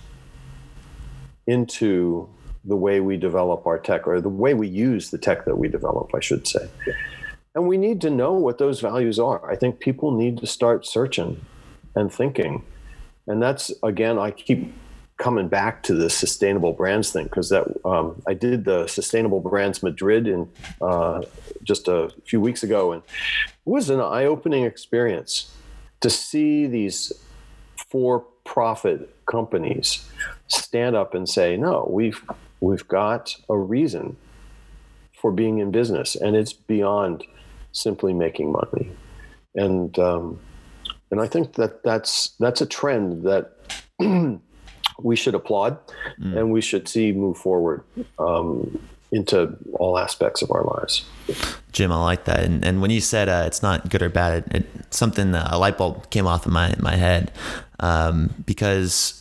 into 1.48 2.28
the 2.66 2.76
way 2.76 3.00
we 3.00 3.18
develop 3.18 3.66
our 3.66 3.80
tech 3.80 4.08
or 4.08 4.22
the 4.22 4.30
way 4.30 4.54
we 4.54 4.68
use 4.68 5.10
the 5.10 5.18
tech 5.18 5.46
that 5.46 5.58
we 5.58 5.68
develop, 5.68 6.12
I 6.14 6.20
should 6.20 6.48
say. 6.48 6.70
And 7.54 7.68
we 7.68 7.78
need 7.78 8.02
to 8.02 8.10
know 8.10 8.34
what 8.34 8.58
those 8.58 8.80
values 8.80 9.20
are. 9.20 9.50
I 9.50 9.56
think 9.56 9.80
people 9.80 10.12
need 10.12 10.38
to 10.38 10.48
start 10.48 10.86
searching 10.86 11.46
and 11.96 12.12
thinking. 12.12 12.64
And 13.28 13.42
that's, 13.42 13.72
again, 13.84 14.18
I 14.18 14.32
keep 14.32 14.74
coming 15.22 15.48
back 15.48 15.84
to 15.84 15.94
the 15.94 16.10
sustainable 16.10 16.74
brands 16.74 17.12
thing 17.12 17.26
because 17.26 17.50
that 17.50 17.68
um, 17.86 18.22
I 18.28 18.34
did 18.34 18.66
the 18.66 18.88
sustainable 18.88 19.40
brands 19.40 19.84
Madrid 19.84 20.28
in 20.28 20.50
uh, 20.82 21.22
just 21.64 21.88
a 21.88 22.12
few 22.26 22.42
weeks 22.42 22.64
ago, 22.64 22.92
and 22.92 23.04
it 23.04 23.50
was 23.70 23.92
an 23.92 24.00
eye-opening 24.00 24.64
experience 24.64 25.56
to 26.00 26.10
see 26.10 26.66
these 26.66 27.14
for-profit 27.90 29.16
companies 29.28 30.10
stand 30.48 30.96
up 30.96 31.14
and 31.14 31.30
say, 31.30 31.56
"No, 31.56 31.88
we've 31.92 32.24
we've 32.60 32.88
got 32.88 33.36
a 33.48 33.58
reason 33.58 34.18
for 35.14 35.32
being 35.32 35.60
in 35.60 35.70
business, 35.70 36.16
and 36.16 36.36
it's 36.36 36.54
beyond 36.54 37.24
simply 37.72 38.14
making 38.14 38.52
money." 38.52 38.92
And 39.56 39.98
um, 40.00 40.40
and 41.12 41.20
I 41.20 41.28
think 41.28 41.54
that 41.54 41.84
that's 41.84 42.30
that's 42.40 42.62
a 42.62 42.66
trend 42.66 43.24
that 43.24 43.52
we 45.00 45.16
should 45.16 45.36
applaud 45.36 45.78
mm. 46.20 46.38
and 46.38 46.52
we 46.52 46.62
should 46.62 46.88
see 46.88 47.12
move 47.12 47.38
forward 47.38 47.84
um, 48.18 48.80
into 49.12 49.56
all 49.74 49.98
aspects 49.98 50.42
of 50.42 50.52
our 50.52 50.64
lives. 50.64 51.06
Jim, 51.72 51.92
I 51.92 52.02
like 52.02 52.26
that. 52.26 52.44
And, 52.44 52.64
and 52.66 52.82
when 52.82 52.92
you 52.92 53.02
said 53.02 53.30
uh, 53.30 53.44
it's 53.46 53.62
not 53.62 53.90
good 53.90 54.02
or 54.02 54.10
bad, 54.10 54.46
it, 54.48 54.56
it, 54.56 54.94
something 54.94 55.36
uh, 55.36 55.50
a 55.52 55.60
light 55.60 55.78
bulb 55.78 56.10
came 56.10 56.28
off 56.28 56.46
of 56.46 56.52
my 56.52 56.74
my 56.80 56.96
head 56.96 57.32
um, 57.80 58.34
because 58.46 59.18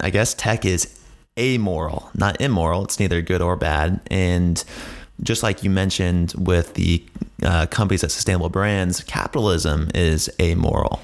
I 0.00 0.10
guess 0.10 0.34
tech 0.34 0.64
is 0.64 0.98
amoral, 1.38 2.10
not 2.14 2.40
immoral. 2.40 2.84
It's 2.84 2.98
neither 2.98 3.20
good 3.20 3.42
or 3.42 3.56
bad. 3.56 4.00
And 4.10 4.62
just 5.22 5.42
like 5.42 5.62
you 5.62 5.70
mentioned 5.70 6.34
with 6.36 6.74
the 6.74 7.04
uh, 7.42 7.66
companies 7.66 8.04
at 8.04 8.10
Sustainable 8.10 8.48
Brands, 8.48 9.02
capitalism 9.04 9.90
is 9.94 10.30
amoral. 10.40 11.00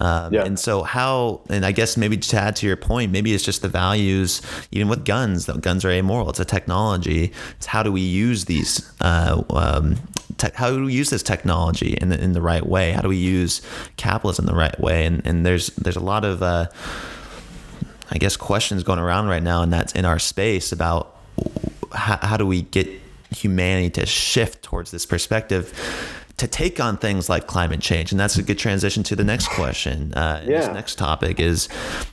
Um, 0.00 0.34
yeah. 0.34 0.44
And 0.44 0.58
so, 0.58 0.82
how, 0.82 1.42
and 1.48 1.64
I 1.64 1.70
guess 1.70 1.96
maybe 1.96 2.16
to 2.16 2.36
add 2.36 2.56
to 2.56 2.66
your 2.66 2.76
point, 2.76 3.12
maybe 3.12 3.34
it's 3.34 3.44
just 3.44 3.62
the 3.62 3.68
values, 3.68 4.42
even 4.72 4.88
with 4.88 5.04
guns, 5.04 5.46
that 5.46 5.60
guns 5.60 5.84
are 5.84 5.90
amoral. 5.90 6.28
It's 6.28 6.40
a 6.40 6.44
technology. 6.44 7.32
It's 7.56 7.66
how 7.66 7.84
do 7.84 7.92
we 7.92 8.00
use 8.00 8.46
these, 8.46 8.90
uh, 9.00 9.44
um, 9.50 9.96
te- 10.38 10.48
how 10.54 10.70
do 10.70 10.84
we 10.84 10.92
use 10.92 11.10
this 11.10 11.22
technology 11.22 11.96
in 12.00 12.08
the, 12.08 12.20
in 12.20 12.32
the 12.32 12.42
right 12.42 12.66
way? 12.66 12.90
How 12.90 13.00
do 13.00 13.08
we 13.08 13.16
use 13.16 13.62
capitalism 13.96 14.46
the 14.46 14.54
right 14.54 14.78
way? 14.80 15.06
And, 15.06 15.24
and 15.24 15.46
there's, 15.46 15.68
there's 15.76 15.96
a 15.96 16.00
lot 16.00 16.24
of, 16.24 16.42
uh, 16.42 16.66
I 18.10 18.18
guess, 18.18 18.36
questions 18.36 18.82
going 18.82 18.98
around 18.98 19.28
right 19.28 19.42
now, 19.42 19.62
and 19.62 19.72
that's 19.72 19.92
in 19.92 20.04
our 20.04 20.18
space 20.18 20.72
about 20.72 21.16
how, 21.92 22.18
how 22.22 22.36
do 22.36 22.46
we 22.46 22.62
get 22.62 22.88
humanity 23.32 23.90
to 23.90 24.06
shift 24.06 24.62
towards 24.62 24.90
this 24.90 25.06
perspective 25.06 25.72
to 26.38 26.48
take 26.48 26.80
on 26.80 26.96
things 26.96 27.28
like 27.28 27.46
climate 27.46 27.80
change, 27.80 28.10
and 28.10 28.18
that's 28.18 28.36
a 28.36 28.42
good 28.42 28.58
transition 28.58 29.02
to 29.04 29.14
the 29.14 29.22
next 29.22 29.48
question. 29.48 30.12
Uh, 30.14 30.42
yeah. 30.44 30.60
This 30.60 30.68
next 30.68 30.96
topic 30.96 31.38
is 31.38 31.68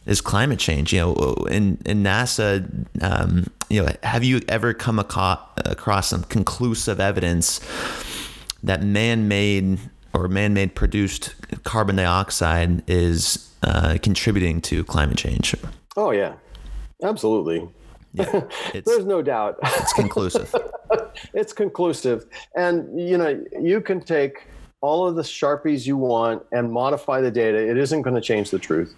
is 0.05 0.21
climate 0.21 0.59
change. 0.59 0.93
You 0.93 0.99
know, 0.99 1.33
in 1.49 1.79
in 1.85 2.03
NASA, 2.03 2.69
um, 3.01 3.47
you 3.69 3.83
know, 3.83 3.91
have 4.03 4.23
you 4.23 4.41
ever 4.47 4.73
come 4.73 4.99
aco- 4.99 5.39
across 5.65 6.09
some 6.09 6.23
conclusive 6.23 6.99
evidence 6.99 7.59
that 8.61 8.83
man-made 8.83 9.79
or 10.13 10.27
man-made 10.27 10.75
produced 10.75 11.33
carbon 11.63 11.95
dioxide 11.95 12.83
is 12.87 13.49
uh, 13.63 13.97
contributing 14.01 14.61
to 14.61 14.83
climate 14.83 15.17
change? 15.17 15.55
Oh 15.97 16.11
yeah, 16.11 16.33
absolutely. 17.01 17.67
Yeah, 18.13 18.41
There's 18.85 19.05
no 19.05 19.21
doubt. 19.21 19.59
It's 19.63 19.93
conclusive. 19.93 20.53
it's 21.33 21.53
conclusive. 21.53 22.25
And 22.55 22.99
you 22.99 23.17
know, 23.17 23.43
you 23.59 23.81
can 23.81 24.01
take 24.01 24.47
all 24.81 25.07
of 25.07 25.15
the 25.15 25.21
sharpies 25.21 25.85
you 25.85 25.97
want 25.97 26.43
and 26.51 26.71
modify 26.71 27.21
the 27.21 27.31
data. 27.31 27.57
It 27.57 27.77
isn't 27.77 28.01
going 28.01 28.15
to 28.15 28.21
change 28.21 28.49
the 28.49 28.59
truth. 28.59 28.95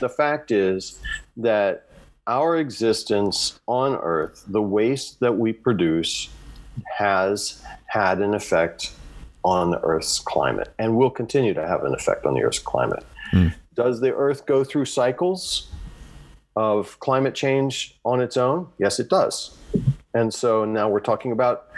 The 0.00 0.08
fact 0.08 0.50
is 0.50 0.98
that 1.36 1.86
our 2.26 2.56
existence 2.56 3.60
on 3.66 3.96
Earth, 3.96 4.44
the 4.48 4.62
waste 4.62 5.20
that 5.20 5.36
we 5.36 5.52
produce, 5.52 6.28
has 6.96 7.62
had 7.86 8.20
an 8.20 8.34
effect 8.34 8.92
on 9.44 9.70
the 9.70 9.80
Earth's 9.80 10.20
climate 10.20 10.72
and 10.78 10.96
will 10.96 11.10
continue 11.10 11.54
to 11.54 11.66
have 11.66 11.84
an 11.84 11.94
effect 11.94 12.26
on 12.26 12.34
the 12.34 12.42
Earth's 12.42 12.58
climate. 12.58 13.04
Mm. 13.32 13.54
Does 13.74 14.00
the 14.00 14.14
Earth 14.14 14.46
go 14.46 14.64
through 14.64 14.84
cycles? 14.84 15.70
Of 16.60 16.98
climate 17.00 17.34
change 17.34 17.98
on 18.04 18.20
its 18.20 18.36
own? 18.36 18.68
Yes, 18.78 18.98
it 19.00 19.08
does. 19.08 19.56
And 20.14 20.32
so 20.34 20.64
now 20.64 20.88
we're 20.88 21.00
talking 21.00 21.32
about 21.32 21.68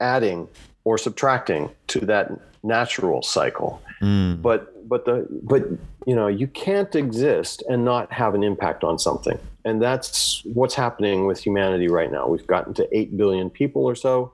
adding 0.00 0.48
or 0.84 0.98
subtracting 0.98 1.70
to 1.88 2.00
that 2.00 2.32
natural 2.62 3.22
cycle. 3.22 3.82
Mm. 4.00 4.42
But 4.42 4.88
but 4.88 5.04
the 5.04 5.26
but 5.42 5.62
you 6.06 6.14
know 6.14 6.26
you 6.26 6.46
can't 6.46 6.94
exist 6.94 7.62
and 7.68 7.84
not 7.84 8.12
have 8.12 8.34
an 8.34 8.42
impact 8.42 8.84
on 8.84 8.98
something. 8.98 9.38
And 9.64 9.82
that's 9.82 10.44
what's 10.44 10.74
happening 10.74 11.26
with 11.26 11.38
humanity 11.40 11.88
right 11.88 12.10
now. 12.10 12.28
We've 12.28 12.46
gotten 12.46 12.72
to 12.74 12.86
8 12.96 13.16
billion 13.16 13.50
people 13.50 13.84
or 13.84 13.96
so 13.96 14.32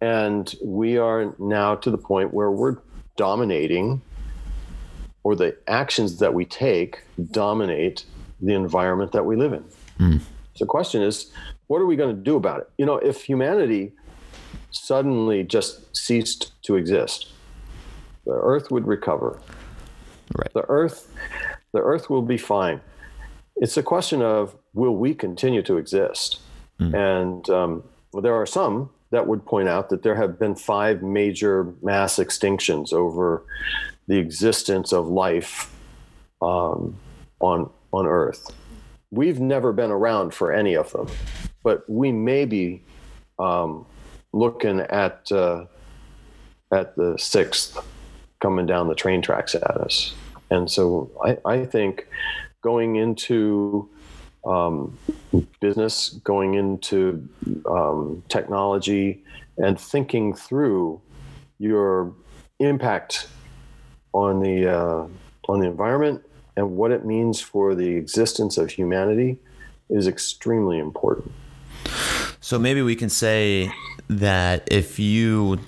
and 0.00 0.54
we 0.62 0.96
are 0.96 1.34
now 1.38 1.74
to 1.76 1.90
the 1.90 1.98
point 1.98 2.32
where 2.32 2.50
we're 2.50 2.76
dominating 3.16 4.00
or 5.22 5.36
the 5.36 5.56
actions 5.66 6.18
that 6.18 6.32
we 6.32 6.44
take 6.44 7.02
dominate 7.30 8.04
the 8.40 8.54
environment 8.54 9.12
that 9.12 9.24
we 9.24 9.36
live 9.36 9.52
in. 9.52 9.64
Mm. 9.98 10.20
So 10.54 10.64
the 10.64 10.66
question 10.66 11.02
is, 11.02 11.32
what 11.66 11.78
are 11.78 11.86
we 11.86 11.96
going 11.96 12.14
to 12.14 12.22
do 12.22 12.36
about 12.36 12.60
it? 12.60 12.70
You 12.78 12.86
know, 12.86 12.96
if 12.96 13.22
humanity 13.22 13.92
suddenly 14.70 15.44
just 15.44 15.96
ceased 15.96 16.52
to 16.62 16.76
exist, 16.76 17.32
the 18.24 18.32
earth 18.32 18.70
would 18.70 18.86
recover. 18.86 19.40
Right. 20.36 20.52
The 20.52 20.64
earth 20.68 21.08
the 21.72 21.80
earth 21.80 22.10
will 22.10 22.22
be 22.22 22.36
fine. 22.36 22.80
It's 23.56 23.76
a 23.76 23.82
question 23.82 24.22
of 24.22 24.56
will 24.74 24.96
we 24.96 25.14
continue 25.14 25.62
to 25.62 25.76
exist? 25.76 26.40
Mm. 26.80 26.94
And 26.94 27.50
um, 27.50 27.84
well, 28.12 28.22
there 28.22 28.34
are 28.34 28.46
some 28.46 28.90
that 29.10 29.26
would 29.26 29.44
point 29.44 29.68
out 29.68 29.90
that 29.90 30.02
there 30.02 30.14
have 30.14 30.38
been 30.38 30.54
five 30.54 31.02
major 31.02 31.72
mass 31.82 32.16
extinctions 32.16 32.92
over 32.92 33.42
the 34.06 34.18
existence 34.18 34.92
of 34.92 35.08
life 35.08 35.72
um, 36.42 36.96
on 37.40 37.70
on 37.92 38.06
Earth. 38.06 38.50
We've 39.10 39.40
never 39.40 39.72
been 39.72 39.90
around 39.90 40.34
for 40.34 40.52
any 40.52 40.74
of 40.74 40.92
them, 40.92 41.08
but 41.62 41.88
we 41.88 42.12
may 42.12 42.44
be 42.44 42.82
um, 43.38 43.86
looking 44.32 44.80
at 44.80 45.30
uh, 45.32 45.64
at 46.72 46.94
the 46.96 47.16
sixth 47.18 47.78
coming 48.40 48.66
down 48.66 48.88
the 48.88 48.94
train 48.94 49.20
tracks 49.20 49.54
at 49.54 49.62
us. 49.62 50.14
And 50.50 50.70
so 50.70 51.10
I, 51.24 51.38
I 51.44 51.64
think 51.64 52.06
going 52.62 52.96
into 52.96 53.88
um, 54.46 54.96
business, 55.60 56.10
going 56.24 56.54
into 56.54 57.28
um, 57.66 58.22
technology, 58.28 59.22
and 59.58 59.78
thinking 59.78 60.34
through 60.34 61.00
your 61.58 62.14
impact 62.58 63.28
on 64.12 64.40
the 64.40 64.68
uh, 64.68 65.06
on 65.48 65.60
the 65.60 65.66
environment 65.66 66.24
and 66.60 66.76
what 66.76 66.90
it 66.90 67.06
means 67.06 67.40
for 67.40 67.74
the 67.74 67.96
existence 67.96 68.58
of 68.58 68.70
humanity 68.70 69.38
is 69.88 70.06
extremely 70.06 70.78
important. 70.78 71.32
So 72.40 72.58
maybe 72.58 72.82
we 72.82 72.94
can 72.96 73.08
say 73.08 73.72
that 74.08 74.68
if 74.70 74.98
you 74.98 75.58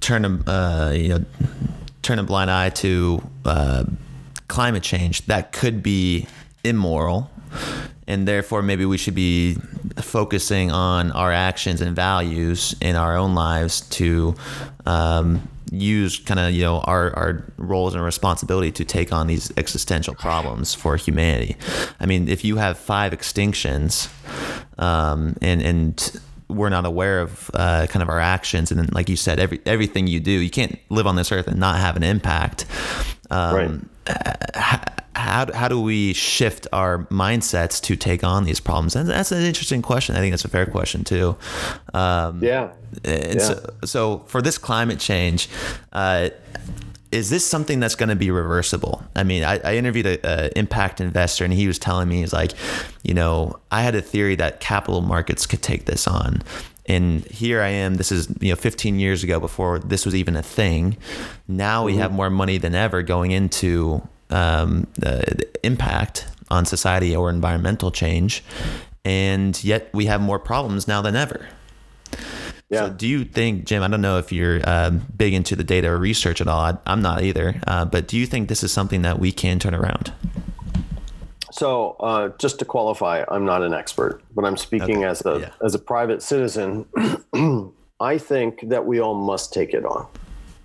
turn 0.00 0.24
a 0.24 0.50
uh, 0.50 0.90
you 0.90 1.08
know 1.10 1.24
turn 2.02 2.18
a 2.18 2.24
blind 2.24 2.50
eye 2.50 2.70
to 2.70 3.22
uh, 3.44 3.84
climate 4.48 4.82
change, 4.82 5.26
that 5.26 5.52
could 5.52 5.84
be 5.84 6.26
immoral, 6.64 7.30
and 8.08 8.26
therefore 8.26 8.60
maybe 8.60 8.84
we 8.84 8.98
should 8.98 9.14
be 9.14 9.56
focusing 9.98 10.72
on 10.72 11.12
our 11.12 11.32
actions 11.32 11.80
and 11.80 11.94
values 11.94 12.74
in 12.80 12.96
our 12.96 13.16
own 13.16 13.36
lives 13.36 13.82
to 13.82 14.34
um, 14.84 15.48
use 15.70 16.18
kind 16.18 16.40
of 16.40 16.52
you 16.52 16.62
know 16.62 16.80
our, 16.80 17.14
our 17.16 17.52
roles 17.56 17.94
and 17.94 18.02
responsibility 18.02 18.72
to 18.72 18.84
take 18.84 19.12
on 19.12 19.26
these 19.26 19.52
existential 19.56 20.14
problems 20.14 20.74
for 20.74 20.96
humanity. 20.96 21.56
I 22.00 22.06
mean, 22.06 22.28
if 22.28 22.44
you 22.44 22.56
have 22.56 22.78
five 22.78 23.12
extinctions, 23.12 24.08
um, 24.78 25.36
and 25.42 25.62
and 25.62 26.20
we're 26.48 26.70
not 26.70 26.86
aware 26.86 27.20
of 27.20 27.50
uh, 27.54 27.86
kind 27.88 28.02
of 28.02 28.08
our 28.08 28.20
actions, 28.20 28.70
and 28.70 28.80
then, 28.80 28.88
like 28.92 29.08
you 29.08 29.16
said, 29.16 29.38
every 29.38 29.60
everything 29.66 30.06
you 30.06 30.20
do, 30.20 30.30
you 30.30 30.50
can't 30.50 30.78
live 30.88 31.06
on 31.06 31.16
this 31.16 31.32
earth 31.32 31.46
and 31.46 31.58
not 31.58 31.76
have 31.78 31.96
an 31.96 32.02
impact. 32.02 32.64
Um, 33.30 33.88
right 34.04 34.98
how, 35.18 35.52
how 35.52 35.68
do 35.68 35.80
we 35.80 36.12
shift 36.12 36.66
our 36.72 37.04
mindsets 37.06 37.82
to 37.82 37.96
take 37.96 38.24
on 38.24 38.44
these 38.44 38.60
problems? 38.60 38.96
And 38.96 39.08
that's 39.08 39.32
an 39.32 39.42
interesting 39.42 39.82
question. 39.82 40.16
I 40.16 40.20
think 40.20 40.32
that's 40.32 40.44
a 40.44 40.48
fair 40.48 40.66
question 40.66 41.04
too. 41.04 41.36
Um, 41.92 42.42
yeah. 42.42 42.72
yeah. 43.04 43.38
So, 43.38 43.74
so, 43.84 44.18
for 44.20 44.40
this 44.40 44.56
climate 44.58 45.00
change, 45.00 45.48
uh, 45.92 46.30
is 47.10 47.30
this 47.30 47.44
something 47.44 47.80
that's 47.80 47.94
going 47.94 48.10
to 48.10 48.16
be 48.16 48.30
reversible? 48.30 49.02
I 49.16 49.24
mean, 49.24 49.42
I, 49.42 49.58
I 49.64 49.76
interviewed 49.76 50.06
an 50.06 50.50
impact 50.56 51.00
investor, 51.00 51.44
and 51.44 51.52
he 51.52 51.66
was 51.66 51.78
telling 51.78 52.08
me, 52.08 52.20
he's 52.20 52.32
like, 52.32 52.52
you 53.02 53.14
know, 53.14 53.58
I 53.70 53.82
had 53.82 53.94
a 53.94 54.02
theory 54.02 54.36
that 54.36 54.60
capital 54.60 55.00
markets 55.00 55.46
could 55.46 55.62
take 55.62 55.86
this 55.86 56.06
on, 56.06 56.42
and 56.86 57.24
here 57.26 57.62
I 57.62 57.68
am. 57.68 57.94
This 57.94 58.12
is 58.12 58.28
you 58.40 58.50
know 58.50 58.56
15 58.56 58.98
years 58.98 59.24
ago, 59.24 59.40
before 59.40 59.78
this 59.78 60.04
was 60.04 60.14
even 60.14 60.36
a 60.36 60.42
thing. 60.42 60.96
Now 61.46 61.84
we 61.84 61.92
mm-hmm. 61.92 62.00
have 62.02 62.12
more 62.12 62.30
money 62.30 62.58
than 62.58 62.74
ever 62.74 63.02
going 63.02 63.30
into 63.30 64.06
um, 64.30 64.86
the 64.94 65.48
impact 65.62 66.26
on 66.50 66.64
society 66.64 67.14
or 67.14 67.30
environmental 67.30 67.90
change, 67.90 68.42
and 69.04 69.62
yet 69.62 69.90
we 69.92 70.06
have 70.06 70.20
more 70.20 70.38
problems 70.38 70.88
now 70.88 71.02
than 71.02 71.16
ever. 71.16 71.46
Yeah. 72.70 72.86
So 72.86 72.90
do 72.90 73.06
you 73.06 73.24
think, 73.24 73.64
Jim? 73.64 73.82
I 73.82 73.88
don't 73.88 74.02
know 74.02 74.18
if 74.18 74.30
you're 74.30 74.60
uh, 74.62 74.90
big 74.90 75.32
into 75.32 75.56
the 75.56 75.64
data 75.64 75.88
or 75.88 75.96
research 75.96 76.40
at 76.40 76.48
all. 76.48 76.60
I, 76.60 76.76
am 76.86 77.00
not 77.00 77.22
either. 77.22 77.60
Uh, 77.66 77.86
but 77.86 78.06
do 78.06 78.18
you 78.18 78.26
think 78.26 78.48
this 78.48 78.62
is 78.62 78.72
something 78.72 79.02
that 79.02 79.18
we 79.18 79.32
can 79.32 79.58
turn 79.58 79.74
around? 79.74 80.12
So, 81.50 81.96
uh, 82.00 82.28
just 82.38 82.58
to 82.58 82.66
qualify, 82.66 83.24
I'm 83.28 83.46
not 83.46 83.62
an 83.62 83.72
expert, 83.72 84.22
but 84.34 84.44
I'm 84.44 84.56
speaking 84.56 84.98
okay. 84.98 85.06
as 85.06 85.24
a 85.24 85.40
yeah. 85.40 85.50
as 85.64 85.74
a 85.74 85.78
private 85.78 86.22
citizen. 86.22 86.84
I 88.00 88.18
think 88.18 88.68
that 88.68 88.86
we 88.86 89.00
all 89.00 89.14
must 89.14 89.52
take 89.52 89.72
it 89.72 89.84
on, 89.84 90.06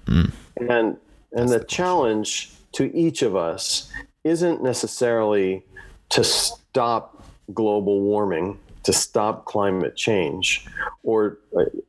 mm. 0.05 0.31
and 0.57 0.69
and 0.69 0.97
That's 1.31 1.51
the, 1.51 1.59
the 1.59 1.65
challenge 1.65 2.51
to 2.73 2.95
each 2.95 3.21
of 3.21 3.35
us 3.35 3.91
isn't 4.23 4.63
necessarily 4.63 5.63
to 6.09 6.23
stop 6.23 7.23
global 7.53 8.01
warming, 8.01 8.59
to 8.83 8.93
stop 8.93 9.45
climate 9.45 9.95
change, 9.95 10.65
or 11.03 11.39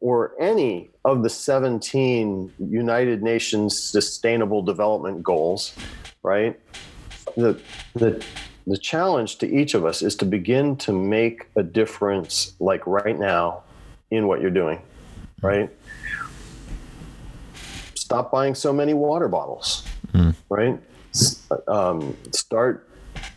or 0.01 0.33
any 0.39 0.91
of 1.05 1.23
the 1.23 1.31
17 1.31 2.53
United 2.59 3.23
Nations 3.23 3.79
Sustainable 3.79 4.63
Development 4.63 5.23
Goals, 5.23 5.75
right? 6.23 6.59
The 7.37 7.61
the 7.95 8.25
the 8.67 8.79
challenge 8.79 9.39
to 9.39 9.47
each 9.47 9.75
of 9.75 9.85
us 9.85 10.01
is 10.03 10.17
to 10.17 10.25
begin 10.25 10.77
to 10.77 10.93
make 10.93 11.47
a 11.57 11.63
difference 11.63 12.55
like 12.61 12.87
right 12.87 13.19
now 13.19 13.63
in 14.11 14.27
what 14.27 14.41
you're 14.41 14.51
doing, 14.51 14.81
right? 15.43 15.71
Stop 17.95 18.31
buying 18.31 18.55
so 18.55 18.73
many 18.73 18.95
water 18.95 19.29
bottles 19.29 19.85
hmm. 20.15 20.31
right? 20.49 20.81
Um, 21.69 22.17
start 22.33 22.89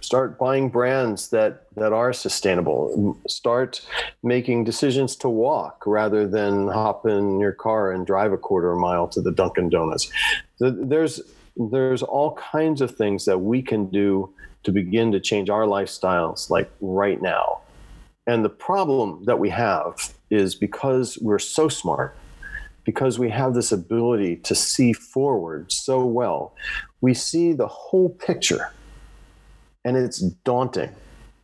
start 0.01 0.37
buying 0.37 0.69
brands 0.69 1.29
that 1.29 1.63
that 1.75 1.93
are 1.93 2.13
sustainable 2.13 3.17
start 3.27 3.81
making 4.23 4.63
decisions 4.63 5.15
to 5.15 5.29
walk 5.29 5.83
rather 5.85 6.27
than 6.27 6.67
hop 6.67 7.05
in 7.05 7.39
your 7.39 7.51
car 7.51 7.91
and 7.91 8.07
drive 8.07 8.31
a 8.31 8.37
quarter 8.37 8.75
mile 8.75 9.07
to 9.07 9.21
the 9.21 9.31
dunkin 9.31 9.69
donuts 9.69 10.09
there's 10.59 11.21
there's 11.71 12.03
all 12.03 12.33
kinds 12.35 12.81
of 12.81 12.95
things 12.95 13.25
that 13.25 13.39
we 13.39 13.61
can 13.61 13.89
do 13.89 14.33
to 14.63 14.71
begin 14.71 15.11
to 15.11 15.19
change 15.19 15.49
our 15.49 15.65
lifestyles 15.65 16.49
like 16.49 16.71
right 16.81 17.21
now 17.21 17.59
and 18.27 18.43
the 18.43 18.49
problem 18.49 19.23
that 19.25 19.39
we 19.39 19.49
have 19.49 20.13
is 20.29 20.55
because 20.55 21.17
we're 21.21 21.39
so 21.39 21.69
smart 21.69 22.15
because 22.87 23.19
we 23.19 23.29
have 23.29 23.53
this 23.53 23.71
ability 23.71 24.37
to 24.37 24.55
see 24.55 24.93
forward 24.93 25.71
so 25.71 26.03
well 26.03 26.55
we 27.01 27.13
see 27.13 27.53
the 27.53 27.67
whole 27.67 28.09
picture 28.09 28.71
and 29.87 29.95
it's 29.95 30.19
daunting. 30.19 30.93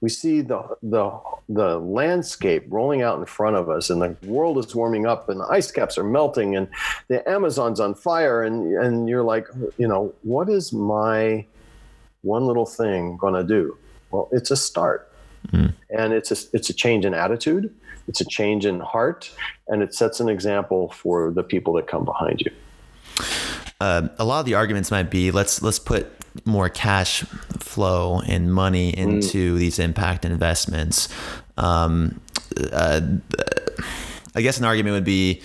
We 0.01 0.09
see 0.09 0.41
the 0.41 0.75
the 0.83 1.17
the 1.47 1.79
landscape 1.79 2.65
rolling 2.67 3.01
out 3.01 3.19
in 3.19 3.25
front 3.25 3.55
of 3.55 3.69
us, 3.69 3.89
and 3.89 4.01
the 4.01 4.17
world 4.27 4.57
is 4.57 4.75
warming 4.75 5.05
up, 5.07 5.29
and 5.29 5.39
the 5.39 5.45
ice 5.45 5.71
caps 5.71 5.97
are 5.97 6.03
melting, 6.03 6.57
and 6.57 6.67
the 7.07 7.27
Amazon's 7.27 7.79
on 7.79 7.95
fire, 7.95 8.43
and 8.43 8.73
and 8.73 9.07
you're 9.07 9.23
like, 9.23 9.47
you 9.77 9.87
know, 9.87 10.13
what 10.23 10.49
is 10.49 10.73
my 10.73 11.45
one 12.21 12.45
little 12.45 12.65
thing 12.65 13.15
going 13.15 13.33
to 13.33 13.45
do? 13.45 13.77
Well, 14.11 14.27
it's 14.33 14.51
a 14.51 14.57
start, 14.57 15.09
mm-hmm. 15.47 15.67
and 15.89 16.13
it's 16.13 16.31
a 16.31 16.55
it's 16.55 16.69
a 16.69 16.73
change 16.73 17.05
in 17.05 17.13
attitude, 17.13 17.73
it's 18.07 18.21
a 18.21 18.25
change 18.25 18.65
in 18.65 18.79
heart, 18.79 19.31
and 19.67 19.81
it 19.81 19.93
sets 19.93 20.19
an 20.19 20.29
example 20.29 20.89
for 20.89 21.31
the 21.31 21.43
people 21.43 21.73
that 21.73 21.87
come 21.87 22.05
behind 22.05 22.41
you. 22.41 22.51
Uh, 23.79 24.07
a 24.17 24.25
lot 24.25 24.39
of 24.39 24.45
the 24.45 24.53
arguments 24.55 24.91
might 24.91 25.09
be 25.09 25.31
let's 25.31 25.61
let's 25.61 25.79
put 25.79 26.07
more 26.45 26.69
cash 26.69 27.21
flow 27.59 28.21
and 28.27 28.53
money 28.53 28.91
mm. 28.91 28.97
into 28.97 29.55
mm. 29.55 29.59
these 29.59 29.79
impact 29.79 30.25
investments. 30.25 31.09
Um, 31.57 32.19
uh, 32.71 33.01
I 34.35 34.41
guess 34.41 34.57
an 34.57 34.65
argument 34.65 34.93
would 34.95 35.03
be 35.03 35.41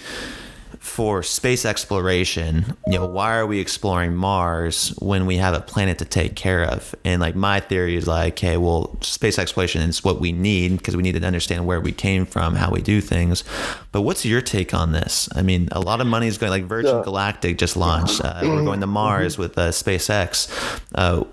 for 0.79 1.23
space 1.23 1.65
exploration, 1.65 2.77
you 2.87 2.99
know, 2.99 3.07
why 3.07 3.37
are 3.37 3.47
we 3.47 3.59
exploring 3.59 4.15
Mars 4.15 4.91
when 5.01 5.27
we 5.27 5.37
have 5.37 5.55
a 5.55 5.61
planet 5.61 5.99
to 5.99 6.05
take 6.05 6.37
care 6.37 6.65
of? 6.65 6.95
And 7.05 7.21
like 7.21 7.35
my 7.35 7.61
theory 7.61 7.97
is 7.97 8.07
like, 8.07 8.35
okay, 8.35 8.57
well, 8.57 8.97
space 9.03 9.39
exploration 9.39 9.83
is 9.83 10.05
what 10.05 10.21
we 10.21 10.33
need 10.33 10.79
because 10.79 10.97
we 10.97 11.03
need 11.03 11.13
to 11.13 11.27
understand 11.27 11.67
where 11.67 11.81
we 11.81 11.93
came 11.93 12.27
from, 12.27 12.55
how 12.55 12.71
we 12.71 12.81
do 12.81 13.01
things. 13.01 13.45
But 13.91 14.03
what's 14.03 14.25
your 14.25 14.41
take 14.41 14.73
on 14.73 14.93
this? 14.93 15.29
I 15.35 15.43
mean, 15.43 15.69
a 15.73 15.81
lot 15.81 16.01
of 16.01 16.07
money 16.07 16.29
is 16.29 16.39
going 16.39 16.51
like 16.51 16.65
Virgin 16.65 17.03
Galactic 17.03 17.59
just 17.59 17.77
launched. 17.77 18.21
Uh, 18.25 18.41
we're 18.43 18.65
going 18.65 18.81
to 18.81 18.87
Mars 18.87 19.37
with 19.37 19.59
uh, 19.59 19.71
SpaceX. 19.71 20.49
Uh, 20.95 21.25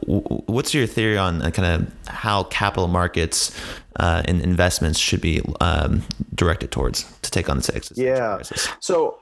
what's 0.48 0.74
your 0.74 0.88
theory 0.88 1.18
on 1.18 1.42
uh, 1.42 1.52
kind 1.52 1.84
of 1.84 2.08
how 2.08 2.44
capital 2.44 2.88
markets 2.88 3.58
uh, 3.98 4.24
and 4.26 4.42
investments 4.42 5.00
should 5.00 5.22
be 5.22 5.42
um, 5.62 6.04
directed 6.34 6.72
towards 6.72 7.04
to 7.22 7.32
take 7.32 7.50
on 7.50 7.58
this 7.58 7.70
existential 7.70 8.16
yeah. 8.16 8.36
crisis? 8.36 8.68
So 8.80 9.20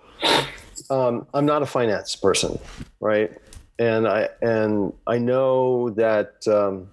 um, 0.90 1.28
I'm 1.34 1.46
not 1.46 1.62
a 1.62 1.66
finance 1.66 2.16
person, 2.16 2.60
right? 3.00 3.32
And 3.80 4.08
I 4.08 4.30
and 4.42 4.94
I 5.08 5.18
know 5.18 5.90
that 5.92 6.48
um, 6.48 6.90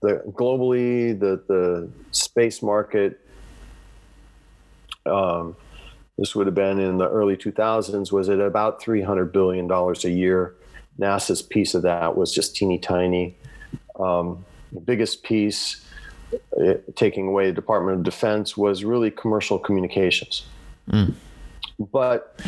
the 0.00 0.22
globally 0.32 1.18
the 1.18 1.42
the 1.48 1.90
space 2.10 2.62
market. 2.62 3.20
Um, 5.06 5.56
this 6.16 6.34
would 6.34 6.46
have 6.46 6.54
been 6.54 6.78
in 6.78 6.98
the 6.98 7.08
early 7.08 7.36
2000s. 7.36 8.12
Was 8.12 8.28
at 8.28 8.40
about 8.40 8.80
300 8.80 9.32
billion 9.32 9.66
dollars 9.66 10.04
a 10.04 10.10
year. 10.10 10.54
NASA's 10.98 11.42
piece 11.42 11.74
of 11.74 11.82
that 11.82 12.16
was 12.16 12.32
just 12.32 12.54
teeny 12.54 12.78
tiny. 12.78 13.36
Um, 13.98 14.44
the 14.72 14.80
biggest 14.80 15.24
piece, 15.24 15.84
it, 16.52 16.84
uh, 16.88 16.92
taking 16.94 17.28
away 17.28 17.48
the 17.48 17.52
Department 17.52 17.98
of 17.98 18.04
Defense, 18.04 18.56
was 18.56 18.84
really 18.84 19.10
commercial 19.10 19.58
communications. 19.58 20.46
Mm. 20.90 21.14
But 21.78 22.40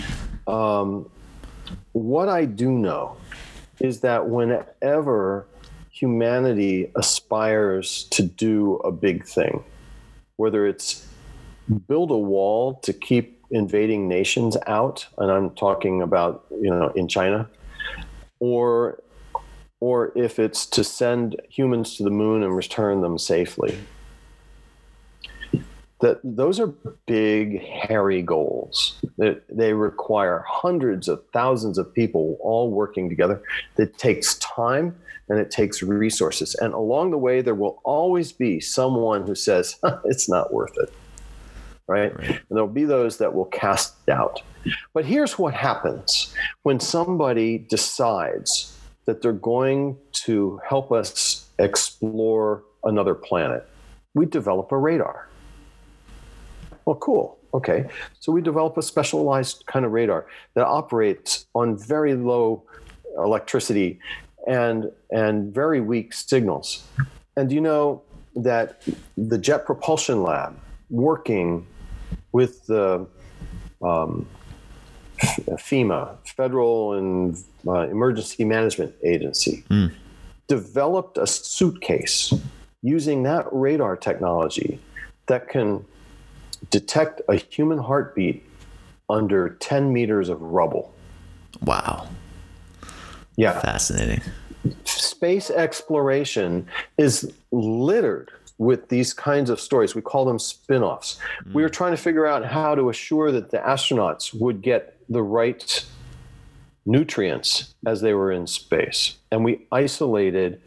um, 0.46 1.10
what 1.92 2.28
I 2.28 2.44
do 2.44 2.70
know 2.70 3.16
is 3.80 4.00
that 4.00 4.28
whenever 4.28 5.46
humanity 5.90 6.90
aspires 6.94 8.04
to 8.10 8.22
do 8.22 8.76
a 8.76 8.92
big 8.92 9.24
thing, 9.26 9.64
whether 10.36 10.66
it's 10.66 11.06
build 11.88 12.10
a 12.10 12.18
wall 12.18 12.74
to 12.74 12.92
keep 12.92 13.44
invading 13.50 14.08
nations 14.08 14.56
out, 14.66 15.06
and 15.18 15.30
I'm 15.30 15.50
talking 15.50 16.02
about, 16.02 16.46
you 16.50 16.70
know, 16.70 16.88
in 16.90 17.08
China, 17.08 17.48
or 18.40 19.02
or 19.80 20.12
if 20.16 20.38
it's 20.38 20.64
to 20.66 20.82
send 20.82 21.40
humans 21.48 21.96
to 21.96 22.02
the 22.02 22.10
moon 22.10 22.42
and 22.42 22.56
return 22.56 23.02
them 23.02 23.18
safely 23.18 23.76
that 26.00 26.20
those 26.22 26.60
are 26.60 26.66
big 27.06 27.62
hairy 27.62 28.20
goals 28.20 28.98
that 29.16 29.42
they 29.48 29.72
require 29.72 30.44
hundreds 30.46 31.08
of 31.08 31.22
thousands 31.32 31.78
of 31.78 31.92
people 31.94 32.36
all 32.40 32.70
working 32.70 33.08
together. 33.08 33.42
That 33.76 33.96
takes 33.96 34.34
time 34.38 34.94
and 35.28 35.38
it 35.38 35.50
takes 35.50 35.82
resources. 35.82 36.54
And 36.56 36.74
along 36.74 37.10
the 37.12 37.18
way 37.18 37.40
there 37.40 37.54
will 37.54 37.80
always 37.84 38.32
be 38.32 38.60
someone 38.60 39.26
who 39.26 39.34
says 39.34 39.76
it's 40.04 40.28
not 40.28 40.52
worth 40.52 40.76
it 40.76 40.92
right? 41.86 42.16
right. 42.16 42.30
And 42.30 42.40
there'll 42.50 42.66
be 42.66 42.84
those 42.84 43.18
that 43.18 43.34
will 43.34 43.46
cast 43.46 44.04
doubt. 44.06 44.42
But 44.92 45.04
here's 45.04 45.38
what 45.38 45.54
happens 45.54 46.34
when 46.62 46.80
somebody 46.80 47.58
decides 47.58 48.76
that 49.04 49.22
they're 49.22 49.32
going 49.32 49.96
to 50.12 50.60
help 50.68 50.90
us 50.90 51.48
explore 51.58 52.64
another 52.84 53.14
planet. 53.14 53.68
We 54.14 54.26
develop 54.26 54.72
a 54.72 54.78
radar 54.78 55.28
well, 56.86 56.96
cool. 56.96 57.38
Okay. 57.52 57.86
So 58.20 58.32
we 58.32 58.40
develop 58.40 58.76
a 58.76 58.82
specialized 58.82 59.66
kind 59.66 59.84
of 59.84 59.92
radar 59.92 60.26
that 60.54 60.66
operates 60.66 61.46
on 61.54 61.76
very 61.76 62.14
low 62.14 62.62
electricity 63.18 63.98
and 64.46 64.90
and 65.10 65.52
very 65.52 65.80
weak 65.80 66.14
signals. 66.14 66.86
And 67.36 67.50
you 67.50 67.60
know 67.60 68.02
that 68.36 68.82
the 69.16 69.38
Jet 69.38 69.66
Propulsion 69.66 70.22
Lab, 70.22 70.56
working 70.90 71.66
with 72.32 72.66
the 72.66 73.06
um, 73.82 74.26
FEMA, 75.18 76.16
Federal 76.36 76.92
and 76.92 77.36
uh, 77.66 77.88
Emergency 77.88 78.44
Management 78.44 78.94
Agency, 79.02 79.64
mm. 79.70 79.90
developed 80.46 81.18
a 81.18 81.26
suitcase 81.26 82.32
using 82.82 83.22
that 83.24 83.46
radar 83.50 83.96
technology 83.96 84.78
that 85.26 85.48
can 85.48 85.84
detect 86.70 87.20
a 87.28 87.36
human 87.36 87.78
heartbeat 87.78 88.44
under 89.08 89.50
10 89.50 89.92
meters 89.92 90.28
of 90.28 90.40
rubble. 90.40 90.92
Wow. 91.62 92.08
Yeah. 93.36 93.60
Fascinating. 93.60 94.20
Space 94.84 95.50
exploration 95.50 96.66
is 96.98 97.32
littered 97.52 98.30
with 98.58 98.88
these 98.88 99.12
kinds 99.12 99.50
of 99.50 99.60
stories. 99.60 99.94
We 99.94 100.02
call 100.02 100.24
them 100.24 100.38
spin 100.38 100.82
offs. 100.82 101.18
Mm. 101.44 101.54
We 101.54 101.62
were 101.62 101.68
trying 101.68 101.92
to 101.92 101.96
figure 101.96 102.26
out 102.26 102.44
how 102.44 102.74
to 102.74 102.88
assure 102.88 103.30
that 103.32 103.50
the 103.50 103.58
astronauts 103.58 104.38
would 104.38 104.62
get 104.62 104.98
the 105.08 105.22
right 105.22 105.84
nutrients 106.84 107.74
as 107.86 108.00
they 108.00 108.14
were 108.14 108.32
in 108.32 108.46
space. 108.46 109.16
And 109.30 109.44
we 109.44 109.66
isolated 109.70 110.60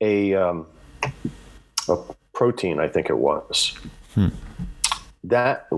a, 0.00 0.34
um, 0.34 0.66
a 1.88 1.96
protein, 2.32 2.78
I 2.78 2.88
think 2.88 3.10
it 3.10 3.18
was. 3.18 3.76
Hmm 4.14 4.28
that 5.28 5.68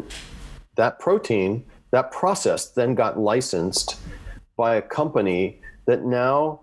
that 0.76 0.98
protein, 0.98 1.64
that 1.90 2.10
process 2.12 2.70
then 2.70 2.94
got 2.94 3.18
licensed 3.18 3.98
by 4.56 4.76
a 4.76 4.82
company 4.82 5.60
that 5.86 6.04
now 6.04 6.60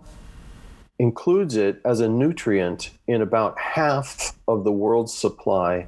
includes 0.99 1.55
it 1.55 1.81
as 1.83 1.99
a 1.99 2.07
nutrient 2.07 2.91
in 3.07 3.21
about 3.21 3.59
half 3.59 4.33
of 4.47 4.63
the 4.63 4.71
world's 4.71 5.13
supply 5.13 5.87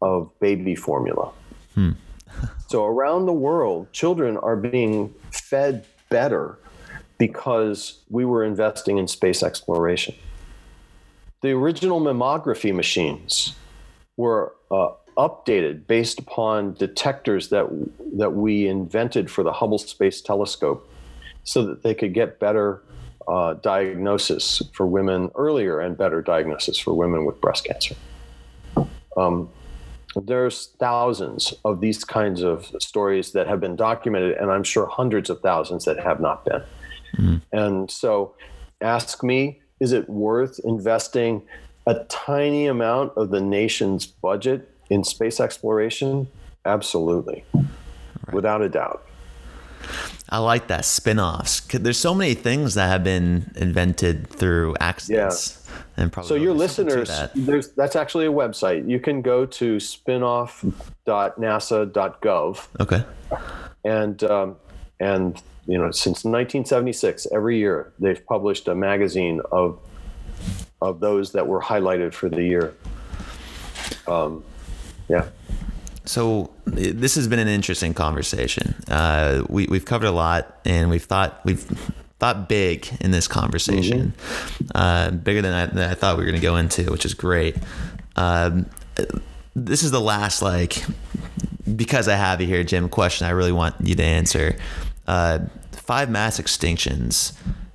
of 0.00 0.30
baby 0.40 0.74
formula. 0.74 1.30
Hmm. 1.74 1.92
so 2.66 2.84
around 2.84 3.26
the 3.26 3.32
world, 3.32 3.92
children 3.92 4.36
are 4.38 4.56
being 4.56 5.14
fed 5.30 5.86
better 6.08 6.58
because 7.18 8.02
we 8.08 8.24
were 8.24 8.42
investing 8.44 8.98
in 8.98 9.06
space 9.06 9.42
exploration. 9.42 10.14
The 11.42 11.50
original 11.50 12.00
mammography 12.00 12.74
machines 12.74 13.54
were 14.16 14.54
uh, 14.70 14.90
updated 15.16 15.86
based 15.86 16.18
upon 16.18 16.74
detectors 16.74 17.48
that 17.48 17.66
that 18.16 18.30
we 18.34 18.66
invented 18.66 19.30
for 19.30 19.42
the 19.42 19.52
Hubble 19.52 19.78
Space 19.78 20.20
Telescope, 20.20 20.88
so 21.44 21.64
that 21.64 21.82
they 21.82 21.94
could 21.94 22.14
get 22.14 22.38
better 22.38 22.82
uh, 23.28 23.54
diagnosis 23.54 24.62
for 24.72 24.86
women 24.86 25.30
earlier 25.34 25.80
and 25.80 25.96
better 25.96 26.22
diagnosis 26.22 26.78
for 26.78 26.94
women 26.94 27.24
with 27.24 27.40
breast 27.40 27.64
cancer. 27.64 27.94
Um, 29.16 29.48
there's 30.16 30.68
thousands 30.78 31.54
of 31.64 31.80
these 31.80 32.04
kinds 32.04 32.42
of 32.42 32.70
stories 32.80 33.32
that 33.32 33.46
have 33.46 33.60
been 33.60 33.76
documented, 33.76 34.36
and 34.36 34.50
I'm 34.50 34.62
sure 34.62 34.86
hundreds 34.86 35.30
of 35.30 35.40
thousands 35.40 35.84
that 35.84 35.98
have 35.98 36.20
not 36.20 36.44
been. 36.44 36.62
Mm-hmm. 37.18 37.36
And 37.52 37.90
so, 37.90 38.34
ask 38.80 39.22
me, 39.22 39.60
is 39.80 39.92
it 39.92 40.08
worth 40.08 40.60
investing 40.64 41.42
a 41.86 42.04
tiny 42.04 42.66
amount 42.66 43.12
of 43.16 43.30
the 43.30 43.40
nation's 43.40 44.06
budget 44.06 44.68
in 44.92 45.04
space 45.04 45.38
exploration? 45.40 46.28
Absolutely, 46.64 47.44
right. 47.54 47.64
without 48.32 48.62
a 48.62 48.68
doubt. 48.68 49.04
I 50.28 50.38
like 50.38 50.68
that 50.68 50.84
spin-offs. 50.86 51.60
There's 51.60 51.98
so 51.98 52.14
many 52.14 52.34
things 52.34 52.74
that 52.74 52.88
have 52.88 53.02
been 53.04 53.52
invented 53.56 54.28
through 54.28 54.76
accidents. 54.80 55.62
Yeah. 55.66 55.72
And 55.98 56.10
probably 56.12 56.28
so 56.28 56.36
your 56.36 56.54
listeners, 56.54 57.08
that. 57.08 57.32
there's 57.34 57.72
that's 57.72 57.96
actually 57.96 58.24
a 58.26 58.32
website. 58.32 58.88
You 58.88 58.98
can 58.98 59.20
go 59.20 59.44
to 59.44 59.76
spinoff.nasa.gov. 59.76 62.66
Okay. 62.80 63.04
And 63.84 64.24
um, 64.24 64.56
and 65.00 65.42
you 65.66 65.76
know 65.76 65.90
since 65.90 66.24
1976, 66.24 67.26
every 67.32 67.58
year 67.58 67.92
they've 67.98 68.24
published 68.26 68.68
a 68.68 68.74
magazine 68.74 69.42
of 69.50 69.78
of 70.80 71.00
those 71.00 71.32
that 71.32 71.46
were 71.46 71.60
highlighted 71.60 72.14
for 72.14 72.30
the 72.30 72.42
year. 72.42 72.74
Um, 74.08 74.42
yeah. 75.08 75.28
So 76.04 76.50
this 76.64 77.14
has 77.14 77.28
been 77.28 77.38
an 77.38 77.48
interesting 77.48 77.94
conversation. 77.94 78.74
Uh, 78.88 79.44
we, 79.48 79.66
we've 79.66 79.84
covered 79.84 80.06
a 80.06 80.12
lot, 80.12 80.58
and 80.64 80.90
we've 80.90 81.04
thought 81.04 81.40
we've 81.44 81.62
thought 82.18 82.48
big 82.48 82.88
in 83.00 83.10
this 83.10 83.28
conversation, 83.28 84.12
mm-hmm. 84.12 84.66
uh, 84.74 85.10
bigger 85.10 85.42
than 85.42 85.52
I, 85.52 85.66
than 85.66 85.90
I, 85.90 85.94
thought 85.94 86.16
we 86.16 86.24
were 86.24 86.30
going 86.30 86.40
to 86.40 86.46
go 86.46 86.56
into, 86.56 86.90
which 86.90 87.04
is 87.04 87.14
great. 87.14 87.56
Um, 88.16 88.66
this 89.54 89.82
is 89.82 89.90
the 89.90 90.00
last 90.00 90.42
like 90.42 90.84
because 91.76 92.08
I 92.08 92.14
have 92.14 92.40
you 92.40 92.46
here, 92.46 92.64
Jim. 92.64 92.88
Question 92.88 93.26
I 93.26 93.30
really 93.30 93.52
want 93.52 93.76
you 93.80 93.94
to 93.94 94.04
answer: 94.04 94.56
uh, 95.06 95.40
five 95.70 96.10
mass 96.10 96.40
extinctions, 96.40 97.32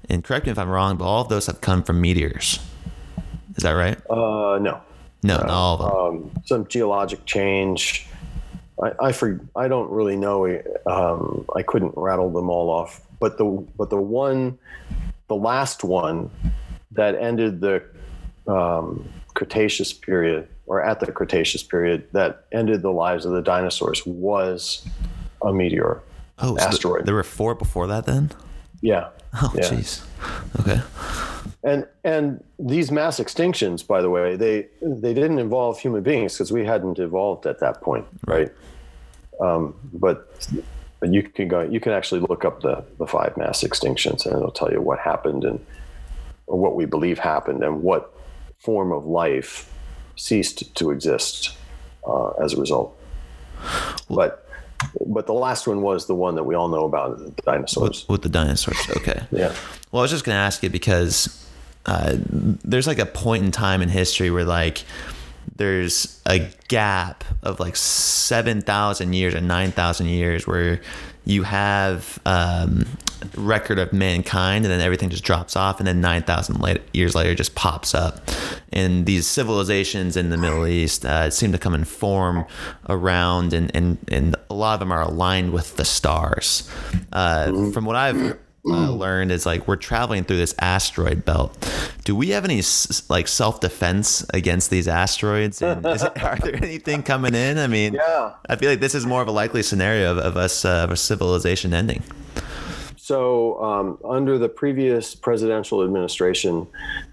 and 0.09 0.23
correct 0.23 0.45
me 0.45 0.51
if 0.51 0.59
I'm 0.59 0.69
wrong, 0.69 0.97
but 0.97 1.05
all 1.05 1.21
of 1.21 1.29
those 1.29 1.47
have 1.47 1.61
come 1.61 1.83
from 1.83 2.01
meteors. 2.01 2.59
Is 3.55 3.63
that 3.63 3.71
right? 3.71 3.97
Uh, 4.09 4.59
no. 4.59 4.81
No, 5.23 5.37
not 5.37 5.49
all 5.49 5.81
of 5.81 5.81
them. 5.81 6.23
Um, 6.23 6.43
some 6.45 6.67
geologic 6.67 7.25
change, 7.25 8.07
I 8.81 8.91
I, 8.99 9.11
for, 9.11 9.39
I 9.55 9.67
don't 9.67 9.89
really 9.89 10.15
know. 10.15 10.61
Um, 10.85 11.45
I 11.55 11.63
couldn't 11.63 11.93
rattle 11.95 12.31
them 12.31 12.49
all 12.49 12.69
off, 12.69 13.01
but 13.19 13.37
the 13.37 13.45
but 13.77 13.89
the 13.89 13.97
one, 13.97 14.57
the 15.27 15.35
last 15.35 15.83
one, 15.83 16.29
that 16.91 17.15
ended 17.15 17.61
the 17.61 17.83
um, 18.47 19.07
Cretaceous 19.33 19.93
period, 19.93 20.47
or 20.65 20.83
at 20.83 20.99
the 20.99 21.11
Cretaceous 21.11 21.63
period, 21.63 22.07
that 22.13 22.45
ended 22.51 22.81
the 22.81 22.91
lives 22.91 23.25
of 23.25 23.31
the 23.31 23.41
dinosaurs 23.41 24.05
was 24.05 24.85
a 25.43 25.51
meteor. 25.51 26.01
Oh, 26.39 26.57
asteroid. 26.59 27.01
So 27.01 27.05
there 27.05 27.15
were 27.15 27.23
four 27.23 27.55
before 27.55 27.87
that, 27.87 28.05
then. 28.05 28.31
Yeah. 28.81 29.09
Oh, 29.33 29.51
jeez. 29.55 30.03
Yeah. 30.19 30.61
Okay. 30.61 30.81
And 31.63 31.87
and 32.03 32.43
these 32.59 32.91
mass 32.91 33.19
extinctions, 33.19 33.85
by 33.85 34.01
the 34.01 34.09
way, 34.09 34.35
they 34.35 34.67
they 34.81 35.13
didn't 35.13 35.39
involve 35.39 35.79
human 35.79 36.03
beings 36.03 36.33
because 36.33 36.51
we 36.51 36.65
hadn't 36.65 36.99
evolved 36.99 37.45
at 37.45 37.59
that 37.59 37.81
point, 37.81 38.05
right? 38.25 38.51
Um, 39.41 39.75
but 39.93 40.47
but 40.99 41.13
you 41.13 41.23
can 41.23 41.47
go, 41.47 41.61
you 41.61 41.79
can 41.79 41.91
actually 41.91 42.21
look 42.21 42.45
up 42.45 42.61
the 42.61 42.83
the 42.99 43.07
five 43.07 43.35
mass 43.37 43.63
extinctions, 43.63 44.25
and 44.25 44.35
it'll 44.35 44.51
tell 44.51 44.71
you 44.71 44.81
what 44.81 44.99
happened 44.99 45.43
and 45.43 45.63
or 46.45 46.59
what 46.59 46.75
we 46.75 46.85
believe 46.85 47.19
happened 47.19 47.63
and 47.63 47.81
what 47.81 48.13
form 48.59 48.91
of 48.91 49.05
life 49.05 49.71
ceased 50.15 50.75
to 50.75 50.91
exist 50.91 51.55
uh, 52.07 52.29
as 52.43 52.53
a 52.53 52.57
result. 52.57 52.97
But 54.09 54.47
but 55.05 55.25
the 55.25 55.33
last 55.33 55.67
one 55.67 55.81
was 55.81 56.05
the 56.05 56.15
one 56.15 56.35
that 56.35 56.43
we 56.43 56.55
all 56.55 56.67
know 56.67 56.85
about 56.85 57.17
the 57.17 57.41
dinosaurs. 57.41 58.05
With, 58.07 58.09
with 58.09 58.21
the 58.21 58.29
dinosaurs, 58.29 58.77
okay. 58.97 59.23
yeah. 59.31 59.53
Well, 59.91 60.01
I 60.01 60.03
was 60.03 60.11
just 60.11 60.23
going 60.23 60.35
to 60.35 60.39
ask 60.39 60.61
you 60.61 60.69
because 60.69 61.46
uh, 61.87 62.17
there's 62.19 62.87
like 62.87 62.99
a 62.99 63.05
point 63.05 63.45
in 63.45 63.51
time 63.51 63.81
in 63.81 63.89
history 63.89 64.29
where 64.29 64.43
like 64.43 64.83
there's 65.55 66.21
a 66.25 66.49
gap 66.67 67.23
of 67.41 67.59
like 67.59 67.75
7,000 67.75 69.13
years 69.13 69.33
and 69.33 69.47
9,000 69.47 70.07
years 70.07 70.45
where 70.45 70.81
you 71.25 71.43
have 71.43 72.19
um, 72.25 72.85
record 73.35 73.79
of 73.79 73.91
mankind 73.91 74.65
and 74.65 74.71
then 74.71 74.81
everything 74.81 75.09
just 75.09 75.23
drops 75.23 75.55
off 75.55 75.79
and 75.79 75.87
then 75.87 75.99
9,000 75.99 76.79
years 76.93 77.15
later 77.15 77.33
just 77.33 77.55
pops 77.55 77.95
up. 77.95 78.29
And 78.71 79.05
these 79.05 79.27
civilizations 79.27 80.15
in 80.15 80.29
the 80.29 80.37
Middle 80.37 80.67
East 80.67 81.05
uh, 81.05 81.29
seem 81.29 81.51
to 81.51 81.57
come 81.57 81.73
and 81.73 81.87
form 81.87 82.45
around 82.87 83.53
and, 83.53 83.75
and, 83.75 83.97
and 84.09 84.35
a 84.49 84.53
lot 84.53 84.75
of 84.75 84.79
them 84.79 84.91
are 84.91 85.01
aligned 85.01 85.51
with 85.51 85.75
the 85.77 85.85
stars. 85.85 86.69
Uh, 87.11 87.71
from 87.71 87.85
what 87.85 87.95
I've 87.95 88.37
uh, 88.69 88.91
learned 88.91 89.31
is 89.31 89.45
like 89.45 89.67
we're 89.67 89.75
traveling 89.75 90.23
through 90.23 90.37
this 90.37 90.55
asteroid 90.59 91.25
belt. 91.25 91.57
Do 92.03 92.15
we 92.15 92.29
have 92.29 92.45
any 92.45 92.61
like 93.09 93.27
self 93.27 93.59
defense 93.59 94.25
against 94.33 94.69
these 94.69 94.87
asteroids? 94.87 95.61
And 95.61 95.85
is 95.85 96.03
it, 96.03 96.23
are 96.23 96.37
there 96.37 96.55
anything 96.55 97.03
coming 97.03 97.35
in? 97.35 97.57
I 97.57 97.67
mean, 97.67 97.95
yeah. 97.95 98.33
I 98.49 98.55
feel 98.55 98.69
like 98.69 98.79
this 98.79 98.95
is 98.95 99.05
more 99.05 99.21
of 99.21 99.27
a 99.27 99.31
likely 99.31 99.63
scenario 99.63 100.11
of, 100.11 100.17
of 100.17 100.37
us 100.37 100.65
uh, 100.65 100.83
of 100.83 100.91
a 100.91 100.97
civilization 100.97 101.73
ending. 101.73 102.03
So, 102.95 103.63
um, 103.63 103.97
under 104.03 104.37
the 104.37 104.49
previous 104.49 105.15
presidential 105.15 105.81
administration, 105.83 106.67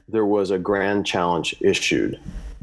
there 0.08 0.26
was 0.26 0.50
a 0.50 0.58
grand 0.58 1.06
challenge 1.06 1.54
issued 1.60 2.18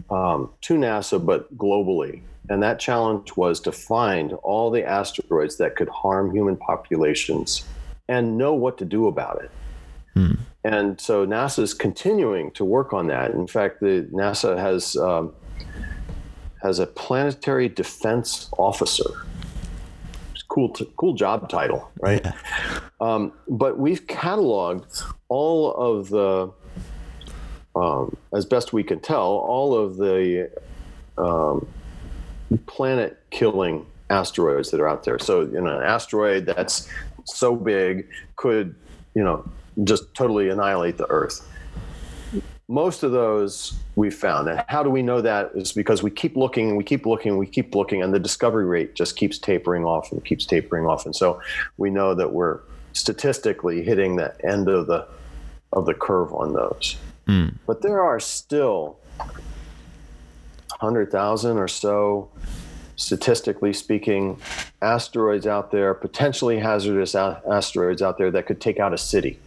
um, 0.09 0.49
to 0.61 0.73
NASA, 0.73 1.25
but 1.25 1.57
globally. 1.57 2.21
And 2.49 2.61
that 2.63 2.79
challenge 2.79 3.37
was 3.37 3.61
to 3.61 3.71
find 3.71 4.33
all 4.43 4.69
the 4.69 4.83
asteroids 4.83 5.57
that 5.57 5.77
could 5.77 5.87
harm 5.87 6.31
human 6.35 6.57
populations 6.57 7.63
and 8.11 8.37
know 8.37 8.53
what 8.53 8.77
to 8.77 8.85
do 8.85 9.07
about 9.07 9.41
it. 9.43 9.51
Hmm. 10.13 10.33
And 10.63 10.99
so 10.99 11.25
NASA 11.25 11.63
is 11.63 11.73
continuing 11.73 12.51
to 12.51 12.65
work 12.65 12.93
on 12.93 13.07
that. 13.07 13.31
In 13.31 13.47
fact, 13.47 13.79
the 13.79 14.07
NASA 14.11 14.57
has 14.57 14.95
um, 14.97 15.33
has 16.61 16.79
a 16.79 16.85
planetary 16.85 17.69
defense 17.69 18.49
officer. 18.57 19.09
It's 20.33 20.43
cool, 20.43 20.69
t- 20.69 20.91
cool 20.97 21.13
job 21.13 21.49
title, 21.49 21.89
right? 21.99 22.21
Yeah. 22.23 22.33
Um, 22.99 23.31
but 23.47 23.79
we've 23.79 24.05
cataloged 24.05 25.03
all 25.29 25.73
of 25.73 26.09
the, 26.09 26.51
um, 27.75 28.15
as 28.35 28.45
best 28.45 28.73
we 28.73 28.83
can 28.83 28.99
tell, 28.99 29.25
all 29.25 29.73
of 29.73 29.97
the 29.97 30.51
um, 31.17 31.67
planet 32.67 33.17
killing 33.31 33.85
asteroids 34.11 34.69
that 34.71 34.79
are 34.79 34.87
out 34.87 35.03
there. 35.03 35.17
So, 35.17 35.41
you 35.41 35.61
know, 35.61 35.79
an 35.79 35.83
asteroid 35.83 36.45
that's 36.45 36.87
so 37.25 37.55
big 37.55 38.07
could, 38.35 38.75
you 39.15 39.23
know, 39.23 39.43
just 39.83 40.13
totally 40.13 40.49
annihilate 40.49 40.97
the 40.97 41.09
Earth. 41.09 41.47
Most 42.67 43.03
of 43.03 43.11
those 43.11 43.73
we 43.95 44.09
found. 44.09 44.47
And 44.47 44.63
how 44.67 44.81
do 44.81 44.89
we 44.89 45.01
know 45.01 45.19
that? 45.21 45.51
Is 45.55 45.73
because 45.73 46.01
we 46.01 46.09
keep 46.09 46.37
looking 46.37 46.69
and 46.69 46.77
we 46.77 46.83
keep 46.83 47.05
looking 47.05 47.31
and 47.31 47.39
we 47.39 47.45
keep 47.45 47.75
looking, 47.75 48.01
and 48.01 48.13
the 48.13 48.19
discovery 48.19 48.65
rate 48.65 48.95
just 48.95 49.17
keeps 49.17 49.37
tapering 49.37 49.83
off 49.83 50.11
and 50.11 50.23
keeps 50.23 50.45
tapering 50.45 50.85
off. 50.85 51.05
And 51.05 51.15
so 51.15 51.41
we 51.77 51.89
know 51.89 52.15
that 52.15 52.31
we're 52.31 52.61
statistically 52.93 53.83
hitting 53.83 54.15
the 54.15 54.33
end 54.45 54.69
of 54.69 54.87
the 54.87 55.05
of 55.73 55.85
the 55.85 55.93
curve 55.93 56.33
on 56.33 56.53
those. 56.53 56.95
Mm. 57.27 57.57
But 57.65 57.81
there 57.81 58.01
are 58.01 58.19
still 58.19 58.97
100,000 60.79 61.57
or 61.57 61.67
so 61.67 62.29
statistically 63.01 63.73
speaking, 63.73 64.39
asteroids 64.81 65.47
out 65.47 65.71
there, 65.71 65.93
potentially 65.93 66.59
hazardous 66.59 67.15
asteroids 67.15 68.01
out 68.01 68.17
there 68.17 68.31
that 68.31 68.45
could 68.45 68.61
take 68.61 68.79
out 68.79 68.93
a 68.93 68.97
city. 68.97 69.39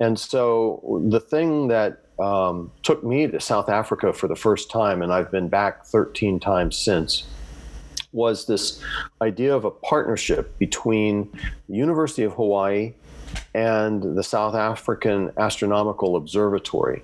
And 0.00 0.18
so 0.18 1.02
the 1.08 1.20
thing 1.20 1.68
that 1.68 2.04
um, 2.18 2.72
took 2.82 3.04
me 3.04 3.26
to 3.26 3.40
South 3.40 3.68
Africa 3.68 4.12
for 4.12 4.28
the 4.28 4.36
first 4.36 4.70
time, 4.70 5.02
and 5.02 5.12
I've 5.12 5.30
been 5.30 5.48
back 5.48 5.84
13 5.84 6.40
times 6.40 6.76
since, 6.76 7.24
was 8.12 8.46
this 8.46 8.82
idea 9.22 9.54
of 9.54 9.64
a 9.64 9.70
partnership 9.70 10.58
between 10.58 11.30
the 11.68 11.76
University 11.76 12.24
of 12.24 12.32
Hawaii 12.32 12.94
and 13.54 14.02
the 14.16 14.22
South 14.22 14.54
African 14.54 15.32
Astronomical 15.36 16.16
Observatory. 16.16 17.02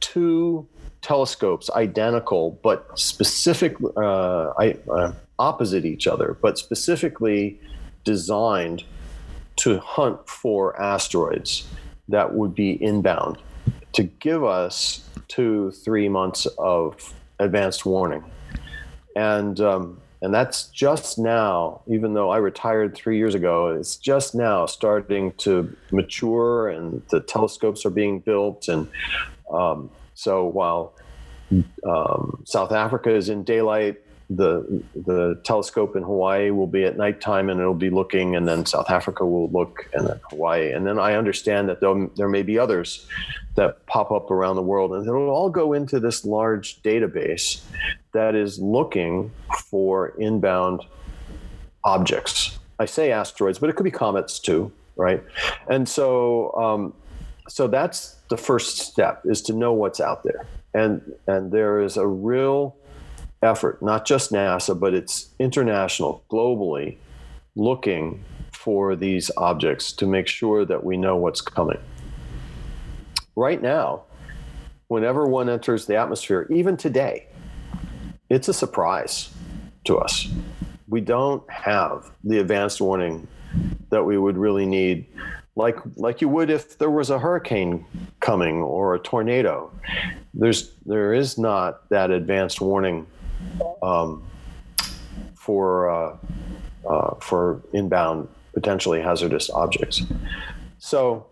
Two 0.00 0.66
telescopes 1.04 1.68
identical 1.70 2.58
but 2.62 2.98
specific 2.98 3.76
uh, 3.96 4.52
I, 4.58 4.76
uh, 4.90 5.12
opposite 5.38 5.84
each 5.84 6.06
other 6.06 6.36
but 6.40 6.58
specifically 6.58 7.60
designed 8.04 8.84
to 9.56 9.78
hunt 9.80 10.28
for 10.28 10.80
asteroids 10.80 11.68
that 12.08 12.34
would 12.34 12.54
be 12.54 12.82
inbound 12.82 13.38
to 13.92 14.02
give 14.02 14.42
us 14.44 15.08
two 15.28 15.70
three 15.70 16.08
months 16.08 16.46
of 16.58 17.14
advanced 17.38 17.86
warning. 17.86 18.24
And 19.16 19.60
um, 19.60 20.00
and 20.22 20.32
that's 20.32 20.68
just 20.68 21.18
now 21.18 21.82
even 21.86 22.14
though 22.14 22.30
i 22.30 22.38
retired 22.38 22.94
three 22.94 23.18
years 23.18 23.34
ago 23.34 23.68
it's 23.68 23.96
just 23.96 24.34
now 24.34 24.64
starting 24.64 25.32
to 25.32 25.76
mature 25.92 26.68
and 26.68 27.02
the 27.10 27.20
telescopes 27.20 27.84
are 27.84 27.90
being 27.90 28.20
built 28.20 28.68
and 28.68 28.88
um, 29.52 29.90
so 30.24 30.46
while 30.46 30.94
um, 31.86 32.42
South 32.44 32.72
Africa 32.72 33.10
is 33.14 33.28
in 33.28 33.44
daylight 33.44 34.00
the 34.30 34.82
the 34.94 35.38
telescope 35.44 35.96
in 35.96 36.02
Hawaii 36.02 36.50
will 36.50 36.66
be 36.66 36.84
at 36.84 36.96
nighttime 36.96 37.50
and 37.50 37.60
it'll 37.60 37.74
be 37.74 37.90
looking, 37.90 38.36
and 38.36 38.48
then 38.48 38.64
South 38.64 38.90
Africa 38.90 39.26
will 39.26 39.50
look, 39.50 39.88
and 39.92 40.06
then 40.06 40.20
Hawaii, 40.30 40.72
and 40.72 40.86
then 40.86 40.98
I 40.98 41.14
understand 41.14 41.68
that 41.68 41.80
there 42.16 42.28
may 42.28 42.42
be 42.42 42.58
others 42.58 43.06
that 43.56 43.86
pop 43.86 44.10
up 44.10 44.30
around 44.30 44.56
the 44.56 44.62
world, 44.62 44.92
and 44.92 45.06
it'll 45.06 45.28
all 45.28 45.50
go 45.50 45.72
into 45.72 46.00
this 46.00 46.24
large 46.24 46.82
database 46.82 47.62
that 48.12 48.34
is 48.34 48.58
looking 48.58 49.30
for 49.66 50.08
inbound 50.18 50.82
objects. 51.84 52.58
I 52.78 52.86
say 52.86 53.12
asteroids, 53.12 53.58
but 53.58 53.70
it 53.70 53.76
could 53.76 53.84
be 53.84 53.90
comets 53.90 54.40
too, 54.40 54.72
right? 54.96 55.22
And 55.68 55.88
so, 55.88 56.52
um, 56.54 56.94
so 57.48 57.68
that's 57.68 58.13
the 58.28 58.36
first 58.36 58.78
step 58.78 59.22
is 59.24 59.42
to 59.42 59.52
know 59.52 59.72
what's 59.72 60.00
out 60.00 60.24
there, 60.24 60.46
and 60.72 61.00
and 61.26 61.52
there 61.52 61.80
is 61.80 61.96
a 61.96 62.06
real 62.06 62.76
effort, 63.42 63.82
not 63.82 64.06
just 64.06 64.32
NASA, 64.32 64.78
but 64.78 64.94
it's 64.94 65.28
international, 65.38 66.24
globally, 66.30 66.96
looking 67.54 68.24
for 68.52 68.96
these 68.96 69.30
objects 69.36 69.92
to 69.92 70.06
make 70.06 70.26
sure 70.26 70.64
that 70.64 70.82
we 70.82 70.96
know 70.96 71.16
what's 71.16 71.40
coming. 71.40 71.78
Right 73.36 73.60
now, 73.60 74.04
whenever 74.88 75.26
one 75.26 75.48
enters 75.48 75.86
the 75.86 75.96
atmosphere, 75.96 76.46
even 76.50 76.76
today, 76.76 77.26
it's 78.30 78.48
a 78.48 78.54
surprise 78.54 79.30
to 79.84 79.98
us. 79.98 80.28
We 80.88 81.00
don't 81.00 81.48
have 81.50 82.10
the 82.22 82.38
advanced 82.38 82.80
warning 82.80 83.28
that 83.90 84.04
we 84.04 84.16
would 84.16 84.36
really 84.36 84.66
need 84.66 85.06
like 85.56 85.76
like 85.96 86.20
you 86.20 86.28
would 86.28 86.50
if 86.50 86.78
there 86.78 86.90
was 86.90 87.10
a 87.10 87.18
hurricane 87.18 87.84
coming 88.20 88.56
or 88.56 88.94
a 88.94 88.98
tornado 88.98 89.70
there's 90.34 90.72
there 90.84 91.14
is 91.14 91.38
not 91.38 91.88
that 91.90 92.10
advanced 92.10 92.60
warning 92.60 93.06
um, 93.82 94.22
for 95.34 95.90
uh, 95.90 96.16
uh, 96.88 97.14
for 97.20 97.62
inbound 97.72 98.28
potentially 98.52 99.00
hazardous 99.00 99.50
objects. 99.50 100.02
So 100.78 101.26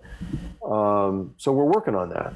um, 0.64 1.34
so 1.38 1.52
we're 1.52 1.64
working 1.64 1.94
on 1.94 2.10
that. 2.10 2.32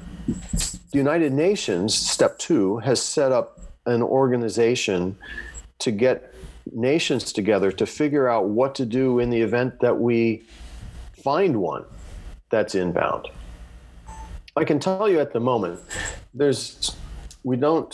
The 0.91 0.97
United 0.97 1.31
Nations, 1.31 1.95
step 1.95 2.37
two, 2.39 2.77
has 2.79 3.01
set 3.01 3.31
up 3.31 3.59
an 3.85 4.01
organization 4.01 5.17
to 5.79 5.91
get 5.91 6.33
nations 6.73 7.31
together 7.31 7.71
to 7.71 7.85
figure 7.85 8.27
out 8.27 8.49
what 8.49 8.75
to 8.75 8.85
do 8.85 9.19
in 9.19 9.29
the 9.29 9.41
event 9.41 9.79
that 9.79 9.97
we 9.97 10.43
find 11.27 11.57
one 11.57 11.83
that's 12.49 12.73
inbound. 12.73 13.27
I 14.55 14.63
can 14.63 14.79
tell 14.79 15.09
you 15.09 15.19
at 15.19 15.33
the 15.33 15.41
moment, 15.41 15.81
there's 16.33 16.95
we 17.43 17.57
don't 17.57 17.91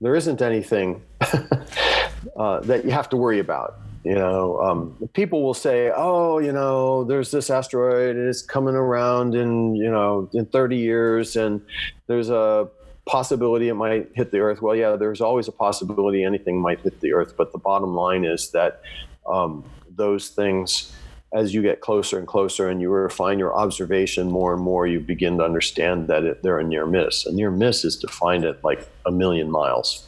there 0.00 0.16
isn't 0.16 0.40
anything 0.40 1.02
uh, 1.20 2.60
that 2.60 2.86
you 2.86 2.90
have 2.90 3.10
to 3.10 3.18
worry 3.18 3.40
about. 3.40 3.74
You 4.04 4.14
know, 4.14 4.58
um, 4.62 4.78
people 5.12 5.42
will 5.42 5.58
say, 5.68 5.92
"Oh, 5.94 6.38
you 6.38 6.50
know, 6.50 7.04
there's 7.04 7.30
this 7.30 7.50
asteroid 7.50 8.16
and 8.16 8.26
it's 8.26 8.40
coming 8.40 8.74
around 8.74 9.34
in 9.34 9.76
you 9.76 9.90
know 9.90 10.30
in 10.32 10.46
30 10.46 10.76
years, 10.78 11.36
and 11.36 11.60
there's 12.06 12.30
a 12.30 12.70
possibility 13.04 13.68
it 13.68 13.74
might 13.74 14.08
hit 14.14 14.30
the 14.32 14.38
Earth." 14.38 14.62
Well, 14.62 14.74
yeah, 14.74 14.96
there's 14.96 15.20
always 15.20 15.46
a 15.46 15.52
possibility 15.66 16.24
anything 16.24 16.58
might 16.58 16.80
hit 16.80 17.02
the 17.02 17.12
Earth, 17.12 17.34
but 17.36 17.52
the 17.52 17.58
bottom 17.58 17.94
line 17.94 18.24
is 18.24 18.50
that 18.52 18.80
um, 19.26 19.62
those 19.94 20.30
things 20.30 20.90
as 21.32 21.54
you 21.54 21.62
get 21.62 21.80
closer 21.80 22.18
and 22.18 22.26
closer 22.26 22.68
and 22.68 22.80
you 22.80 22.90
refine 22.90 23.38
your 23.38 23.54
observation 23.54 24.30
more 24.30 24.52
and 24.52 24.62
more, 24.62 24.86
you 24.86 25.00
begin 25.00 25.38
to 25.38 25.44
understand 25.44 26.08
that 26.08 26.24
it, 26.24 26.42
they're 26.42 26.58
a 26.58 26.64
near 26.64 26.86
miss. 26.86 27.24
A 27.24 27.32
near 27.32 27.50
miss 27.50 27.84
is 27.84 27.96
defined 27.96 28.44
at 28.44 28.62
like 28.62 28.86
a 29.06 29.10
million 29.10 29.50
miles. 29.50 30.06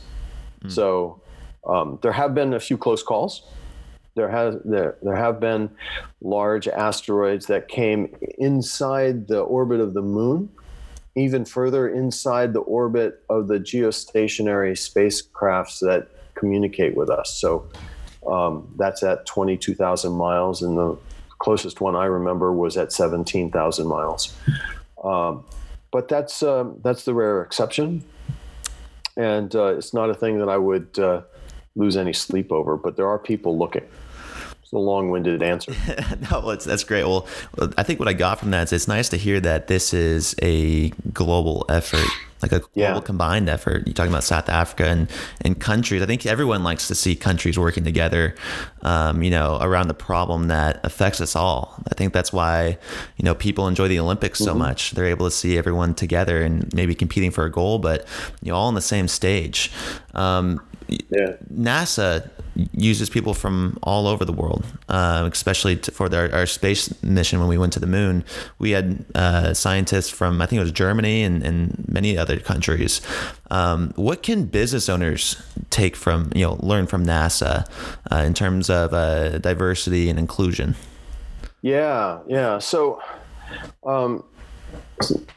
Mm. 0.63 0.73
So 0.73 1.21
um, 1.67 1.99
there 2.03 2.13
have 2.13 2.35
been 2.35 2.53
a 2.53 2.61
few 2.61 2.77
close 2.77 3.03
calls. 3.03 3.43
There 4.17 4.29
has 4.29 4.57
there 4.65 4.97
there 5.03 5.17
have 5.17 5.41
been 5.41 5.71
large 6.21 6.69
asteroids 6.69 7.47
that 7.47 7.67
came 7.67 8.15
inside 8.39 9.27
the 9.27 9.41
orbit 9.41 9.81
of 9.81 9.93
the 9.93 10.03
moon, 10.03 10.51
even 11.17 11.45
further 11.45 11.89
inside 11.89 12.53
the 12.53 12.61
orbit 12.61 13.25
of 13.29 13.49
the 13.49 13.59
geostationary 13.59 14.73
spacecrafts 14.73 15.81
that 15.81 16.09
communicate 16.35 16.97
with 16.97 17.11
us. 17.11 17.35
So 17.35 17.67
um, 18.27 18.73
that's 18.77 19.03
at 19.03 19.27
22,000 19.27 20.13
miles, 20.13 20.63
and 20.63 20.79
the 20.79 20.97
closest 21.45 21.79
one 21.79 21.95
I 21.95 22.07
remember 22.07 22.55
was 22.55 22.79
at 22.79 22.91
17,000 22.91 23.87
miles. 23.87 24.35
Um, 25.05 25.45
but 25.93 26.09
that's 26.09 26.43
um, 26.43 26.81
that's 26.83 27.05
the 27.05 27.13
rare 27.15 27.43
exception, 27.43 28.03
and 29.17 29.55
uh, 29.55 29.77
it's 29.77 29.93
not 29.95 30.11
a 30.11 30.15
thing 30.15 30.39
that 30.41 30.49
I 30.49 30.57
would 30.57 30.99
uh, 30.99 31.21
lose 31.77 31.97
any 31.97 32.13
sleep 32.13 32.51
over. 32.51 32.77
But 32.77 32.97
there 32.97 33.07
are 33.07 33.19
people 33.19 33.57
looking 33.57 33.87
It's 34.63 34.73
a 34.73 34.79
long-winded 34.79 35.41
answer. 35.43 35.73
no, 36.31 36.57
that's 36.57 36.83
great. 36.83 37.05
Well, 37.05 37.29
I 37.79 37.85
think 37.85 38.01
what 38.01 38.09
I 38.09 38.15
got 38.15 38.41
from 38.41 38.51
that 38.51 38.65
is 38.65 38.73
it's 38.73 38.89
nice 38.89 39.11
to 39.11 39.17
hear 39.17 39.39
that 39.41 39.69
this 39.69 39.95
is 39.95 40.35
a 40.43 40.89
global 41.13 41.65
effort, 41.69 42.09
like 42.45 42.53
a 42.53 42.65
global 42.75 43.01
combined 43.01 43.49
effort. 43.49 43.87
You're 43.87 43.95
talking 43.95 44.13
about 44.13 44.25
South 44.25 44.49
Africa 44.49 44.87
and, 44.87 45.11
and 45.41 45.59
countries. 45.59 46.03
I 46.03 46.07
think 46.07 46.27
everyone 46.27 46.63
likes 46.63 46.89
to 46.89 46.95
see 46.95 47.17
countries 47.17 47.59
working 47.59 47.85
together, 47.85 48.35
um, 48.83 49.23
you 49.23 49.31
know, 49.31 49.59
around 49.61 49.89
the 49.89 49.95
problem 49.95 50.49
that 50.49 50.81
affects 50.85 51.21
us 51.21 51.35
all. 51.35 51.75
I 51.91 51.95
think 51.95 52.13
that's 52.13 52.33
why, 52.33 52.79
you 53.17 53.25
know, 53.25 53.35
people 53.35 53.67
enjoy 53.67 53.89
the 53.89 53.99
Olympics 53.99 54.39
so 54.39 54.51
mm-hmm. 54.51 54.59
much. 54.59 54.91
They're 54.93 55.07
able 55.07 55.27
to 55.27 55.31
see 55.31 55.57
everyone 55.57 55.95
together 55.95 56.43
and 56.43 56.73
maybe 56.75 56.95
competing 56.95 57.31
for 57.31 57.45
a 57.45 57.51
goal, 57.51 57.79
but 57.79 58.07
you 58.43 58.51
know, 58.51 58.57
all 58.57 58.69
on 58.69 58.75
the 58.75 58.83
same 58.83 59.09
stage. 59.09 59.71
Um, 60.15 60.61
yeah. 60.89 61.37
NASA 61.53 62.29
uses 62.73 63.11
people 63.11 63.35
from 63.35 63.79
all 63.83 64.07
over 64.07 64.25
the 64.25 64.33
world, 64.33 64.65
uh, 64.89 65.29
especially 65.33 65.77
to, 65.77 65.91
for 65.91 66.09
their, 66.09 66.33
our 66.35 66.47
space 66.47 67.03
mission 67.03 67.41
when 67.41 67.49
we 67.49 67.59
went 67.59 67.73
to 67.73 67.81
the 67.81 67.87
moon. 67.87 68.25
We 68.59 68.71
had 68.71 69.05
uh, 69.15 69.55
scientists 69.55 70.11
from, 70.11 70.41
I 70.41 70.47
think 70.47 70.61
it 70.61 70.63
was 70.63 70.73
Germany 70.73 71.23
and, 71.23 71.43
and 71.43 71.85
many 71.89 72.17
other 72.17 72.39
countries. 72.39 73.01
Um, 73.51 73.93
what 73.97 74.23
can 74.23 74.45
business 74.45 74.89
owners 74.89 75.43
take 75.71 75.97
from, 75.97 76.31
you 76.35 76.45
know, 76.45 76.57
learn 76.61 76.87
from 76.87 77.05
NASA 77.05 77.69
uh, 78.11 78.17
in 78.17 78.35
terms 78.35 78.71
of 78.71 78.95
uh, 78.95 79.39
diversity 79.39 80.09
and 80.09 80.19
inclusion? 80.19 80.77
Yeah, 81.63 82.21
yeah. 82.29 82.59
So, 82.59 83.01
um, 83.85 84.23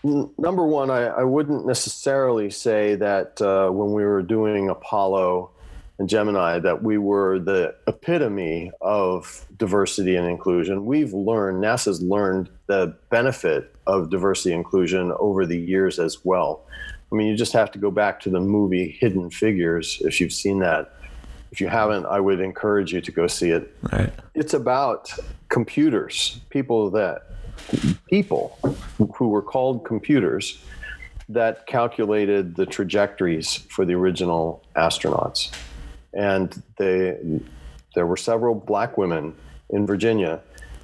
number 0.03 0.65
one, 0.65 0.89
I, 0.89 1.05
I, 1.07 1.23
wouldn't 1.23 1.65
necessarily 1.65 2.49
say 2.49 2.95
that 2.95 3.41
uh, 3.41 3.69
when 3.69 3.93
we 3.93 4.03
were 4.03 4.21
doing 4.21 4.69
Apollo 4.69 5.51
and 5.99 6.07
Gemini 6.07 6.59
that 6.59 6.83
we 6.83 6.97
were 6.97 7.39
the 7.39 7.75
epitome 7.87 8.71
of 8.81 9.45
diversity 9.57 10.15
and 10.15 10.27
inclusion. 10.27 10.85
We've 10.85 11.13
learned, 11.13 11.63
NASA's 11.63 12.01
learned 12.01 12.49
the 12.67 12.95
benefit 13.09 13.75
of 13.87 14.09
diversity 14.09 14.51
and 14.53 14.59
inclusion 14.59 15.11
over 15.19 15.45
the 15.45 15.57
years 15.57 15.97
as 15.97 16.23
well. 16.23 16.65
I 17.11 17.15
mean, 17.15 17.27
you 17.27 17.35
just 17.35 17.53
have 17.53 17.71
to 17.71 17.79
go 17.79 17.89
back 17.89 18.19
to 18.21 18.29
the 18.29 18.39
movie 18.39 18.97
Hidden 18.99 19.31
Figures 19.31 20.01
if 20.01 20.19
you've 20.19 20.33
seen 20.33 20.59
that. 20.59 20.93
If 21.51 21.61
you 21.61 21.69
haven't, 21.69 22.05
I 22.05 22.19
would 22.19 22.41
encourage 22.41 22.91
you 22.91 22.99
to 23.01 23.11
go 23.11 23.25
see 23.25 23.51
it. 23.51 23.73
Right. 23.91 24.11
It's 24.35 24.53
about 24.53 25.11
computers, 25.49 26.41
people 26.49 26.91
that 26.91 27.36
people 28.09 28.57
who 29.15 29.27
were 29.27 29.41
called 29.41 29.85
computers 29.85 30.61
that 31.29 31.67
calculated 31.67 32.55
the 32.55 32.65
trajectories 32.65 33.55
for 33.69 33.85
the 33.85 33.93
original 33.93 34.63
astronauts 34.75 35.51
and 36.13 36.63
they 36.77 37.17
there 37.95 38.05
were 38.05 38.17
several 38.17 38.53
black 38.53 38.97
women 38.97 39.33
in 39.69 39.85
Virginia 39.85 40.41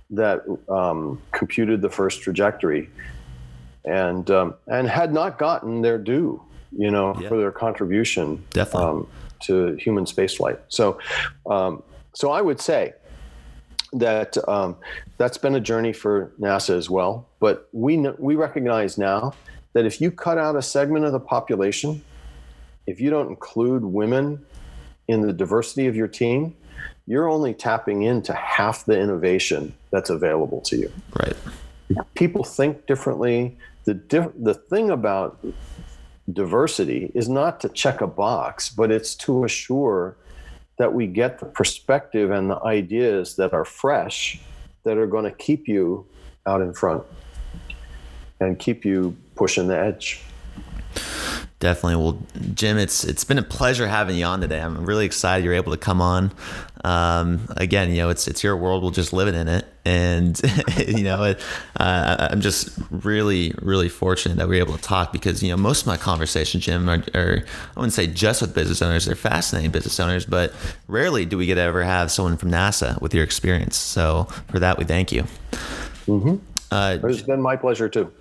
that 0.10 0.42
um, 0.70 1.22
computed 1.32 1.82
the 1.82 1.90
first 1.90 2.22
trajectory 2.22 2.90
and 3.86 4.30
um, 4.32 4.54
and 4.68 4.88
had 4.88 5.14
not 5.14 5.38
gotten 5.38 5.82
their 5.82 5.98
due, 5.98 6.42
you 6.72 6.92
know, 6.92 7.16
yeah. 7.20 7.28
for 7.28 7.38
their 7.38 7.52
contribution 7.52 8.44
um, 8.74 9.08
to 9.42 9.76
human 9.76 10.06
spaceflight. 10.06 10.60
So, 10.70 11.00
um, 11.50 11.84
so 12.14 12.32
I 12.32 12.42
would 12.42 12.62
say 12.62 12.94
that 13.94 14.38
um, 14.48 14.76
that's 15.18 15.38
been 15.38 15.56
a 15.56 15.60
journey 15.60 15.94
for 15.94 16.32
NASA 16.40 16.76
as 16.76 16.90
well. 16.90 17.28
But 17.40 17.70
we 17.72 17.98
we 18.18 18.36
recognize 18.36 18.98
now 18.98 19.34
that 19.74 19.86
if 19.86 20.02
you 20.02 20.12
cut 20.12 20.38
out 20.38 20.56
a 20.56 20.62
segment 20.62 21.06
of 21.06 21.12
the 21.12 21.20
population, 21.20 22.04
if 22.88 23.00
you 23.00 23.10
don't 23.10 23.30
include 23.30 23.84
women 23.84 24.46
in 25.08 25.22
the 25.22 25.34
diversity 25.34 25.88
of 25.88 25.96
your 25.96 26.08
team, 26.08 26.56
you're 27.08 27.30
only 27.30 27.54
tapping 27.54 28.04
into 28.04 28.34
half 28.34 28.86
the 28.86 29.00
innovation 29.00 29.74
that's 29.92 30.10
available 30.10 30.62
to 30.62 30.78
you. 30.78 30.92
Right. 31.20 31.36
People 32.16 32.44
think 32.44 32.88
differently. 32.88 33.58
The 33.86 33.94
diff- 33.94 34.32
the 34.40 34.54
thing 34.54 34.90
about 34.90 35.44
diversity 36.32 37.12
is 37.14 37.28
not 37.28 37.60
to 37.62 37.70
check 37.70 38.00
a 38.00 38.08
box, 38.08 38.70
but 38.70 38.92
it's 38.92 39.14
to 39.16 39.44
assure 39.44 40.16
that 40.78 40.94
we 40.94 41.08
get 41.08 41.40
the 41.40 41.46
perspective 41.46 42.32
and 42.32 42.50
the 42.50 42.60
ideas 42.64 43.36
that 43.36 43.54
are 43.54 43.66
fresh 43.66 44.40
that 44.84 44.98
are 44.98 45.08
going 45.08 45.26
to 45.26 45.32
keep 45.32 45.68
you 45.68 46.06
out 46.46 46.62
in 46.62 46.74
front 46.74 47.04
and 48.40 48.60
keep 48.60 48.84
you 48.84 49.16
pushing 49.36 49.68
the 49.68 49.78
edge. 49.78 50.22
Definitely. 51.60 51.96
Well, 51.96 52.22
Jim, 52.54 52.78
it's 52.78 53.06
it's 53.06 53.24
been 53.24 53.38
a 53.38 53.44
pleasure 53.44 53.88
having 53.88 54.18
you 54.18 54.26
on 54.26 54.42
today. 54.42 54.60
I'm 54.60 54.86
really 54.86 55.06
excited 55.06 55.46
you're 55.46 55.54
able 55.54 55.72
to 55.72 55.78
come 55.78 56.02
on. 56.02 56.34
Um, 56.84 57.48
again, 57.56 57.90
you 57.90 57.98
know, 57.98 58.10
it's 58.10 58.28
it's 58.28 58.44
your 58.44 58.58
world. 58.58 58.84
We're 58.84 58.92
just 58.92 59.14
living 59.14 59.34
in 59.34 59.48
it, 59.48 59.66
and 59.86 60.40
you 60.88 61.04
know, 61.04 61.24
it, 61.24 61.42
uh, 61.78 62.30
I'm 62.32 62.42
just 62.42 62.78
really 62.90 63.54
really 63.62 63.90
fortunate 63.90 64.38
that 64.38 64.48
we 64.48 64.58
are 64.58 64.62
able 64.62 64.76
to 64.76 64.82
talk 64.82 65.12
because 65.12 65.44
you 65.44 65.50
know 65.50 65.58
most 65.58 65.82
of 65.82 65.88
my 65.88 65.98
conversations, 65.98 66.66
Jim, 66.66 66.90
are, 66.90 67.04
are 67.14 67.44
I 67.76 67.80
wouldn't 67.80 67.94
say 67.94 68.08
just 68.08 68.42
with 68.42 68.54
business 68.54 68.82
owners. 68.82 69.06
They're 69.06 69.16
fascinating 69.16 69.72
business 69.72 70.00
owners, 70.00 70.26
but 70.26 70.54
rarely 70.88 71.26
do 71.26 71.38
we 71.38 71.46
get 71.46 71.56
to 71.56 71.62
ever 71.62 71.84
have 71.84 72.12
someone 72.12 72.38
from 72.38 72.52
NASA 72.52 73.02
with 73.02 73.14
your 73.14 73.24
experience. 73.24 73.76
So 73.76 74.26
for 74.50 74.60
that, 74.60 74.78
we 74.78 74.86
thank 74.86 75.12
you. 75.12 75.24
Mm-hmm. 76.08 76.36
Uh, 76.72 76.98
it's 77.04 77.22
been 77.22 77.42
my 77.42 77.56
pleasure 77.56 77.90
too 77.90 78.12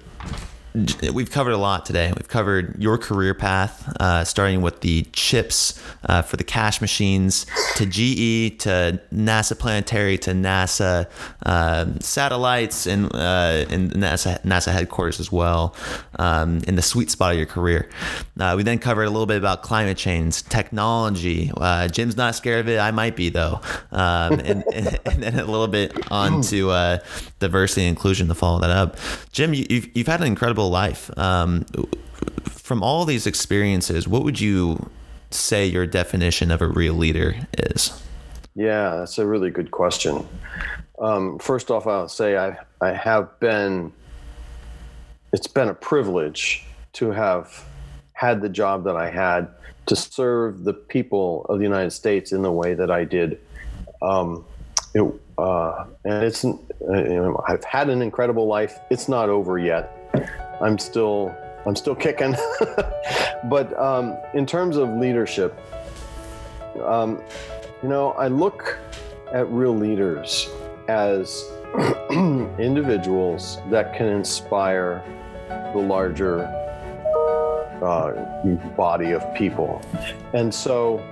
we've 1.13 1.31
covered 1.31 1.53
a 1.53 1.59
lot 1.59 1.85
today. 1.85 2.13
We've 2.17 2.29
covered 2.29 2.81
your 2.83 2.99
career 2.99 3.35
path, 3.35 3.95
uh, 4.01 4.25
starting 4.25 4.63
with 4.63 4.81
the 4.81 5.03
chips 5.13 5.81
uh, 6.05 6.23
for 6.23 6.37
the 6.37 6.45
cash 6.45 6.81
machines, 6.81 7.47
to 7.77 7.87
GE, 7.87 8.59
to 8.61 9.01
NASA 9.13 9.59
Planetary, 9.59 10.19
to 10.19 10.33
NASA 10.33 11.09
uh, 11.45 11.87
satellites, 12.01 12.87
and 12.87 13.15
uh, 13.15 13.67
and 13.69 13.93
NASA 13.93 14.41
NASA 14.43 14.73
headquarters 14.73 15.21
as 15.21 15.31
well, 15.31 15.75
um, 16.19 16.63
in 16.67 16.77
the 16.77 16.83
sweet 16.83 17.11
spot 17.11 17.33
of 17.33 17.39
your 17.39 17.47
career. 17.47 17.89
Uh, 18.39 18.55
we 18.57 18.63
then 18.63 18.79
covered 18.79 19.05
a 19.05 19.11
little 19.11 19.27
bit 19.27 19.37
about 19.37 19.63
climate 19.63 19.99
change, 19.99 20.43
technology. 20.45 21.51
Uh, 21.57 21.89
Jim's 21.89 22.17
not 22.17 22.35
scared 22.35 22.61
of 22.61 22.69
it. 22.69 22.79
I 22.79 22.91
might 22.91 23.17
be 23.17 23.29
though, 23.29 23.61
um, 23.91 24.41
and, 24.41 24.65
and, 24.73 25.01
and, 25.07 25.23
then 25.23 25.39
a 25.39 25.45
little 25.45 25.69
bit 25.69 26.11
onto 26.11 26.71
diversity 27.43 27.83
and 27.83 27.91
inclusion 27.91 28.29
to 28.29 28.35
follow 28.35 28.61
that 28.61 28.71
up. 28.71 28.97
Jim, 29.33 29.53
you, 29.53 29.67
you've, 29.69 29.95
you've 29.95 30.07
had 30.07 30.21
an 30.21 30.27
incredible 30.27 30.71
life. 30.71 31.11
Um, 31.19 31.67
from 32.49 32.83
all 32.83 33.05
these 33.05 33.27
experiences, 33.27 34.09
what 34.09 34.25
would 34.25 34.41
you 34.41 34.89
say 35.31 35.67
your 35.67 35.87
definition 35.87 36.51
of 36.51 36.63
a 36.63 36.67
real 36.67 36.95
leader 36.95 37.35
is? 37.59 38.03
Yeah, 38.55 38.97
that's 38.97 39.19
a 39.19 39.27
really 39.27 39.51
good 39.51 39.71
question. 39.71 40.27
Um, 40.99 41.39
first 41.39 41.71
off, 41.71 41.87
I'll 41.87 42.09
say 42.09 42.37
I, 42.37 42.59
I 42.81 42.93
have 42.93 43.39
been, 43.41 43.93
it's 45.33 45.49
been 45.49 45.69
a 45.69 45.75
privilege 45.75 46.65
to 46.95 47.11
have 47.11 47.65
had 48.13 48.41
the 48.41 48.49
job 48.49 48.85
that 48.85 48.97
I 48.97 49.11
had 49.11 49.49
to 49.87 49.97
serve 49.97 50.65
the 50.65 50.75
people 50.75 51.45
of 51.49 51.59
the 51.59 51.65
United 51.65 51.91
States 51.91 52.31
in 52.31 52.43
the 52.43 52.53
way 52.53 52.75
that 52.75 52.91
I 52.91 53.05
did. 53.05 53.41
Um, 54.01 54.45
it, 54.95 55.03
uh, 55.39 55.87
and 56.05 56.25
it's, 56.25 56.45
uh, 56.45 56.51
you 56.91 57.17
know, 57.17 57.43
I've 57.47 57.65
had 57.65 57.89
an 57.89 58.03
incredible 58.03 58.47
life. 58.47 58.79
It's 58.91 59.09
not 59.09 59.29
over 59.29 59.59
yet. 59.59 59.97
I'm 60.61 60.79
still 60.79 61.35
I'm 61.67 61.77
still 61.77 61.95
kicking. 61.95 62.35
but 63.45 63.79
um, 63.79 64.17
in 64.35 64.47
terms 64.47 64.77
of 64.77 64.89
leadership, 64.91 65.59
um, 66.85 67.21
you 67.83 67.89
know, 67.89 68.13
I 68.13 68.29
look 68.29 68.79
at 69.33 69.49
real 69.49 69.77
leaders 69.77 70.49
as 70.89 71.45
individuals 72.11 73.59
that 73.71 73.95
can 73.95 74.09
inspire 74.09 75.03
the 75.73 75.79
larger 75.79 76.45
uh, 77.83 78.13
body 78.77 79.13
of 79.13 79.35
people, 79.35 79.81
and 80.35 80.53
so 80.53 81.05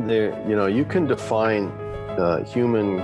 there, 0.00 0.38
you 0.48 0.56
know, 0.56 0.66
you 0.66 0.84
can 0.84 1.06
define 1.06 1.70
uh, 2.18 2.44
human. 2.44 3.00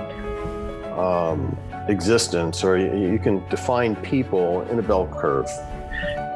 Um, 0.97 1.57
existence, 1.89 2.63
or 2.63 2.77
you 2.77 3.19
can 3.19 3.45
define 3.49 3.95
people 3.97 4.61
in 4.69 4.79
a 4.79 4.81
bell 4.81 5.07
curve. 5.07 5.49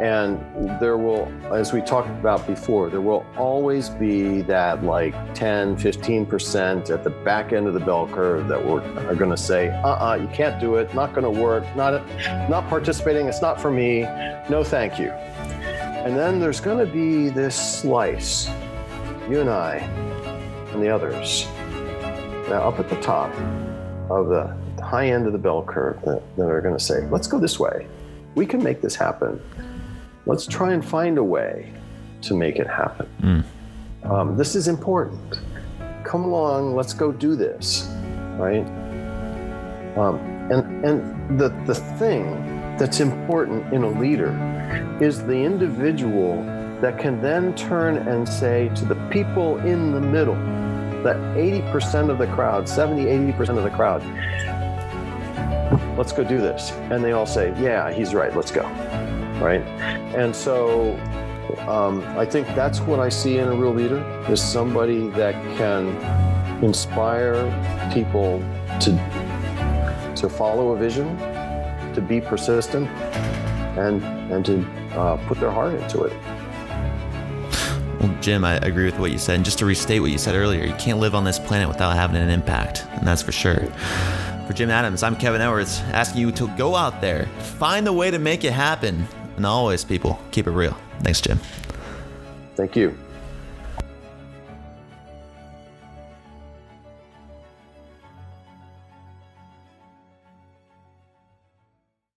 And 0.01 0.39
there 0.81 0.97
will, 0.97 1.31
as 1.53 1.71
we 1.71 1.79
talked 1.81 2.09
about 2.09 2.45
before, 2.45 2.89
there 2.89 2.99
will 2.99 3.25
always 3.37 3.89
be 3.89 4.41
that 4.41 4.83
like 4.83 5.13
10, 5.33 5.77
15% 5.77 6.89
at 6.89 7.03
the 7.03 7.09
back 7.09 7.53
end 7.53 7.67
of 7.67 7.73
the 7.73 7.79
bell 7.79 8.07
curve 8.07 8.47
that 8.47 8.63
we're, 8.63 8.81
are 9.07 9.15
going 9.15 9.29
to 9.29 9.37
say, 9.37 9.69
uh 9.69 9.87
uh-uh, 9.87 10.11
uh 10.11 10.15
you 10.15 10.27
can't 10.29 10.59
do 10.59 10.75
it, 10.75 10.93
not 10.93 11.13
going 11.13 11.23
to 11.23 11.41
work, 11.41 11.63
not, 11.75 12.03
not 12.49 12.67
participating, 12.67 13.27
it's 13.27 13.41
not 13.41 13.61
for 13.61 13.71
me, 13.71 14.01
no 14.49 14.63
thank 14.63 14.99
you. 14.99 15.11
And 15.11 16.17
then 16.17 16.39
there's 16.39 16.59
going 16.59 16.85
to 16.85 16.91
be 16.91 17.29
this 17.29 17.55
slice, 17.79 18.47
you 19.29 19.39
and 19.39 19.49
I 19.49 19.77
and 20.73 20.81
the 20.81 20.89
others, 20.89 21.47
now 22.49 22.61
up 22.61 22.79
at 22.79 22.89
the 22.89 22.99
top 23.01 23.33
of 24.09 24.27
the 24.27 24.55
high 24.83 25.07
end 25.07 25.27
of 25.27 25.33
the 25.33 25.39
bell 25.39 25.63
curve 25.63 26.01
that, 26.03 26.21
that 26.35 26.49
are 26.49 26.61
going 26.61 26.77
to 26.77 26.83
say, 26.83 27.07
let's 27.09 27.27
go 27.27 27.39
this 27.39 27.59
way. 27.59 27.87
We 28.35 28.45
can 28.45 28.61
make 28.61 28.81
this 28.81 28.95
happen. 28.95 29.41
Let's 30.25 30.45
try 30.45 30.73
and 30.73 30.83
find 30.83 31.17
a 31.17 31.23
way 31.23 31.73
to 32.21 32.35
make 32.35 32.57
it 32.57 32.67
happen. 32.67 33.07
Mm. 33.21 34.09
Um, 34.09 34.37
this 34.37 34.55
is 34.55 34.67
important. 34.67 35.39
Come 36.03 36.23
along, 36.25 36.75
let's 36.75 36.93
go 36.93 37.11
do 37.11 37.35
this, 37.35 37.87
right? 38.37 38.65
Um, 39.97 40.17
and 40.51 40.85
and 40.85 41.39
the, 41.39 41.49
the 41.65 41.75
thing 41.75 42.25
that's 42.77 42.99
important 42.99 43.73
in 43.73 43.83
a 43.83 43.99
leader 43.99 44.31
is 44.99 45.23
the 45.23 45.37
individual 45.37 46.43
that 46.81 46.97
can 46.99 47.21
then 47.21 47.55
turn 47.55 47.97
and 47.97 48.27
say 48.27 48.69
to 48.75 48.85
the 48.85 48.95
people 49.09 49.57
in 49.59 49.93
the 49.93 50.01
middle, 50.01 50.35
that 51.03 51.17
80% 51.35 52.09
of 52.09 52.17
the 52.17 52.27
crowd, 52.27 52.67
70, 52.67 53.05
80% 53.05 53.57
of 53.57 53.63
the 53.63 53.69
crowd, 53.69 54.01
let's 55.97 56.11
go 56.11 56.23
do 56.23 56.39
this. 56.39 56.71
And 56.91 57.03
they 57.03 57.11
all 57.11 57.25
say, 57.25 57.53
yeah, 57.61 57.91
he's 57.91 58.13
right, 58.13 58.35
let's 58.35 58.51
go. 58.51 58.63
Right. 59.41 59.61
And 60.15 60.35
so 60.35 60.97
um, 61.67 62.01
I 62.17 62.25
think 62.25 62.47
that's 62.49 62.79
what 62.81 62.99
I 62.99 63.09
see 63.09 63.37
in 63.37 63.47
a 63.47 63.55
real 63.55 63.73
leader 63.73 63.99
is 64.29 64.41
somebody 64.41 65.09
that 65.11 65.33
can 65.57 65.87
inspire 66.63 67.33
people 67.93 68.39
to, 68.79 68.91
to 70.15 70.29
follow 70.29 70.71
a 70.71 70.77
vision, 70.77 71.17
to 71.93 72.01
be 72.01 72.21
persistent, 72.21 72.87
and, 73.77 74.03
and 74.31 74.45
to 74.45 74.65
uh, 74.97 75.17
put 75.27 75.39
their 75.39 75.51
heart 75.51 75.73
into 75.73 76.03
it. 76.03 76.13
Well, 78.03 78.13
Jim, 78.19 78.43
I 78.43 78.55
agree 78.57 78.83
with 78.83 78.99
what 78.99 79.11
you 79.11 79.17
said. 79.17 79.37
And 79.37 79.45
just 79.45 79.59
to 79.59 79.65
restate 79.65 80.01
what 80.01 80.11
you 80.11 80.17
said 80.17 80.35
earlier, 80.35 80.65
you 80.65 80.73
can't 80.73 80.99
live 80.99 81.15
on 81.15 81.23
this 81.23 81.39
planet 81.39 81.69
without 81.69 81.95
having 81.95 82.17
an 82.17 82.29
impact, 82.29 82.85
and 82.95 83.07
that's 83.07 83.21
for 83.21 83.31
sure. 83.31 83.65
For 84.45 84.51
Jim 84.51 84.69
Adams, 84.69 85.03
I'm 85.03 85.15
Kevin 85.15 85.39
Edwards, 85.39 85.79
asking 85.93 86.19
you 86.19 86.33
to 86.33 86.49
go 86.57 86.75
out 86.75 86.99
there, 86.99 87.27
find 87.39 87.87
a 87.87 87.93
way 87.93 88.11
to 88.11 88.19
make 88.19 88.43
it 88.43 88.51
happen, 88.51 89.07
and 89.37 89.45
always, 89.45 89.85
people, 89.85 90.19
keep 90.31 90.47
it 90.47 90.51
real. 90.51 90.77
Thanks, 90.99 91.21
Jim. 91.21 91.39
Thank 92.55 92.75
you. 92.75 92.97